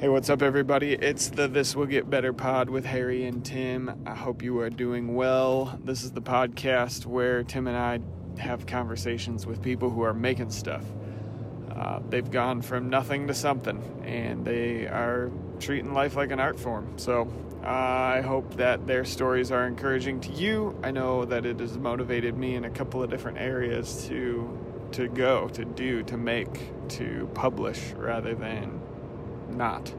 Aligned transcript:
Hey, 0.00 0.08
what's 0.08 0.30
up, 0.30 0.40
everybody? 0.40 0.94
It's 0.94 1.28
the 1.28 1.46
This 1.46 1.76
Will 1.76 1.84
Get 1.84 2.08
Better 2.08 2.32
pod 2.32 2.70
with 2.70 2.86
Harry 2.86 3.26
and 3.26 3.44
Tim. 3.44 4.02
I 4.06 4.14
hope 4.14 4.42
you 4.42 4.58
are 4.60 4.70
doing 4.70 5.14
well. 5.14 5.78
This 5.84 6.04
is 6.04 6.12
the 6.12 6.22
podcast 6.22 7.04
where 7.04 7.42
Tim 7.42 7.66
and 7.66 7.76
I 7.76 8.00
have 8.40 8.64
conversations 8.64 9.44
with 9.44 9.60
people 9.60 9.90
who 9.90 10.00
are 10.00 10.14
making 10.14 10.52
stuff. 10.52 10.82
Uh, 11.70 12.00
they've 12.08 12.30
gone 12.30 12.62
from 12.62 12.88
nothing 12.88 13.26
to 13.26 13.34
something, 13.34 14.02
and 14.02 14.42
they 14.42 14.86
are 14.86 15.30
treating 15.58 15.92
life 15.92 16.16
like 16.16 16.30
an 16.30 16.40
art 16.40 16.58
form. 16.58 16.94
So 16.96 17.30
I 17.62 18.22
hope 18.22 18.54
that 18.54 18.86
their 18.86 19.04
stories 19.04 19.52
are 19.52 19.66
encouraging 19.66 20.20
to 20.20 20.32
you. 20.32 20.80
I 20.82 20.92
know 20.92 21.26
that 21.26 21.44
it 21.44 21.60
has 21.60 21.76
motivated 21.76 22.38
me 22.38 22.54
in 22.54 22.64
a 22.64 22.70
couple 22.70 23.02
of 23.02 23.10
different 23.10 23.36
areas 23.36 24.06
to 24.06 24.58
to 24.92 25.08
go, 25.08 25.46
to 25.48 25.64
do, 25.64 26.02
to 26.04 26.16
make, 26.16 26.88
to 26.88 27.28
publish, 27.34 27.92
rather 27.92 28.34
than 28.34 28.79
not. 29.56 29.92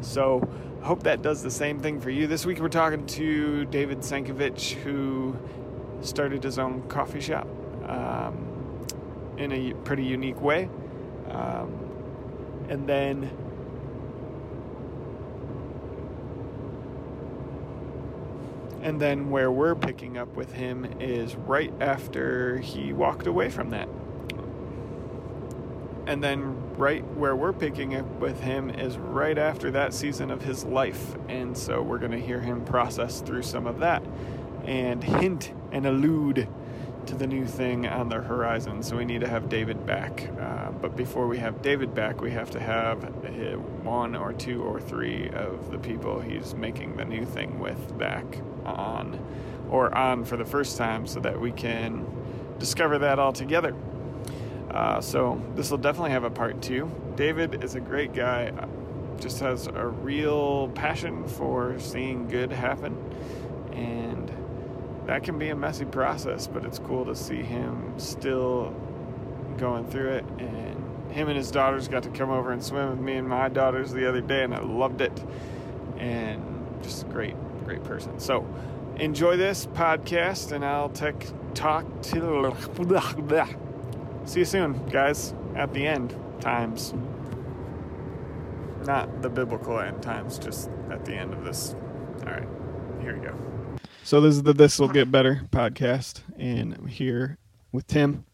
So 0.00 0.48
hope 0.82 1.02
that 1.02 1.22
does 1.22 1.42
the 1.42 1.50
same 1.50 1.80
thing 1.80 2.00
for 2.00 2.10
you. 2.10 2.26
This 2.26 2.46
week 2.46 2.58
we're 2.58 2.68
talking 2.68 3.06
to 3.06 3.64
David 3.66 3.98
Sankovich, 3.98 4.72
who 4.72 5.36
started 6.00 6.42
his 6.42 6.58
own 6.58 6.82
coffee 6.88 7.20
shop 7.20 7.46
um, 7.86 8.86
in 9.36 9.52
a 9.52 9.74
pretty 9.84 10.04
unique 10.04 10.40
way. 10.40 10.68
Um, 11.28 11.78
and 12.68 12.88
then 12.88 13.30
and 18.82 19.00
then 19.00 19.28
where 19.30 19.50
we're 19.50 19.74
picking 19.74 20.16
up 20.16 20.34
with 20.34 20.52
him 20.52 20.86
is 21.00 21.36
right 21.36 21.72
after 21.80 22.58
he 22.58 22.92
walked 22.92 23.26
away 23.26 23.50
from 23.50 23.70
that 23.70 23.88
and 26.10 26.24
then 26.24 26.76
right 26.76 27.06
where 27.14 27.36
we're 27.36 27.52
picking 27.52 27.94
up 27.94 28.04
with 28.18 28.40
him 28.40 28.68
is 28.68 28.98
right 28.98 29.38
after 29.38 29.70
that 29.70 29.94
season 29.94 30.32
of 30.32 30.42
his 30.42 30.64
life. 30.64 31.14
And 31.28 31.56
so 31.56 31.80
we're 31.82 32.00
going 32.00 32.10
to 32.10 32.20
hear 32.20 32.40
him 32.40 32.64
process 32.64 33.20
through 33.20 33.42
some 33.42 33.64
of 33.64 33.78
that 33.78 34.02
and 34.64 35.04
hint 35.04 35.52
and 35.70 35.86
allude 35.86 36.48
to 37.06 37.14
the 37.14 37.28
new 37.28 37.46
thing 37.46 37.86
on 37.86 38.08
the 38.08 38.16
horizon. 38.16 38.82
So 38.82 38.96
we 38.96 39.04
need 39.04 39.20
to 39.20 39.28
have 39.28 39.48
david 39.48 39.86
back. 39.86 40.28
Uh, 40.36 40.72
but 40.72 40.96
before 40.96 41.28
we 41.28 41.38
have 41.38 41.62
david 41.62 41.94
back 41.94 42.20
we 42.20 42.32
have 42.32 42.50
to 42.50 42.58
have 42.58 43.04
one 43.84 44.16
or 44.16 44.32
two 44.32 44.64
or 44.64 44.80
three 44.80 45.28
of 45.30 45.70
the 45.70 45.78
people 45.78 46.20
he's 46.20 46.56
making 46.56 46.96
the 46.96 47.04
new 47.04 47.24
thing 47.24 47.60
with 47.60 47.96
back 47.98 48.24
on 48.64 49.24
or 49.70 49.96
on 49.96 50.24
for 50.24 50.36
the 50.36 50.44
first 50.44 50.76
time 50.76 51.06
so 51.06 51.20
that 51.20 51.40
we 51.40 51.52
can 51.52 52.04
discover 52.58 52.98
that 52.98 53.20
all 53.20 53.32
together 53.32 53.76
uh, 54.70 55.00
so 55.00 55.40
this 55.54 55.70
will 55.70 55.78
definitely 55.78 56.10
have 56.10 56.24
a 56.24 56.30
part 56.30 56.60
two. 56.62 56.90
David 57.16 57.64
is 57.64 57.74
a 57.74 57.80
great 57.80 58.12
guy, 58.12 58.52
uh, 58.58 58.66
just 59.20 59.40
has 59.40 59.66
a 59.66 59.86
real 59.86 60.68
passion 60.68 61.26
for 61.26 61.78
seeing 61.78 62.28
good 62.28 62.52
happen, 62.52 62.96
and 63.72 64.30
that 65.06 65.24
can 65.24 65.38
be 65.38 65.48
a 65.48 65.56
messy 65.56 65.84
process, 65.84 66.46
but 66.46 66.64
it's 66.64 66.78
cool 66.78 67.04
to 67.04 67.16
see 67.16 67.42
him 67.42 67.94
still 67.98 68.74
going 69.58 69.86
through 69.88 70.10
it. 70.10 70.24
And 70.38 71.10
him 71.10 71.28
and 71.28 71.36
his 71.36 71.50
daughters 71.50 71.88
got 71.88 72.04
to 72.04 72.10
come 72.10 72.30
over 72.30 72.52
and 72.52 72.62
swim 72.62 72.90
with 72.90 73.00
me 73.00 73.16
and 73.16 73.28
my 73.28 73.48
daughters 73.48 73.92
the 73.92 74.08
other 74.08 74.20
day, 74.20 74.44
and 74.44 74.54
I 74.54 74.60
loved 74.60 75.00
it. 75.00 75.24
And 75.98 76.78
just 76.82 77.02
a 77.02 77.06
great, 77.06 77.34
great 77.64 77.82
person. 77.84 78.20
So 78.20 78.46
enjoy 78.96 79.36
this 79.36 79.66
podcast, 79.66 80.52
and 80.52 80.64
I'll 80.64 80.90
take 80.90 81.26
talk 81.54 81.84
to. 82.02 82.54
See 84.26 84.40
you 84.40 84.44
soon, 84.44 84.86
guys. 84.86 85.34
At 85.56 85.72
the 85.72 85.86
end 85.86 86.14
times. 86.40 86.94
Not 88.84 89.22
the 89.22 89.28
biblical 89.28 89.80
end 89.80 90.02
times, 90.02 90.38
just 90.38 90.70
at 90.90 91.04
the 91.04 91.14
end 91.14 91.32
of 91.34 91.44
this. 91.44 91.74
All 92.20 92.32
right, 92.32 92.48
here 93.02 93.18
we 93.18 93.26
go. 93.26 93.34
So 94.04 94.20
this 94.20 94.34
is 94.34 94.42
the 94.42 94.52
This 94.52 94.78
Will 94.78 94.88
Get 94.88 95.10
Better 95.10 95.42
podcast, 95.50 96.22
and 96.38 96.74
I'm 96.74 96.86
here 96.86 97.38
with 97.72 97.86
Tim. 97.86 98.24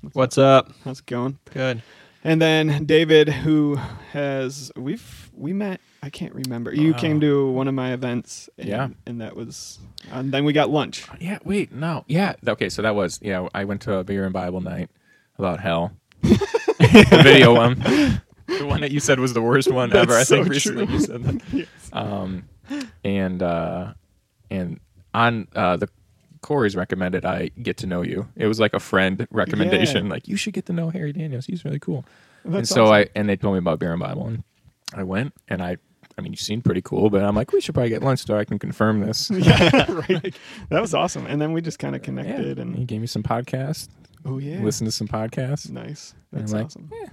What's, 0.00 0.14
What's 0.14 0.38
up? 0.38 0.72
How's 0.84 1.00
it 1.00 1.06
going? 1.06 1.38
Good. 1.52 1.82
And 2.22 2.40
then 2.40 2.84
David, 2.84 3.28
who 3.28 3.76
has 4.12 4.70
we've 4.76 5.30
we 5.34 5.52
met. 5.52 5.80
I 6.02 6.10
can't 6.10 6.34
remember. 6.34 6.72
You 6.74 6.94
came 6.94 7.16
uh-huh. 7.16 7.26
to 7.26 7.50
one 7.50 7.68
of 7.68 7.74
my 7.74 7.92
events. 7.92 8.48
And, 8.58 8.68
yeah, 8.68 8.88
and 9.06 9.20
that 9.20 9.36
was. 9.36 9.78
And 10.12 10.32
then 10.32 10.44
we 10.44 10.52
got 10.52 10.70
lunch. 10.70 11.06
Yeah. 11.18 11.38
Wait. 11.44 11.72
No. 11.72 12.04
Yeah. 12.08 12.34
Okay. 12.46 12.68
So 12.68 12.82
that 12.82 12.94
was. 12.94 13.18
Yeah. 13.22 13.48
I 13.54 13.64
went 13.64 13.82
to 13.82 13.96
a 13.96 14.04
beer 14.04 14.24
and 14.24 14.32
Bible 14.32 14.60
night 14.60 14.90
about 15.40 15.60
hell. 15.60 15.92
the 16.22 17.20
video 17.22 17.54
one, 17.54 17.78
the 18.46 18.66
one 18.66 18.80
that 18.82 18.90
you 18.92 19.00
said 19.00 19.18
was 19.20 19.32
the 19.32 19.42
worst 19.42 19.70
one 19.70 19.90
That's 19.90 20.02
ever. 20.04 20.14
I 20.18 20.24
think 20.24 20.46
so 20.46 20.50
recently 20.50 20.86
true. 20.86 20.94
you 20.94 21.00
said 21.00 21.22
that. 21.24 21.42
Yes. 21.52 21.68
Um, 21.92 22.44
and 23.02 23.42
uh, 23.42 23.94
and 24.50 24.78
on 25.14 25.48
uh, 25.56 25.76
the 25.76 25.88
Corey's 26.42 26.76
recommended 26.76 27.24
I 27.24 27.48
get 27.62 27.78
to 27.78 27.86
know 27.86 28.02
you. 28.02 28.28
It 28.36 28.46
was 28.46 28.60
like 28.60 28.74
a 28.74 28.80
friend 28.80 29.26
recommendation, 29.30 30.06
Yeah. 30.06 30.12
like 30.12 30.28
you 30.28 30.36
should 30.36 30.52
get 30.54 30.66
to 30.66 30.72
know 30.72 30.90
Harry 30.90 31.12
Daniels. 31.12 31.46
He's 31.46 31.64
really 31.64 31.78
cool. 31.80 32.04
and 32.44 32.54
That's 32.54 32.70
so 32.70 32.84
awesome. 32.84 32.94
I 32.94 33.08
and 33.14 33.28
they 33.28 33.36
told 33.36 33.54
me 33.54 33.58
about 33.58 33.78
beer 33.80 33.92
and 33.92 34.00
Bible, 34.00 34.26
and 34.28 34.44
I 34.94 35.02
went 35.02 35.34
and 35.48 35.62
I. 35.62 35.78
I 36.18 36.22
mean, 36.22 36.32
you 36.32 36.36
seem 36.36 36.60
pretty 36.60 36.82
cool, 36.82 37.08
but 37.08 37.22
I'm 37.24 37.34
like, 37.34 37.50
we 37.50 37.62
should 37.62 37.74
probably 37.74 37.88
get 37.88 38.02
lunch 38.02 38.26
so 38.26 38.36
I 38.36 38.44
can 38.44 38.58
confirm 38.58 39.00
this. 39.00 39.30
yeah, 39.34 39.90
right. 40.10 40.34
That 40.68 40.82
was 40.82 40.92
awesome. 40.92 41.24
And 41.26 41.40
then 41.40 41.52
we 41.52 41.62
just 41.62 41.78
kind 41.78 41.96
of 41.96 42.06
Yeah. 42.06 42.60
and 42.62 42.76
he 42.76 42.84
gave 42.84 43.00
me 43.00 43.06
some 43.06 43.22
podcasts. 43.22 43.88
Oh 44.24 44.38
yeah, 44.38 44.60
Listen 44.62 44.84
to 44.86 44.92
some 44.92 45.08
podcasts. 45.08 45.70
nice. 45.70 46.14
That's 46.32 46.52
like, 46.52 46.66
awesome. 46.66 46.90
Yeah, 46.92 47.08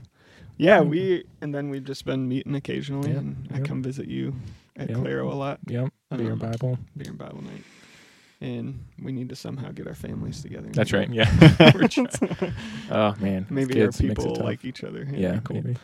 yeah. 0.58 0.82
we 0.82 1.24
and 1.42 1.54
then 1.54 1.70
we've 1.70 1.84
just 1.86 2.06
been 2.06 2.28
meeting 2.28 2.56
occasionally, 2.56 3.10
Yep, 3.12 3.18
and 3.20 3.50
I 3.54 3.60
come 3.62 3.82
visit 3.84 4.08
you 4.08 4.34
at 4.76 4.90
Yep. 4.90 5.00
Claro 5.00 5.32
a 5.32 5.36
lot, 5.36 5.60
Yep. 5.68 5.90
Beer 6.16 6.32
and 6.32 6.42
Um, 6.44 6.52
Bible. 6.52 6.80
beer 6.96 7.10
and 7.10 7.18
Bible 7.18 7.42
night. 7.42 7.64
And 8.40 8.80
we 9.02 9.12
need 9.12 9.30
to 9.30 9.36
somehow 9.36 9.72
get 9.72 9.88
our 9.88 9.96
families 9.96 10.44
together. 10.44 10.70
That's 10.72 10.94
right. 10.94 11.10
Yeah. 11.10 11.26
Oh 12.92 13.16
man. 13.20 13.48
Maybe 13.50 13.74
Kids 13.74 14.00
our 14.00 14.08
people 14.08 14.36
like 14.36 14.64
each 14.64 14.84
other. 14.84 15.02
It'd 15.02 15.18
Yeah. 15.18 15.40
cool. 15.44 15.56
Maybe. 15.64 15.78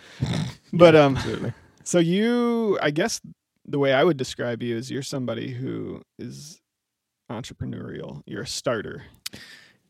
But 0.71 0.95
um, 0.95 1.17
Absolutely. 1.17 1.53
so 1.83 1.97
you, 1.99 2.77
I 2.81 2.91
guess, 2.91 3.19
the 3.65 3.79
way 3.79 3.91
I 3.93 4.03
would 4.03 4.17
describe 4.17 4.61
you 4.61 4.77
is 4.77 4.91
you're 4.91 5.01
somebody 5.01 5.51
who 5.51 6.03
is 6.19 6.61
entrepreneurial. 7.31 8.21
You're 8.27 8.43
a 8.43 8.47
starter. 8.47 9.03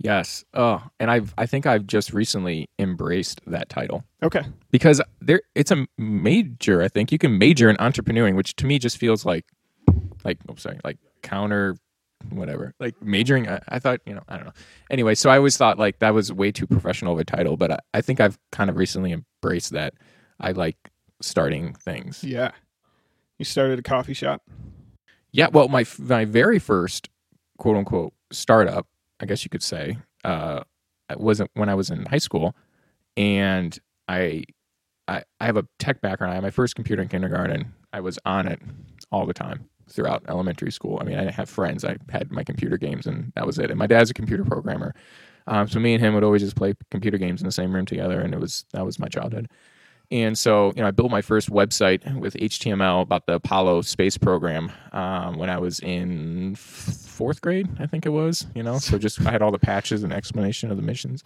Yes. 0.04 0.44
Oh, 0.54 0.84
and 1.00 1.10
I've 1.10 1.34
I 1.38 1.46
think 1.48 1.66
I've 1.66 1.88
just 1.88 2.14
recently 2.14 2.70
embraced 2.78 3.42
that 3.48 3.70
title 3.70 4.04
Okay. 4.22 4.44
because 4.70 5.02
there 5.22 5.42
it's 5.56 5.72
a 5.72 5.88
major. 5.98 6.82
I 6.84 6.90
think 6.90 7.12
you 7.12 7.18
can 7.18 7.38
major 7.40 7.70
in 7.70 7.78
entrepreneuring, 7.78 8.36
which 8.36 8.56
to 8.58 8.66
me 8.68 8.78
just 8.80 8.98
feels 8.98 9.26
like 9.26 9.46
like 10.24 10.38
oh 10.50 10.56
sorry 10.56 10.80
like 10.84 10.98
counter 11.22 11.76
whatever 12.30 12.74
like 12.80 13.02
majoring 13.02 13.50
I, 13.50 13.60
I 13.68 13.80
thought 13.80 14.00
you 14.06 14.14
know 14.14 14.22
i 14.30 14.38
don't 14.38 14.46
know 14.46 14.54
anyway 14.90 15.14
so 15.14 15.30
i 15.30 15.36
always 15.36 15.58
thought 15.58 15.78
like 15.78 16.00
that 16.00 16.14
was 16.14 16.32
way 16.32 16.54
too 16.54 16.66
professional 16.66 17.12
of 17.14 17.20
a 17.20 17.26
title 17.26 17.58
but 17.58 17.72
I, 17.72 17.80
I 17.96 18.00
think 18.00 18.22
i've 18.22 18.40
kind 18.54 18.70
of 18.70 18.78
recently 18.78 19.12
embraced 19.12 19.72
that 19.72 19.94
i 20.40 20.52
like 20.54 20.78
starting 21.20 21.74
things 21.74 22.24
Yeah. 22.24 22.52
You 23.40 23.44
started 23.46 23.78
a 23.80 23.82
coffee 23.82 24.14
shop. 24.14 24.44
Yeah, 25.34 25.48
well, 25.52 25.68
my 25.68 25.86
my 26.00 26.24
very 26.24 26.60
first 26.60 27.10
quote 27.58 27.76
unquote 27.76 28.14
startup, 28.32 28.88
I 29.24 29.26
guess 29.26 29.44
you 29.44 29.50
could 29.50 29.64
say, 29.64 29.98
uh, 30.24 30.64
wasn't 31.16 31.50
when 31.54 31.70
I 31.70 31.76
was 31.76 31.90
in 31.90 32.06
high 32.06 32.18
school, 32.18 32.56
and 33.16 33.78
I, 34.08 34.44
I, 35.08 35.24
I 35.40 35.46
have 35.46 35.58
a 35.58 35.66
tech 35.80 36.02
background. 36.02 36.32
I 36.32 36.36
had 36.36 36.44
my 36.44 36.50
first 36.50 36.76
computer 36.76 37.02
in 37.02 37.08
kindergarten. 37.08 37.74
I 37.94 38.02
was 38.02 38.20
on 38.26 38.48
it 38.48 38.60
all 39.12 39.26
the 39.26 39.34
time 39.34 39.70
throughout 39.90 40.24
elementary 40.28 40.72
school. 40.72 40.98
I 41.00 41.06
mean, 41.06 41.16
I 41.16 41.22
didn't 41.22 41.36
have 41.36 41.50
friends. 41.50 41.86
I 41.86 41.98
had 42.10 42.32
my 42.32 42.44
computer 42.44 42.78
games, 42.78 43.08
and 43.08 43.32
that 43.36 43.46
was 43.46 43.60
it. 43.60 43.70
And 43.70 43.80
my 43.80 43.88
dad's 43.88 44.10
a 44.10 44.14
computer 44.14 44.44
programmer, 44.44 44.94
um, 45.48 45.68
so 45.68 45.80
me 45.80 45.94
and 45.94 46.04
him 46.04 46.14
would 46.14 46.24
always 46.24 46.42
just 46.42 46.56
play 46.56 46.74
computer 46.92 47.18
games 47.18 47.42
in 47.42 47.46
the 47.46 47.52
same 47.52 47.74
room 47.74 47.86
together, 47.86 48.20
and 48.20 48.34
it 48.34 48.40
was 48.40 48.66
that 48.74 48.86
was 48.86 49.00
my 49.00 49.08
childhood. 49.08 49.50
And 50.14 50.38
so, 50.38 50.72
you 50.76 50.84
know, 50.84 50.88
I 50.88 50.92
built 50.92 51.10
my 51.10 51.24
first 51.24 51.50
website 51.50 52.20
with 52.20 52.36
HTML 52.36 53.02
about 53.02 53.26
the 53.26 53.34
Apollo 53.34 53.82
space 53.82 54.16
program 54.16 54.72
um, 54.92 55.40
when 55.40 55.50
I 55.50 55.58
was 55.58 55.80
in 55.80 56.54
fourth 56.54 57.42
grade, 57.42 57.68
I 57.80 57.88
think 57.88 58.06
it 58.06 58.10
was. 58.10 58.46
You 58.54 58.62
know, 58.62 58.78
so 58.78 59.00
just 59.00 59.20
I 59.26 59.32
had 59.32 59.42
all 59.42 59.52
the 59.52 59.58
patches 59.58 60.04
and 60.04 60.14
explanation 60.14 60.70
of 60.70 60.78
the 60.78 60.84
missions. 60.84 61.24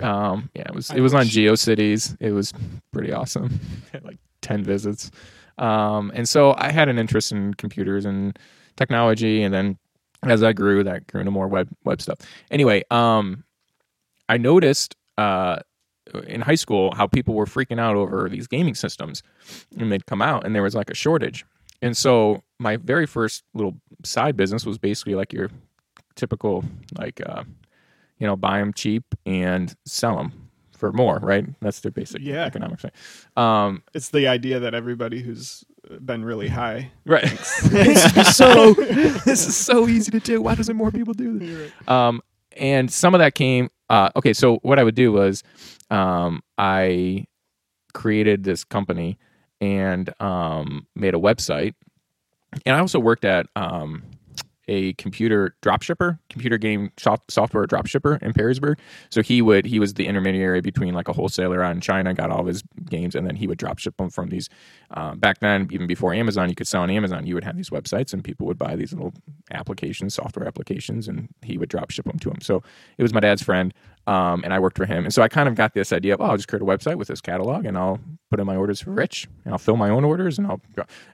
Um, 0.00 0.50
yeah, 0.54 0.64
it 0.66 0.74
was 0.74 0.90
it 0.90 1.00
was 1.02 1.14
on 1.14 1.26
GeoCities. 1.26 2.16
It 2.18 2.32
was 2.32 2.52
pretty 2.92 3.12
awesome. 3.12 3.60
Like 4.02 4.18
ten 4.42 4.62
visits, 4.62 5.10
um, 5.58 6.12
and 6.14 6.28
so 6.28 6.54
I 6.58 6.70
had 6.70 6.88
an 6.88 6.98
interest 6.98 7.32
in 7.32 7.54
computers 7.54 8.04
and 8.04 8.38
technology, 8.76 9.42
and 9.42 9.54
then 9.54 9.78
as 10.22 10.42
I 10.42 10.52
grew, 10.52 10.84
that 10.84 11.06
grew 11.06 11.20
into 11.20 11.30
more 11.30 11.48
web 11.48 11.68
web 11.84 12.02
stuff. 12.02 12.18
Anyway, 12.50 12.82
um, 12.90 13.44
I 14.28 14.36
noticed 14.36 14.96
uh, 15.16 15.60
in 16.26 16.40
high 16.40 16.54
school 16.54 16.94
how 16.94 17.06
people 17.06 17.34
were 17.34 17.46
freaking 17.46 17.80
out 17.80 17.96
over 17.96 18.28
these 18.28 18.46
gaming 18.46 18.74
systems, 18.74 19.22
and 19.78 19.90
they'd 19.90 20.06
come 20.06 20.22
out, 20.22 20.44
and 20.46 20.54
there 20.54 20.62
was 20.62 20.74
like 20.74 20.90
a 20.90 20.94
shortage. 20.94 21.44
And 21.82 21.96
so 21.96 22.42
my 22.58 22.76
very 22.76 23.06
first 23.06 23.44
little 23.54 23.74
side 24.04 24.36
business 24.36 24.64
was 24.64 24.78
basically 24.78 25.14
like 25.14 25.32
your 25.32 25.50
typical 26.14 26.64
like 26.98 27.20
uh, 27.26 27.44
you 28.18 28.26
know 28.26 28.36
buy 28.36 28.58
them 28.58 28.72
cheap 28.72 29.04
and 29.26 29.74
sell 29.84 30.16
them 30.16 30.32
for 30.76 30.92
more, 30.92 31.18
right? 31.22 31.44
That's 31.60 31.80
their 31.80 31.90
basic 31.92 32.20
Yeah. 32.22 32.44
economics. 32.44 32.84
Um, 33.36 33.82
It's 33.94 34.10
the 34.10 34.28
idea 34.28 34.60
that 34.60 34.74
everybody 34.74 35.22
who's 35.22 35.64
been 36.04 36.22
really 36.24 36.48
high. 36.48 36.90
Right. 37.06 37.22
this 37.64 38.16
is 38.16 38.36
so 38.36 38.74
this 38.74 39.46
is 39.46 39.56
so 39.56 39.88
easy 39.88 40.10
to 40.12 40.20
do. 40.20 40.40
Why 40.42 40.54
doesn't 40.54 40.76
more 40.76 40.90
people 40.90 41.14
do 41.14 41.38
this? 41.38 41.72
Um, 41.88 42.20
and 42.56 42.90
some 42.90 43.14
of 43.14 43.18
that 43.20 43.34
came. 43.34 43.70
Uh, 43.88 44.10
okay, 44.16 44.32
so 44.32 44.56
what 44.62 44.78
I 44.78 44.84
would 44.84 44.94
do 44.96 45.12
was, 45.12 45.42
um, 45.90 46.42
I 46.58 47.26
created 47.94 48.44
this 48.44 48.64
company 48.64 49.18
and 49.60 50.12
um, 50.20 50.86
made 50.94 51.14
a 51.14 51.18
website, 51.18 51.74
and 52.64 52.76
I 52.76 52.80
also 52.80 52.98
worked 52.98 53.24
at 53.24 53.46
um, 53.56 54.02
a 54.68 54.92
computer 54.94 55.54
dropshipper, 55.62 56.18
computer 56.28 56.58
game 56.58 56.90
soft, 56.98 57.30
software 57.30 57.66
dropshipper 57.66 58.20
in 58.22 58.32
Perrysburg. 58.32 58.78
So 59.10 59.22
he 59.22 59.40
would 59.40 59.64
he 59.64 59.78
was 59.78 59.94
the 59.94 60.06
intermediary 60.06 60.60
between 60.60 60.94
like 60.94 61.08
a 61.08 61.12
wholesaler 61.12 61.62
in 61.64 61.80
China, 61.80 62.14
got 62.14 62.30
all 62.30 62.40
of 62.40 62.46
his 62.46 62.62
games, 62.88 63.14
and 63.14 63.26
then 63.26 63.36
he 63.36 63.46
would 63.46 63.58
drop 63.58 63.78
ship 63.78 63.96
them 63.96 64.10
from 64.10 64.28
these. 64.28 64.48
Um, 64.90 65.18
back 65.18 65.38
then, 65.40 65.68
even 65.70 65.86
before 65.86 66.12
Amazon, 66.14 66.48
you 66.48 66.54
could 66.54 66.66
sell 66.66 66.82
on 66.82 66.90
Amazon. 66.90 67.26
You 67.26 67.34
would 67.34 67.44
have 67.44 67.56
these 67.56 67.70
websites, 67.70 68.12
and 68.12 68.24
people 68.24 68.46
would 68.46 68.58
buy 68.58 68.76
these 68.76 68.92
little 68.92 69.14
applications, 69.52 70.14
software 70.14 70.46
applications, 70.46 71.08
and 71.08 71.28
he 71.42 71.58
would 71.58 71.68
drop 71.68 71.90
ship 71.90 72.06
them 72.06 72.18
to 72.18 72.30
them. 72.30 72.40
So 72.40 72.62
it 72.98 73.02
was 73.02 73.14
my 73.14 73.20
dad's 73.20 73.42
friend, 73.42 73.72
um, 74.06 74.42
and 74.44 74.52
I 74.52 74.58
worked 74.58 74.76
for 74.76 74.86
him. 74.86 75.04
And 75.04 75.12
so 75.12 75.22
I 75.22 75.28
kind 75.28 75.48
of 75.48 75.54
got 75.54 75.74
this 75.74 75.92
idea 75.92 76.14
of, 76.14 76.20
oh, 76.20 76.24
I'll 76.24 76.36
just 76.36 76.48
create 76.48 76.62
a 76.62 76.66
website 76.66 76.96
with 76.96 77.08
this 77.08 77.20
catalog, 77.20 77.64
and 77.64 77.76
I'll 77.76 78.00
put 78.30 78.40
in 78.40 78.46
my 78.46 78.56
orders 78.56 78.80
for 78.80 78.90
Rich, 78.90 79.28
and 79.44 79.52
I'll 79.52 79.58
fill 79.58 79.76
my 79.76 79.90
own 79.90 80.04
orders, 80.04 80.38
and 80.38 80.46
I'll. 80.46 80.60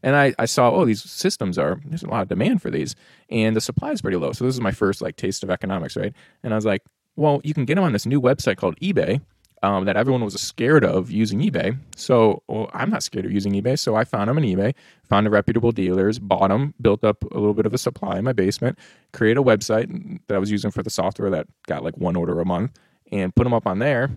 And 0.03 0.17
I, 0.17 0.35
I 0.39 0.45
saw, 0.47 0.71
oh, 0.71 0.85
these 0.85 1.03
systems 1.03 1.59
are 1.59 1.81
there's 1.85 2.03
a 2.03 2.09
lot 2.09 2.23
of 2.23 2.29
demand 2.29 2.63
for 2.63 2.71
these, 2.71 2.95
and 3.31 3.57
the 3.57 3.61
supply 3.61 3.93
is 3.93 4.03
pretty 4.03 4.17
low. 4.17 4.33
So 4.33 4.45
this 4.45 4.55
is 4.55 4.61
my 4.61 4.73
first 4.73 5.03
like 5.03 5.17
taste 5.17 5.43
of 5.43 5.51
economics, 5.51 5.97
right? 5.97 6.13
And 6.43 6.53
I 6.53 6.57
was 6.57 6.67
like, 6.67 6.83
well, 7.17 7.41
you 7.45 7.55
can 7.55 7.65
get 7.65 7.75
them 7.75 7.85
on 7.85 7.93
this 7.93 8.07
new 8.07 8.21
website 8.21 8.57
called 8.57 8.79
eBay 8.81 9.21
um, 9.63 9.85
that 9.85 9.97
everyone 9.97 10.25
was 10.25 10.41
scared 10.41 10.85
of 10.85 11.11
using 11.11 11.41
eBay. 11.41 11.77
So 11.97 12.43
well, 12.49 12.71
I'm 12.73 12.91
not 12.91 13.03
scared 13.03 13.25
of 13.25 13.33
using 13.33 13.53
eBay. 13.53 13.79
So 13.79 13.95
I 13.95 14.05
found 14.05 14.29
them 14.29 14.39
on 14.39 14.45
eBay, 14.45 14.75
found 15.05 15.27
the 15.27 15.31
reputable 15.31 15.73
dealers, 15.73 16.19
bought 16.19 16.49
them, 16.49 16.75
built 16.81 17.05
up 17.05 17.23
a 17.25 17.39
little 17.39 17.55
bit 17.55 17.67
of 17.67 17.75
a 17.75 17.79
supply 17.79 18.19
in 18.19 18.25
my 18.25 18.33
basement, 18.33 18.79
created 19.13 19.41
a 19.41 19.45
website 19.45 20.21
that 20.27 20.35
I 20.35 20.39
was 20.39 20.51
using 20.51 20.71
for 20.71 20.83
the 20.83 20.91
software 20.91 21.31
that 21.31 21.47
got 21.67 21.85
like 21.85 21.97
one 21.97 22.17
order 22.17 22.41
a 22.41 22.45
month, 22.45 22.79
and 23.11 23.35
put 23.35 23.45
them 23.45 23.55
up 23.55 23.67
on 23.67 23.79
there 23.79 24.11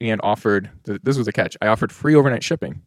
and 0.00 0.20
offered 0.22 0.70
this 0.84 1.18
was 1.18 1.26
a 1.26 1.32
catch 1.32 1.56
I 1.60 1.66
offered 1.68 1.92
free 1.92 2.14
overnight 2.14 2.44
shipping 2.44 2.82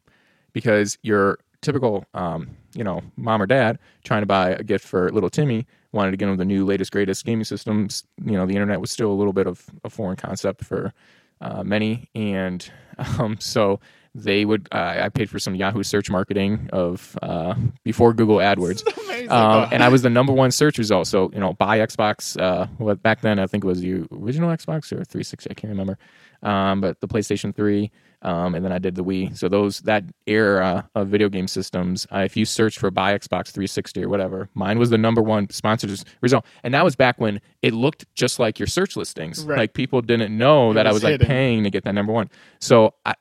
because 0.53 0.97
your 1.01 1.39
typical, 1.61 2.05
um, 2.13 2.49
you 2.73 2.83
know, 2.83 3.01
mom 3.17 3.41
or 3.41 3.45
dad 3.45 3.79
trying 4.03 4.21
to 4.21 4.25
buy 4.25 4.49
a 4.49 4.63
gift 4.63 4.85
for 4.85 5.11
little 5.11 5.29
Timmy 5.29 5.65
wanted 5.91 6.11
to 6.11 6.17
get 6.17 6.29
him 6.29 6.37
the 6.37 6.45
new 6.45 6.65
latest 6.65 6.91
greatest 6.91 7.25
gaming 7.25 7.43
systems. 7.43 8.03
You 8.25 8.33
know, 8.33 8.45
the 8.45 8.53
internet 8.53 8.81
was 8.81 8.91
still 8.91 9.11
a 9.11 9.13
little 9.13 9.33
bit 9.33 9.47
of 9.47 9.65
a 9.83 9.89
foreign 9.89 10.15
concept 10.15 10.63
for 10.63 10.93
uh, 11.41 11.63
many, 11.63 12.09
and 12.15 12.69
um, 13.19 13.37
so 13.39 13.79
they 14.13 14.45
would. 14.45 14.67
Uh, 14.71 15.01
I 15.03 15.09
paid 15.09 15.29
for 15.29 15.39
some 15.39 15.55
Yahoo 15.55 15.83
search 15.83 16.09
marketing 16.09 16.69
of 16.71 17.17
uh, 17.21 17.55
before 17.83 18.13
Google 18.13 18.37
AdWords, 18.37 18.85
um, 19.29 19.69
and 19.71 19.83
I 19.83 19.89
was 19.89 20.01
the 20.01 20.09
number 20.09 20.33
one 20.33 20.51
search 20.51 20.77
result. 20.77 21.07
So 21.07 21.31
you 21.33 21.39
know, 21.39 21.53
buy 21.53 21.79
Xbox. 21.79 22.39
Uh, 22.39 22.95
back 22.95 23.21
then 23.21 23.39
I 23.39 23.47
think 23.47 23.63
it 23.63 23.67
was 23.67 23.81
the 23.81 24.05
original 24.11 24.49
Xbox 24.49 24.91
or 24.91 25.03
360. 25.03 25.49
I 25.49 25.53
can't 25.53 25.71
remember, 25.71 25.97
um, 26.43 26.81
but 26.81 26.99
the 26.99 27.07
PlayStation 27.07 27.55
3. 27.55 27.91
Um, 28.23 28.53
and 28.53 28.63
then 28.63 28.71
I 28.71 28.77
did 28.77 28.95
the 28.95 29.03
Wii. 29.03 29.35
So 29.35 29.49
those 29.49 29.79
that 29.81 30.03
era 30.27 30.87
of 30.93 31.07
video 31.07 31.27
game 31.27 31.47
systems, 31.47 32.05
uh, 32.13 32.19
if 32.19 32.37
you 32.37 32.45
search 32.45 32.77
for 32.77 32.91
buy 32.91 33.17
Xbox 33.17 33.47
360 33.47 34.03
or 34.03 34.09
whatever, 34.09 34.49
mine 34.53 34.77
was 34.77 34.91
the 34.91 34.97
number 34.97 35.21
one 35.21 35.49
sponsored 35.49 35.91
result. 36.21 36.45
And 36.63 36.73
that 36.73 36.83
was 36.83 36.95
back 36.95 37.19
when 37.19 37.41
it 37.61 37.73
looked 37.73 38.05
just 38.13 38.39
like 38.39 38.59
your 38.59 38.67
search 38.67 38.95
listings. 38.95 39.43
Right. 39.43 39.57
Like 39.57 39.73
people 39.73 40.01
didn't 40.01 40.37
know 40.37 40.71
It 40.71 40.75
that 40.75 40.87
I 40.87 40.91
was 40.91 41.03
was 41.03 41.11
like 41.11 41.21
paying 41.21 41.63
to 41.63 41.69
get 41.69 41.83
that 41.85 41.93
number 41.93 42.13
one. 42.13 42.29
So 42.59 42.93
I, 43.05 43.15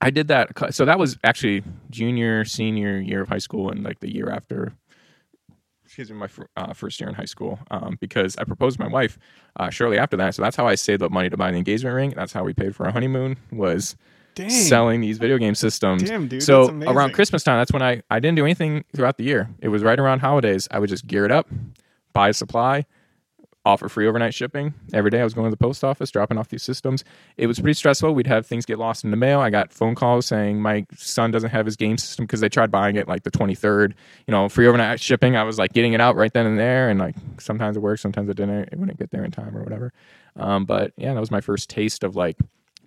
I 0.00 0.10
did 0.10 0.28
that. 0.28 0.74
So 0.74 0.84
that 0.84 0.98
was 0.98 1.18
actually 1.24 1.64
junior, 1.90 2.44
senior 2.44 2.98
year 2.98 3.22
of 3.22 3.28
high 3.28 3.38
school, 3.38 3.70
and 3.70 3.82
like 3.82 4.00
the 4.00 4.12
year 4.12 4.30
after. 4.30 4.74
Excuse 5.96 6.10
me, 6.10 6.18
my 6.18 6.28
uh, 6.58 6.74
first 6.74 7.00
year 7.00 7.08
in 7.08 7.14
high 7.14 7.24
school, 7.24 7.58
um, 7.70 7.96
because 8.02 8.36
I 8.36 8.44
proposed 8.44 8.76
to 8.76 8.84
my 8.84 8.90
wife 8.90 9.18
uh, 9.58 9.70
shortly 9.70 9.96
after 9.98 10.14
that. 10.18 10.34
So 10.34 10.42
that's 10.42 10.54
how 10.54 10.66
I 10.66 10.74
saved 10.74 11.02
up 11.02 11.10
money 11.10 11.30
to 11.30 11.38
buy 11.38 11.50
the 11.50 11.56
engagement 11.56 11.96
ring. 11.96 12.12
That's 12.14 12.34
how 12.34 12.44
we 12.44 12.52
paid 12.52 12.76
for 12.76 12.84
our 12.84 12.92
honeymoon. 12.92 13.38
Was 13.50 13.96
Dang. 14.34 14.50
selling 14.50 15.00
these 15.00 15.16
video 15.16 15.38
game 15.38 15.54
systems. 15.54 16.02
Damn, 16.02 16.28
dude, 16.28 16.42
so 16.42 16.68
around 16.82 17.14
Christmas 17.14 17.42
time, 17.42 17.56
that's 17.56 17.72
when 17.72 17.80
I 17.80 18.02
I 18.10 18.20
didn't 18.20 18.36
do 18.36 18.44
anything 18.44 18.84
throughout 18.94 19.16
the 19.16 19.24
year. 19.24 19.48
It 19.60 19.68
was 19.68 19.82
right 19.82 19.98
around 19.98 20.18
holidays. 20.18 20.68
I 20.70 20.80
would 20.80 20.90
just 20.90 21.06
gear 21.06 21.24
it 21.24 21.32
up, 21.32 21.48
buy 22.12 22.28
a 22.28 22.34
supply, 22.34 22.84
offer 23.66 23.88
free 23.88 24.06
overnight 24.06 24.32
shipping 24.32 24.72
every 24.94 25.10
day. 25.10 25.20
I 25.20 25.24
was 25.24 25.34
going 25.34 25.46
to 25.46 25.50
the 25.50 25.56
post 25.56 25.82
office, 25.82 26.10
dropping 26.10 26.38
off 26.38 26.48
these 26.48 26.62
systems. 26.62 27.04
It 27.36 27.48
was 27.48 27.58
pretty 27.58 27.74
stressful. 27.74 28.14
We'd 28.14 28.28
have 28.28 28.46
things 28.46 28.64
get 28.64 28.78
lost 28.78 29.04
in 29.04 29.10
the 29.10 29.16
mail. 29.16 29.40
I 29.40 29.50
got 29.50 29.72
phone 29.72 29.96
calls 29.96 30.24
saying 30.24 30.62
my 30.62 30.86
son 30.96 31.32
doesn't 31.32 31.50
have 31.50 31.66
his 31.66 31.76
game 31.76 31.98
system 31.98 32.24
because 32.24 32.40
they 32.40 32.48
tried 32.48 32.70
buying 32.70 32.94
it 32.94 33.08
like 33.08 33.24
the 33.24 33.30
23rd. 33.30 33.92
You 34.26 34.32
know, 34.32 34.48
free 34.48 34.68
overnight 34.68 35.00
shipping. 35.00 35.36
I 35.36 35.42
was 35.42 35.58
like 35.58 35.72
getting 35.72 35.92
it 35.92 36.00
out 36.00 36.14
right 36.14 36.32
then 36.32 36.46
and 36.46 36.58
there, 36.58 36.88
and 36.88 37.00
like 37.00 37.16
sometimes 37.40 37.76
it 37.76 37.80
worked, 37.80 38.00
sometimes 38.00 38.30
it 38.30 38.36
didn't. 38.36 38.68
It 38.72 38.78
wouldn't 38.78 38.98
get 38.98 39.10
there 39.10 39.24
in 39.24 39.32
time 39.32 39.56
or 39.56 39.64
whatever. 39.64 39.92
Um, 40.36 40.64
but 40.64 40.92
yeah, 40.96 41.12
that 41.12 41.20
was 41.20 41.32
my 41.32 41.40
first 41.40 41.68
taste 41.68 42.04
of 42.04 42.14
like 42.14 42.38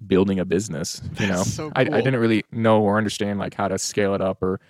building 0.08 0.40
a 0.40 0.46
business. 0.46 1.02
You 1.20 1.28
know, 1.28 1.44
so 1.44 1.72
I, 1.76 1.82
I 1.82 2.02
didn't 2.02 2.22
really 2.22 2.46
know 2.54 2.82
or 2.82 2.98
understand 2.98 3.38
like 3.38 3.54
how 3.54 3.68
to 3.68 3.78
scale 3.78 4.16
it 4.16 4.22
up 4.22 4.42
or 4.42 4.62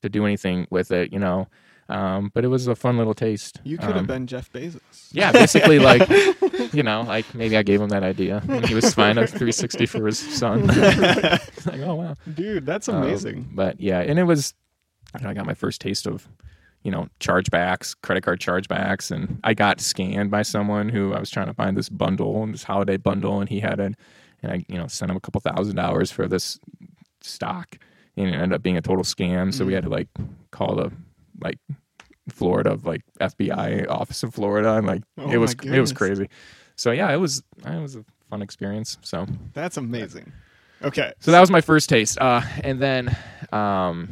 to 0.00 0.08
do 0.08 0.24
anything 0.24 0.66
with 0.70 0.90
it. 0.92 1.12
You 1.12 1.18
know. 1.18 1.46
Um, 1.90 2.30
but 2.34 2.44
it 2.44 2.48
was 2.48 2.66
a 2.66 2.74
fun 2.76 2.98
little 2.98 3.14
taste. 3.14 3.60
You 3.64 3.78
could 3.78 3.86
have 3.88 3.96
Um, 3.96 4.06
been 4.06 4.26
Jeff 4.26 4.52
Bezos. 4.52 4.80
yeah, 5.12 5.32
basically, 5.32 5.78
like, 5.78 6.06
you 6.74 6.82
know, 6.82 7.00
like 7.02 7.34
maybe 7.34 7.56
I 7.56 7.62
gave 7.62 7.80
him 7.80 7.88
that 7.88 8.02
idea. 8.02 8.42
And 8.46 8.66
he 8.66 8.74
was 8.74 8.92
fine 8.92 9.16
a 9.16 9.26
360 9.26 9.86
for 9.86 10.04
his 10.06 10.18
son. 10.18 10.66
like, 10.66 11.80
oh, 11.80 11.94
wow. 11.94 12.14
Dude, 12.34 12.66
that's 12.66 12.88
Um, 12.90 12.96
amazing. 13.02 13.48
but 13.54 13.80
yeah, 13.80 14.00
and 14.00 14.18
it 14.18 14.24
was, 14.24 14.52
I 15.14 15.32
got 15.32 15.46
my 15.46 15.54
first 15.54 15.80
taste 15.80 16.06
of, 16.06 16.28
you 16.82 16.90
know, 16.90 17.08
chargebacks, 17.20 17.96
credit 18.02 18.22
card 18.22 18.38
chargebacks. 18.40 19.10
And 19.10 19.40
I 19.42 19.54
got 19.54 19.80
scanned 19.80 20.30
by 20.30 20.42
someone 20.42 20.90
who 20.90 21.14
I 21.14 21.20
was 21.20 21.30
trying 21.30 21.46
to 21.46 21.54
find 21.54 21.74
this 21.76 21.88
bundle, 21.88 22.42
and 22.42 22.52
this 22.52 22.64
holiday 22.64 22.98
bundle, 22.98 23.40
and 23.40 23.48
he 23.48 23.60
had 23.60 23.80
it. 23.80 23.94
And 24.42 24.52
I, 24.52 24.64
you 24.68 24.76
know, 24.76 24.88
sent 24.88 25.10
him 25.10 25.16
a 25.16 25.20
couple 25.20 25.40
thousand 25.40 25.76
dollars 25.76 26.10
for 26.10 26.28
this 26.28 26.60
stock. 27.22 27.78
And 28.18 28.28
it 28.28 28.34
ended 28.34 28.52
up 28.52 28.62
being 28.62 28.76
a 28.76 28.82
total 28.82 29.04
scam. 29.04 29.54
So 29.54 29.64
we 29.64 29.72
had 29.72 29.84
to 29.84 29.88
like 29.90 30.08
call 30.50 30.76
the, 30.76 30.92
like, 31.40 31.58
Florida, 32.30 32.78
like 32.82 33.02
FBI 33.20 33.88
office 33.88 34.22
in 34.22 34.30
Florida, 34.30 34.74
and 34.74 34.86
like 34.86 35.02
Oh 35.16 35.30
it 35.30 35.38
was 35.38 35.54
it 35.64 35.80
was 35.80 35.92
crazy. 35.92 36.28
So 36.76 36.90
yeah, 36.90 37.12
it 37.12 37.16
was 37.16 37.42
it 37.64 37.80
was 37.80 37.96
a 37.96 38.04
fun 38.30 38.42
experience. 38.42 38.98
So 39.02 39.26
That's 39.54 39.76
amazing. 39.76 40.32
Okay. 40.82 41.12
so 41.18 41.32
that 41.32 41.40
was 41.40 41.50
my 41.50 41.60
first 41.60 41.88
taste. 41.88 42.18
Uh, 42.20 42.40
and 42.62 42.80
then, 42.80 43.16
um, 43.50 44.10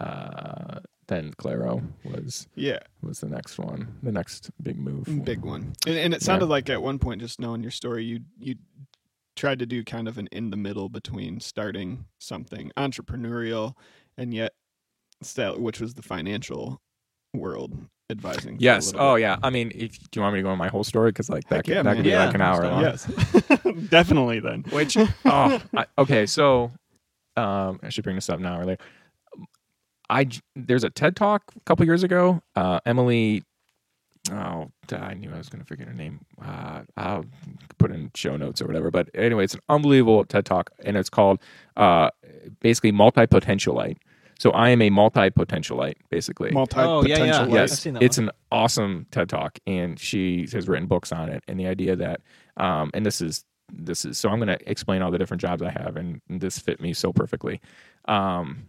uh, 0.00 0.80
then 1.06 1.32
Claro 1.36 1.82
was 2.04 2.48
yeah, 2.54 2.78
was 3.02 3.20
the 3.20 3.28
next 3.28 3.58
one, 3.58 3.98
the 4.02 4.12
next 4.12 4.50
big 4.62 4.78
move. 4.78 5.24
big 5.24 5.44
one. 5.44 5.74
And, 5.86 5.96
and 5.96 6.14
it 6.14 6.22
sounded 6.22 6.46
like 6.46 6.68
at 6.70 6.82
one 6.82 6.98
point, 6.98 7.20
just 7.20 7.40
knowing 7.40 7.62
your 7.62 7.70
story, 7.70 8.04
you 8.04 8.20
you 8.38 8.56
tried 9.36 9.60
to 9.60 9.66
do 9.66 9.84
kind 9.84 10.08
of 10.08 10.18
an 10.18 10.28
in 10.32 10.50
the 10.50 10.56
middle 10.56 10.88
between 10.88 11.38
starting 11.38 12.04
something 12.18 12.72
entrepreneurial 12.76 13.74
and 14.16 14.34
yet 14.34 14.52
still, 15.22 15.58
which 15.58 15.80
was 15.80 15.94
the 15.94 16.02
financial 16.02 16.80
world 17.34 17.76
advising. 18.10 18.56
Yes. 18.58 18.92
Oh 18.96 19.14
bit. 19.14 19.22
yeah. 19.22 19.36
I 19.42 19.50
mean, 19.50 19.70
if 19.74 19.98
do 20.10 20.18
you 20.18 20.22
want 20.22 20.34
me 20.34 20.38
to 20.40 20.42
go 20.44 20.50
on 20.50 20.58
my 20.58 20.68
whole 20.68 20.84
story? 20.84 21.10
Because 21.10 21.28
like 21.28 21.48
that 21.48 21.64
could, 21.64 21.74
yeah, 21.74 21.82
that 21.82 21.84
man. 21.84 21.96
could 21.96 22.04
be 22.04 22.10
Yeah, 22.10 22.26
like 22.26 22.34
an 22.34 22.40
hour 22.40 22.62
long. 22.66 22.82
Yes, 22.82 23.04
definitely. 23.88 24.40
Then 24.40 24.64
Which 24.70 24.96
oh 24.96 25.62
I, 25.76 25.86
okay, 25.98 26.26
so 26.26 26.72
um, 27.36 27.80
I 27.82 27.88
should 27.90 28.04
bring 28.04 28.16
this 28.16 28.28
up 28.28 28.40
now 28.40 28.58
or 28.60 28.64
later. 28.64 28.82
I 30.10 30.26
there's 30.56 30.84
a 30.84 30.90
TED 30.90 31.16
talk 31.16 31.42
a 31.56 31.60
couple 31.60 31.84
years 31.84 32.02
ago. 32.02 32.42
Uh, 32.56 32.80
Emilie, 32.86 33.42
oh, 34.32 34.70
I 34.90 35.14
knew 35.14 35.30
I 35.32 35.36
was 35.38 35.50
going 35.50 35.60
to 35.60 35.66
forget 35.66 35.86
her 35.86 35.92
name. 35.92 36.20
Uh, 36.42 36.82
I'll 36.96 37.26
put 37.76 37.90
in 37.90 38.10
show 38.14 38.36
notes 38.36 38.62
or 38.62 38.66
whatever. 38.66 38.90
But 38.90 39.10
anyway, 39.14 39.44
it's 39.44 39.54
an 39.54 39.60
unbelievable 39.68 40.24
TED 40.24 40.46
talk, 40.46 40.70
and 40.84 40.96
it's 40.96 41.10
called 41.10 41.40
uh, 41.76 42.08
basically 42.60 42.92
multi 42.92 43.26
potentialite. 43.26 43.98
So 44.38 44.50
I 44.52 44.70
am 44.70 44.82
a 44.82 44.90
multi 44.90 45.30
potentialite, 45.30 45.96
basically. 46.10 46.52
multi 46.52 46.78
Oh, 46.78 47.04
yeah, 47.04 47.24
yeah. 47.24 47.42
I've 47.42 47.52
Yes, 47.52 47.80
seen 47.80 47.94
that 47.94 48.02
it's 48.02 48.18
one. 48.18 48.28
an 48.28 48.34
awesome 48.52 49.06
TED 49.10 49.28
talk, 49.28 49.58
and 49.66 49.98
she 49.98 50.46
has 50.52 50.68
written 50.68 50.86
books 50.86 51.10
on 51.12 51.28
it. 51.28 51.42
And 51.48 51.58
the 51.58 51.66
idea 51.66 51.96
that, 51.96 52.20
um, 52.56 52.90
and 52.94 53.04
this 53.04 53.20
is 53.20 53.44
this 53.72 54.04
is 54.04 54.18
so 54.18 54.30
I'm 54.30 54.38
going 54.38 54.48
to 54.48 54.70
explain 54.70 55.02
all 55.02 55.10
the 55.10 55.18
different 55.18 55.40
jobs 55.40 55.62
I 55.62 55.70
have, 55.70 55.96
and 55.96 56.20
this 56.28 56.58
fit 56.58 56.80
me 56.80 56.92
so 56.92 57.12
perfectly. 57.12 57.60
Um, 58.06 58.68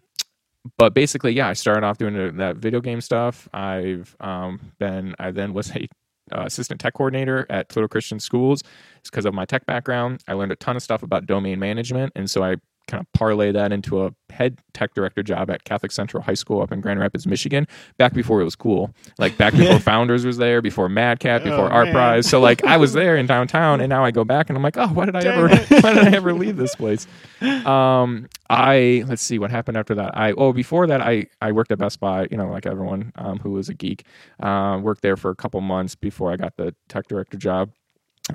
but 0.77 0.93
basically, 0.93 1.33
yeah, 1.33 1.47
I 1.47 1.53
started 1.53 1.85
off 1.85 1.97
doing 1.97 2.37
that 2.37 2.57
video 2.57 2.81
game 2.81 3.01
stuff. 3.01 3.47
I've 3.53 4.15
um, 4.19 4.59
been, 4.77 5.15
I 5.17 5.31
then 5.31 5.53
was 5.53 5.71
a 5.75 5.87
uh, 6.31 6.43
assistant 6.45 6.79
tech 6.79 6.93
coordinator 6.93 7.45
at 7.49 7.69
Toledo 7.69 7.87
Christian 7.87 8.19
Schools. 8.19 8.61
It's 8.97 9.09
because 9.09 9.25
of 9.25 9.33
my 9.33 9.45
tech 9.45 9.65
background. 9.65 10.21
I 10.27 10.33
learned 10.33 10.51
a 10.51 10.55
ton 10.57 10.75
of 10.75 10.83
stuff 10.83 11.01
about 11.01 11.25
domain 11.25 11.59
management, 11.59 12.11
and 12.15 12.29
so 12.29 12.43
I 12.43 12.57
kind 12.89 12.99
of 12.99 13.11
parlay 13.13 13.51
that 13.51 13.71
into 13.71 14.03
a 14.03 14.11
head 14.31 14.59
tech 14.73 14.93
director 14.95 15.21
job 15.23 15.49
at 15.49 15.63
Catholic 15.63 15.91
Central 15.91 16.23
High 16.23 16.33
School 16.33 16.61
up 16.61 16.71
in 16.71 16.81
Grand 16.81 16.99
Rapids, 16.99 17.27
Michigan, 17.27 17.67
back 17.97 18.13
before 18.13 18.41
it 18.41 18.43
was 18.43 18.55
cool. 18.55 18.93
Like 19.17 19.37
back 19.37 19.53
before 19.53 19.79
Founders 19.79 20.25
was 20.25 20.37
there, 20.37 20.61
before 20.61 20.89
Madcap, 20.89 21.43
before 21.43 21.67
Oh, 21.67 21.73
Art 21.73 21.85
man. 21.87 21.93
Prize. 21.93 22.27
So 22.27 22.39
like 22.39 22.63
I 22.65 22.77
was 22.77 22.93
there 23.01 23.15
in 23.15 23.27
downtown, 23.27 23.79
and 23.79 23.89
now 23.89 24.03
I 24.03 24.11
go 24.11 24.23
back 24.23 24.49
and 24.49 24.57
I'm 24.57 24.63
like, 24.63 24.77
oh, 24.77 24.87
why 24.87 25.05
did 25.05 25.15
I 25.15 25.21
ever, 25.21 25.47
why 25.81 25.93
did 25.93 26.07
I 26.07 26.15
ever 26.15 26.33
leave 26.33 26.57
this 26.57 26.75
place? 26.75 27.07
Um, 27.41 28.27
I 28.49 29.03
let's 29.07 29.21
see 29.21 29.37
what 29.39 29.51
happened 29.51 29.77
after 29.77 29.95
that. 29.95 30.17
I 30.17 30.31
oh 30.33 30.51
before 30.53 30.87
that 30.87 31.01
I 31.01 31.27
I 31.41 31.51
worked 31.51 31.71
at 31.71 31.77
Best 31.77 31.99
Buy, 31.99 32.27
you 32.31 32.37
know, 32.37 32.49
like 32.49 32.65
everyone 32.65 33.11
um, 33.15 33.37
who 33.39 33.51
was 33.51 33.69
a 33.69 33.73
geek. 33.73 34.05
Uh, 34.41 34.79
worked 34.81 35.01
there 35.01 35.17
for 35.17 35.29
a 35.29 35.35
couple 35.35 35.61
months 35.61 35.95
before 35.95 36.31
I 36.31 36.37
got 36.37 36.57
the 36.57 36.73
tech 36.87 37.07
director 37.07 37.37
job. 37.37 37.71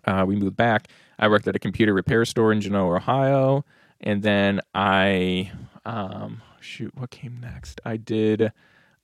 Uh, 0.06 0.25
we 0.26 0.37
moved 0.37 0.56
back. 0.56 0.88
I 1.18 1.28
worked 1.28 1.46
at 1.46 1.54
a 1.54 1.58
computer 1.61 1.94
repair 1.94 2.25
store 2.25 2.52
in 2.52 2.61
Genoa, 2.61 2.96
Ohio, 2.96 3.64
and 4.01 4.23
then 4.23 4.61
I 4.75 5.51
um, 5.85 6.43
shoot, 6.61 6.95
what 6.95 7.11
came 7.11 7.39
next? 7.41 7.81
I 7.85 7.97
did. 7.97 8.53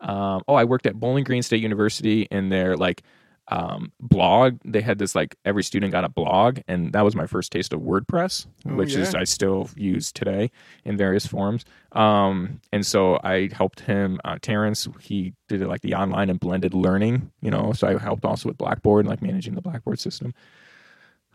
Um, 0.00 0.42
oh, 0.48 0.54
I 0.54 0.64
worked 0.64 0.86
at 0.86 0.98
Bowling 0.98 1.24
Green 1.24 1.42
State 1.42 1.62
University 1.62 2.22
in 2.30 2.48
their 2.48 2.76
like 2.76 3.02
um, 3.48 3.92
blog. 4.00 4.58
They 4.64 4.80
had 4.80 4.98
this 4.98 5.14
like 5.14 5.36
every 5.44 5.62
student 5.62 5.92
got 5.92 6.04
a 6.04 6.08
blog, 6.08 6.60
and 6.68 6.92
that 6.92 7.04
was 7.04 7.14
my 7.14 7.26
first 7.26 7.52
taste 7.52 7.72
of 7.72 7.80
WordPress, 7.80 8.46
Oh, 8.66 8.76
which 8.76 8.94
is. 8.94 9.14
I 9.14 9.24
still 9.24 9.68
use 9.76 10.12
today 10.12 10.50
in 10.84 10.96
various 10.96 11.26
forms. 11.26 11.64
Um, 11.92 12.60
and 12.72 12.86
so 12.86 13.18
I 13.22 13.50
helped 13.52 13.80
him, 13.80 14.20
uh, 14.24 14.38
Terrence. 14.40 14.88
He 15.00 15.34
did 15.48 15.60
like 15.62 15.80
the 15.82 15.94
online 15.94 16.30
and 16.30 16.38
blended 16.40 16.74
learning, 16.74 17.30
you 17.42 17.50
know. 17.50 17.72
So 17.72 17.88
I 17.88 17.98
helped 17.98 18.24
also 18.24 18.48
with 18.48 18.56
Blackboard, 18.56 19.04
and 19.04 19.10
like 19.10 19.20
managing 19.22 19.54
the 19.54 19.62
Blackboard 19.62 19.98
system. 19.98 20.32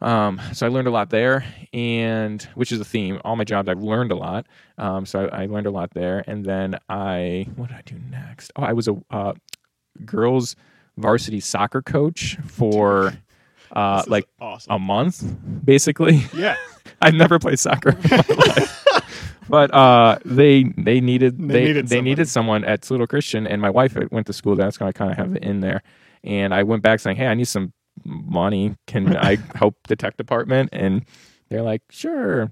Um, 0.01 0.39
so 0.53 0.65
I 0.65 0.69
learned 0.69 0.87
a 0.87 0.91
lot 0.91 1.09
there, 1.09 1.45
and 1.73 2.41
which 2.55 2.71
is 2.71 2.79
a 2.79 2.85
theme. 2.85 3.19
All 3.23 3.35
my 3.35 3.43
jobs, 3.43 3.69
I've 3.69 3.81
learned 3.81 4.11
a 4.11 4.15
lot. 4.15 4.45
Um, 4.77 5.05
so 5.05 5.27
I, 5.31 5.43
I 5.43 5.45
learned 5.45 5.67
a 5.67 5.71
lot 5.71 5.93
there, 5.93 6.23
and 6.27 6.45
then 6.45 6.77
I, 6.89 7.47
what 7.55 7.69
did 7.69 7.77
I 7.77 7.81
do 7.85 7.95
next? 8.11 8.51
Oh, 8.55 8.63
I 8.63 8.73
was 8.73 8.87
a 8.87 8.95
uh, 9.09 9.33
girls 10.05 10.55
varsity 10.97 11.39
soccer 11.39 11.81
coach 11.81 12.37
for 12.45 13.13
uh, 13.71 14.03
like 14.07 14.27
awesome. 14.39 14.73
a 14.73 14.79
month, 14.79 15.23
basically. 15.63 16.23
yeah. 16.35 16.55
I've 17.01 17.15
never 17.15 17.39
played 17.39 17.59
soccer 17.59 17.89
in 17.89 18.09
my 18.09 18.17
life. 18.35 19.03
But 19.49 19.73
uh, 19.73 20.17
they 20.25 20.63
they 20.77 21.01
needed 21.01 21.37
They 21.37 21.53
they 21.53 21.65
needed 21.65 21.87
they 21.87 22.01
needed 22.01 22.27
someone 22.29 22.63
at 22.63 22.81
Toledo 22.81 23.05
Christian, 23.07 23.45
and 23.47 23.61
my 23.61 23.69
wife 23.69 23.97
went 24.11 24.27
to 24.27 24.33
school. 24.33 24.55
there. 24.55 24.65
That's 24.65 24.79
why 24.79 24.87
I 24.87 24.91
kind 24.91 25.11
of 25.11 25.17
have 25.17 25.35
it 25.35 25.43
in 25.43 25.59
there. 25.61 25.83
And 26.23 26.53
I 26.53 26.63
went 26.63 26.81
back 26.83 26.99
saying, 26.99 27.17
"Hey, 27.17 27.27
I 27.27 27.33
need 27.33 27.45
some 27.47 27.73
money. 28.05 28.75
Can 28.87 29.15
I 29.15 29.37
help 29.55 29.75
the 29.87 29.95
tech 29.95 30.17
department?" 30.17 30.69
And 30.71 31.05
they're 31.49 31.61
like, 31.61 31.81
"Sure." 31.89 32.51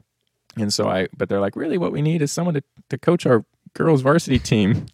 And 0.57 0.71
so 0.71 0.87
I, 0.87 1.07
but 1.15 1.29
they're 1.29 1.39
like, 1.39 1.55
"Really, 1.55 1.77
what 1.77 1.91
we 1.91 2.01
need 2.01 2.21
is 2.21 2.31
someone 2.31 2.55
to, 2.55 2.63
to 2.89 2.97
coach 2.97 3.25
our 3.25 3.45
girls 3.73 4.01
varsity 4.01 4.39
team." 4.39 4.85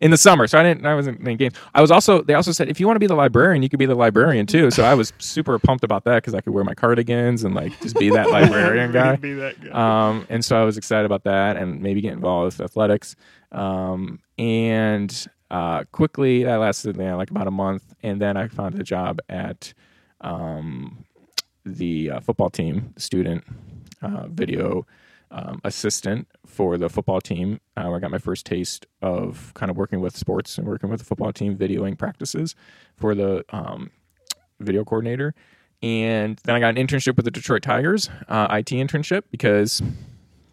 In 0.00 0.12
the 0.12 0.16
summer, 0.16 0.46
so 0.46 0.60
I 0.60 0.62
didn't. 0.62 0.86
I 0.86 0.94
wasn't 0.94 1.26
in 1.26 1.36
games. 1.36 1.54
I 1.74 1.80
was 1.80 1.90
also. 1.90 2.22
They 2.22 2.34
also 2.34 2.52
said 2.52 2.68
if 2.68 2.78
you 2.78 2.86
want 2.86 2.94
to 2.94 3.00
be 3.00 3.08
the 3.08 3.16
librarian, 3.16 3.64
you 3.64 3.68
could 3.68 3.80
be 3.80 3.86
the 3.86 3.96
librarian 3.96 4.46
too. 4.46 4.70
So 4.70 4.84
I 4.84 4.94
was 4.94 5.12
super 5.18 5.58
pumped 5.58 5.82
about 5.82 6.04
that 6.04 6.22
because 6.22 6.34
I 6.34 6.40
could 6.40 6.52
wear 6.52 6.62
my 6.62 6.74
cardigans 6.74 7.42
and 7.42 7.52
like 7.52 7.72
just 7.80 7.98
be 7.98 8.08
that 8.10 8.30
librarian 8.30 8.92
guy. 8.92 9.16
Be 9.16 9.32
that 9.32 9.60
guy. 9.60 9.70
Um, 10.08 10.24
and 10.28 10.44
so 10.44 10.56
I 10.56 10.62
was 10.62 10.76
excited 10.76 11.04
about 11.04 11.24
that 11.24 11.56
and 11.56 11.82
maybe 11.82 12.00
get 12.00 12.12
involved 12.12 12.44
with 12.44 12.64
athletics. 12.64 13.16
Um, 13.50 14.20
and 14.38 15.26
uh, 15.50 15.84
quickly, 15.92 16.44
that 16.44 16.56
lasted 16.56 16.96
you 16.96 17.02
know, 17.02 17.16
like 17.16 17.30
about 17.30 17.46
a 17.46 17.50
month. 17.50 17.82
And 18.02 18.20
then 18.20 18.36
I 18.36 18.48
found 18.48 18.78
a 18.78 18.84
job 18.84 19.20
at 19.28 19.72
um, 20.20 21.04
the 21.64 22.10
uh, 22.10 22.20
football 22.20 22.50
team, 22.50 22.94
student 22.96 23.44
uh, 24.02 24.26
video 24.28 24.86
um, 25.30 25.60
assistant 25.64 26.26
for 26.46 26.78
the 26.78 26.88
football 26.88 27.20
team, 27.20 27.60
uh, 27.76 27.90
I 27.92 27.98
got 27.98 28.10
my 28.10 28.18
first 28.18 28.46
taste 28.46 28.86
of 29.02 29.52
kind 29.54 29.70
of 29.70 29.76
working 29.76 30.00
with 30.00 30.16
sports 30.16 30.58
and 30.58 30.66
working 30.66 30.88
with 30.88 31.00
the 31.00 31.04
football 31.04 31.32
team, 31.32 31.56
videoing 31.56 31.98
practices 31.98 32.54
for 32.96 33.14
the 33.14 33.44
um, 33.50 33.90
video 34.60 34.84
coordinator. 34.84 35.34
And 35.82 36.40
then 36.44 36.56
I 36.56 36.60
got 36.60 36.76
an 36.76 36.86
internship 36.86 37.16
with 37.16 37.24
the 37.24 37.30
Detroit 37.30 37.62
Tigers, 37.62 38.10
uh, 38.28 38.48
IT 38.50 38.66
internship, 38.66 39.22
because 39.30 39.82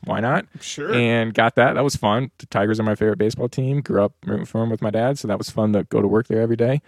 why 0.06 0.20
not? 0.20 0.46
sure. 0.62 0.94
And 0.94 1.34
got 1.34 1.56
that. 1.56 1.74
That 1.74 1.84
was 1.84 1.96
fun. 1.96 2.32
The 2.38 2.46
Tigers 2.46 2.80
are 2.80 2.84
my 2.84 2.96
favorite 2.96 3.18
baseball 3.18 3.50
team. 3.50 3.82
Grew 3.82 4.04
up 4.04 4.14
rooting 4.26 4.46
for 4.46 4.60
them 4.62 4.70
with 4.70 4.82
my 4.82 4.90
dad, 4.92 5.18
so 5.20 5.28
that 5.28 5.38
was 5.38 5.50
fun 5.50 5.74
to 5.74 5.84
go 5.86 6.02
to 6.02 6.08
work 6.08 6.28
there 6.28 6.42
every 6.42 6.56
day. 6.56 6.82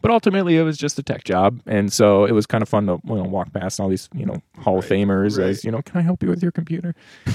But 0.00 0.10
ultimately, 0.10 0.56
it 0.56 0.62
was 0.62 0.78
just 0.78 0.98
a 0.98 1.02
tech 1.02 1.24
job, 1.24 1.60
and 1.66 1.92
so 1.92 2.24
it 2.24 2.32
was 2.32 2.46
kind 2.46 2.62
of 2.62 2.68
fun 2.68 2.86
to 2.86 3.00
you 3.04 3.14
know 3.16 3.24
walk 3.24 3.52
past 3.52 3.80
all 3.80 3.88
these 3.88 4.08
you 4.14 4.24
know 4.24 4.40
Hall 4.58 4.78
of 4.78 4.86
Famers 4.86 5.38
right. 5.38 5.48
as 5.50 5.64
you 5.64 5.70
know, 5.70 5.82
can 5.82 5.98
I 5.98 6.02
help 6.02 6.22
you 6.22 6.28
with 6.30 6.42
your 6.42 6.52
computer? 6.52 6.94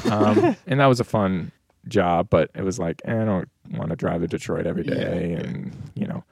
Um, 0.10 0.56
and 0.68 0.80
that 0.80 0.88
was 0.88 1.00
a 1.00 1.04
fun 1.04 1.52
job, 1.88 2.30
but 2.32 2.50
it 2.56 2.64
was 2.64 2.80
like 2.80 3.02
eh, 3.06 3.22
I 3.22 3.26
don't 3.26 3.50
want 3.72 3.90
to 3.92 3.96
drive 3.96 4.22
to 4.22 4.28
Detroit 4.28 4.66
every 4.66 4.84
day, 4.84 4.96
Yeah, 4.98 5.04
day, 5.14 5.32
yeah. 5.32 5.38
and 5.38 5.76
you 5.94 6.08
know, 6.08 6.24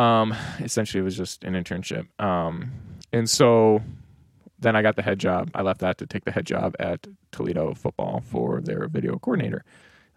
um, 0.00 0.34
essentially 0.60 1.00
it 1.00 1.04
was 1.04 1.16
just 1.16 1.44
an 1.44 1.54
internship. 1.54 2.06
Um, 2.22 2.72
and 3.12 3.28
so 3.28 3.82
then 4.64 4.74
I 4.76 4.82
got 4.82 4.96
the 4.96 5.02
head 5.02 5.18
job. 5.18 5.50
I 5.54 5.62
left 5.62 5.80
that 5.80 5.98
to 5.98 6.06
take 6.06 6.24
the 6.24 6.32
head 6.32 6.46
job 6.46 6.74
at 6.80 7.06
Toledo 7.32 7.74
football 7.74 8.22
for 8.26 8.60
their 8.60 8.88
video 8.88 9.18
coordinator. 9.18 9.64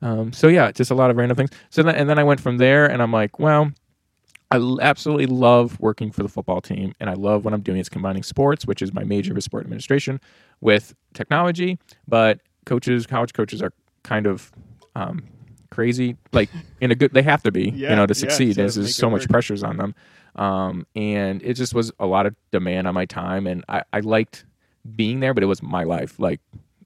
Um, 0.01 0.32
so 0.34 0.48
yeah, 0.48 0.72
just 0.72 0.92
a 0.92 0.96
lot 0.96 1.10
of 1.12 1.18
random 1.18 1.36
things. 1.38 1.50
So 1.70 1.84
then, 1.84 1.96
and 1.96 2.10
then 2.10 2.20
I 2.20 2.24
went 2.24 2.39
from 2.39 2.58
there, 2.58 2.86
and 2.86 3.01
I'm 3.01 3.12
like, 3.12 3.39
well, 3.39 3.72
I 4.51 4.58
absolutely 4.82 5.25
love 5.25 5.80
working 5.80 6.12
for 6.12 6.24
the 6.24 6.30
football 6.30 6.62
team, 6.62 6.94
and 7.00 7.10
I 7.10 7.13
love 7.13 7.44
what 7.46 7.54
I'm 7.54 7.62
doing 7.62 7.80
is 7.80 7.89
combining 7.89 8.24
sports, 8.24 8.66
which 8.66 8.82
is 8.82 8.94
my 8.94 9.04
major 9.04 9.38
is 9.38 9.44
sport 9.44 9.63
administration, 9.66 10.22
with 10.62 10.96
technology. 11.13 11.80
But 12.08 12.39
coaches, 12.66 13.06
college 13.08 13.34
coaches, 13.34 13.62
are 13.62 13.74
kind 14.04 14.25
of 14.25 14.51
um, 14.96 15.24
crazy, 15.70 16.16
like 16.32 16.50
in 16.80 16.92
a 16.92 16.96
good. 16.96 17.13
They 17.13 17.24
have 17.24 17.44
to 17.44 17.51
be, 17.51 17.72
Yeah, 17.72 17.89
you 17.89 17.96
know, 17.98 18.06
to 18.06 18.13
yeah, 18.13 18.20
succeed. 18.20 18.56
There's 18.56 18.77
make 18.77 18.86
just 18.86 18.98
it 18.98 19.01
so 19.01 19.10
much 19.10 19.24
work. 19.24 19.30
pressures 19.32 19.63
on 19.63 19.77
them, 19.77 19.96
um, 20.38 20.86
and 20.96 21.41
it 21.44 21.53
just 21.53 21.74
was 21.74 21.91
a 22.00 22.06
lot 22.06 22.25
of 22.25 22.36
demand 22.51 22.88
on 22.88 22.94
my 22.94 23.06
time, 23.06 23.48
and 23.48 23.63
I, 23.67 23.84
I 23.94 24.00
liked 24.01 24.46
being 24.96 25.20
there, 25.20 25.34
but 25.34 25.44
it 25.44 25.48
was 25.48 25.62
my 25.62 25.84
life. 25.84 26.20
Like 26.20 26.39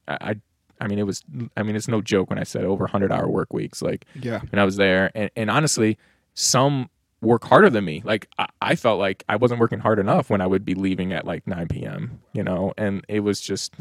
I, 0.07 0.17
I, 0.21 0.35
I 0.81 0.87
mean, 0.87 0.99
it 0.99 1.05
was. 1.05 1.23
I 1.55 1.63
mean, 1.63 1.75
it's 1.75 1.87
no 1.87 2.01
joke 2.01 2.29
when 2.29 2.39
I 2.39 2.43
said 2.43 2.65
over 2.65 2.83
100 2.85 3.11
hour 3.11 3.27
work 3.27 3.53
weeks. 3.53 3.81
Like 3.81 4.05
yeah. 4.19 4.39
when 4.49 4.59
I 4.59 4.63
was 4.63 4.77
there. 4.77 5.11
And, 5.13 5.29
and 5.35 5.49
honestly, 5.49 5.97
some 6.33 6.89
work 7.21 7.43
harder 7.45 7.69
than 7.69 7.85
me. 7.85 8.01
Like 8.03 8.27
I, 8.37 8.47
I 8.61 8.75
felt 8.75 8.99
like 8.99 9.23
I 9.29 9.35
wasn't 9.35 9.59
working 9.59 9.79
hard 9.79 9.99
enough 9.99 10.29
when 10.29 10.41
I 10.41 10.47
would 10.47 10.65
be 10.65 10.73
leaving 10.73 11.13
at 11.13 11.25
like 11.25 11.45
9 11.45 11.67
p.m. 11.67 12.19
You 12.33 12.43
know, 12.43 12.73
and 12.77 13.05
it 13.07 13.19
was 13.19 13.39
just, 13.39 13.75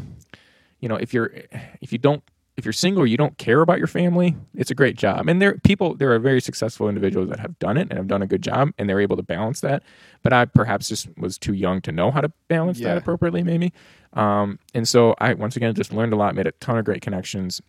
you 0.81 0.89
know, 0.89 0.97
if 0.97 1.15
you're 1.15 1.33
if 1.81 1.93
you 1.93 1.99
don't 1.99 2.23
if 2.61 2.65
you're 2.67 2.73
single, 2.73 3.07
you 3.07 3.17
don't 3.17 3.37
care 3.39 3.61
about 3.63 3.79
your 3.79 3.87
family. 3.87 4.37
It's 4.55 4.71
a 4.71 4.75
great 4.75 4.97
job, 4.97 5.29
and 5.29 5.43
there 5.43 5.59
people 5.65 5.95
there 5.95 6.13
are 6.13 6.19
very 6.19 6.41
successful 6.41 6.89
individuals 6.89 7.29
that 7.31 7.41
have 7.41 7.59
done 7.59 7.77
it 7.77 7.89
and 7.91 7.95
have 7.95 8.07
done 8.07 8.23
a 8.23 8.27
good 8.27 8.43
job, 8.43 8.71
and 8.79 8.89
they're 8.89 9.01
able 9.01 9.17
to 9.17 9.23
balance 9.23 9.61
that. 9.63 9.83
But 10.23 10.33
I 10.33 10.45
perhaps 10.45 10.89
just 10.89 11.09
was 11.19 11.39
too 11.39 11.55
young 11.55 11.81
to 11.83 11.93
know 11.93 12.11
how 12.11 12.21
to 12.21 12.31
balance 12.49 12.79
Yeah. 12.79 12.89
that 12.95 12.99
appropriately, 12.99 13.43
maybe. 13.43 13.73
Um, 14.13 14.59
and 14.75 14.87
so 14.87 15.15
I 15.19 15.35
once 15.35 15.57
again 15.57 15.75
just 15.75 15.93
learned 15.93 16.13
a 16.13 16.17
lot, 16.17 16.35
made 16.35 16.47
a 16.47 16.53
ton 16.53 16.79
of 16.79 16.85
great 16.85 17.01
connections. 17.03 17.61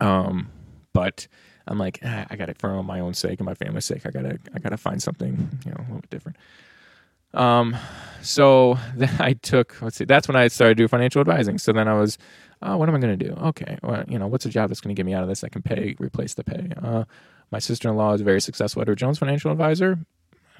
Um, 0.00 0.48
but 0.92 1.26
I'm 1.66 1.78
like, 1.78 2.00
ah, 2.04 2.26
I 2.30 2.36
got 2.36 2.48
it 2.48 2.58
for 2.58 2.82
my 2.82 3.00
own 3.00 3.14
sake 3.14 3.38
and 3.40 3.46
my 3.46 3.54
family's 3.54 3.84
sake. 3.84 4.06
I 4.06 4.10
gotta, 4.10 4.38
I 4.54 4.58
gotta 4.58 4.76
find 4.76 5.02
something, 5.02 5.48
you 5.64 5.70
know, 5.70 5.76
a 5.78 5.82
little 5.84 6.00
bit 6.00 6.10
different. 6.10 6.36
Um, 7.34 7.76
so 8.22 8.78
then 8.96 9.14
I 9.18 9.34
took, 9.34 9.80
let's 9.82 9.96
see, 9.96 10.04
that's 10.04 10.28
when 10.28 10.36
I 10.36 10.48
started 10.48 10.76
doing 10.76 10.88
financial 10.88 11.20
advising. 11.20 11.58
So 11.58 11.72
then 11.72 11.88
I 11.88 11.94
was, 11.94 12.18
oh, 12.62 12.76
what 12.76 12.88
am 12.88 12.94
I 12.94 12.98
going 12.98 13.18
to 13.18 13.28
do? 13.28 13.34
Okay, 13.34 13.78
well, 13.82 14.04
you 14.08 14.18
know, 14.18 14.26
what's 14.26 14.46
a 14.46 14.50
job 14.50 14.68
that's 14.68 14.80
going 14.80 14.94
to 14.94 14.98
get 14.98 15.06
me 15.06 15.14
out 15.14 15.22
of 15.22 15.28
this 15.28 15.40
that 15.40 15.52
can 15.52 15.62
pay, 15.62 15.96
replace 15.98 16.34
the 16.34 16.44
pay? 16.44 16.70
Uh, 16.82 17.04
my 17.50 17.58
sister-in-law 17.58 18.14
is 18.14 18.20
a 18.20 18.24
very 18.24 18.40
successful 18.40 18.82
Edward 18.82 18.98
Jones 18.98 19.18
financial 19.18 19.50
advisor. 19.50 19.98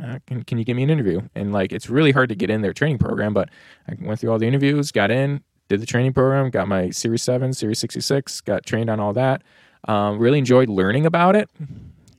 Uh, 0.03 0.19
can, 0.27 0.43
can 0.45 0.59
you 0.59 0.65
give 0.65 0.77
me 0.77 0.83
an 0.83 0.91
interview? 0.91 1.21
And 1.35 1.53
like, 1.53 1.73
it's 1.73 1.91
really 1.91 2.13
hard 2.13 2.31
to 2.31 2.35
get 2.35 2.51
in 2.51 2.63
their 2.63 2.73
training 2.73 2.99
program, 2.99 3.35
but 3.35 3.51
I 3.87 3.97
went 4.01 4.21
through 4.21 4.33
all 4.33 4.39
the 4.39 4.47
interviews, 4.47 4.91
got 4.91 5.11
in, 5.11 5.43
did 5.69 5.81
the 5.81 5.87
training 5.87 6.15
program, 6.15 6.51
got 6.51 6.69
my 6.69 6.91
Series 6.91 7.23
7, 7.23 7.53
Series 7.53 7.79
66, 7.79 8.41
got 8.41 8.65
trained 8.65 8.91
on 8.91 8.99
all 8.99 9.13
that. 9.13 9.43
Um, 9.87 10.19
really 10.19 10.39
enjoyed 10.39 10.69
learning 10.69 11.07
about 11.07 11.37
it. 11.37 11.49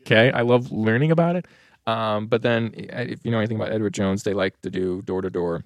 Okay, 0.01 0.31
I 0.31 0.41
love 0.41 0.71
learning 0.71 1.11
about 1.11 1.35
it. 1.35 1.45
Um, 1.87 2.27
but 2.27 2.41
then, 2.41 2.73
if 2.75 3.25
you 3.25 3.31
know 3.31 3.39
anything 3.39 3.57
about 3.57 3.71
Edward 3.71 3.93
Jones, 3.93 4.23
they 4.23 4.33
like 4.33 4.61
to 4.61 4.69
do 4.69 5.01
door 5.03 5.21
to 5.21 5.29
door. 5.29 5.63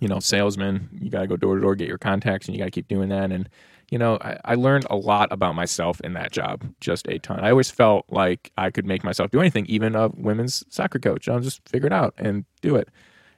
You 0.00 0.08
know, 0.08 0.18
salesman. 0.18 0.88
You 1.00 1.10
got 1.10 1.20
to 1.20 1.26
go 1.26 1.36
door 1.36 1.54
to 1.54 1.60
door, 1.60 1.74
get 1.74 1.88
your 1.88 1.98
contacts, 1.98 2.46
and 2.46 2.56
you 2.56 2.58
got 2.58 2.66
to 2.66 2.70
keep 2.70 2.88
doing 2.88 3.08
that. 3.10 3.30
And 3.30 3.48
you 3.90 3.98
know, 3.98 4.18
I, 4.20 4.38
I 4.44 4.54
learned 4.56 4.86
a 4.90 4.96
lot 4.96 5.32
about 5.32 5.54
myself 5.54 6.00
in 6.00 6.14
that 6.14 6.32
job, 6.32 6.64
just 6.80 7.06
a 7.08 7.18
ton. 7.18 7.40
I 7.40 7.50
always 7.50 7.70
felt 7.70 8.04
like 8.08 8.50
I 8.58 8.70
could 8.70 8.84
make 8.84 9.04
myself 9.04 9.30
do 9.30 9.40
anything, 9.40 9.64
even 9.66 9.94
a 9.94 10.08
women's 10.08 10.64
soccer 10.68 10.98
coach. 10.98 11.28
I'll 11.28 11.40
just 11.40 11.66
figure 11.68 11.86
it 11.86 11.92
out 11.92 12.14
and 12.18 12.44
do 12.62 12.74
it. 12.76 12.88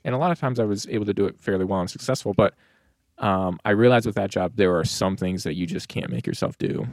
And 0.04 0.14
a 0.14 0.18
lot 0.18 0.30
of 0.30 0.40
times, 0.40 0.58
I 0.58 0.64
was 0.64 0.86
able 0.88 1.04
to 1.04 1.14
do 1.14 1.26
it 1.26 1.38
fairly 1.38 1.64
well 1.64 1.80
and 1.80 1.90
successful. 1.90 2.32
But 2.32 2.54
um, 3.18 3.58
I 3.64 3.70
realized 3.70 4.06
with 4.06 4.14
that 4.14 4.30
job, 4.30 4.52
there 4.54 4.76
are 4.76 4.84
some 4.84 5.16
things 5.16 5.42
that 5.42 5.54
you 5.54 5.66
just 5.66 5.88
can't 5.88 6.10
make 6.10 6.26
yourself 6.26 6.56
do. 6.58 6.86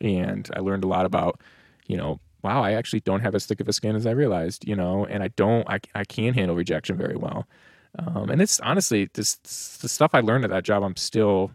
And 0.00 0.48
I 0.54 0.60
learned 0.60 0.84
a 0.84 0.88
lot 0.88 1.06
about, 1.06 1.40
you 1.86 1.96
know, 1.96 2.20
wow, 2.44 2.62
I 2.62 2.72
actually 2.72 3.00
don't 3.00 3.20
have 3.20 3.34
as 3.34 3.46
thick 3.46 3.60
of 3.60 3.68
a 3.68 3.72
skin 3.72 3.96
as 3.96 4.06
I 4.06 4.12
realized, 4.12 4.68
you 4.68 4.76
know, 4.76 5.06
and 5.06 5.22
I 5.22 5.28
don't, 5.28 5.68
I, 5.68 5.80
I 5.94 6.04
can 6.04 6.34
handle 6.34 6.54
rejection 6.54 6.96
very 6.96 7.16
well. 7.16 7.48
Um, 7.98 8.30
and 8.30 8.42
it's 8.42 8.60
honestly, 8.60 9.08
this, 9.14 9.36
the 9.80 9.88
stuff 9.88 10.10
I 10.14 10.20
learned 10.20 10.44
at 10.44 10.50
that 10.50 10.64
job, 10.64 10.82
I'm 10.82 10.96
still 10.96 11.50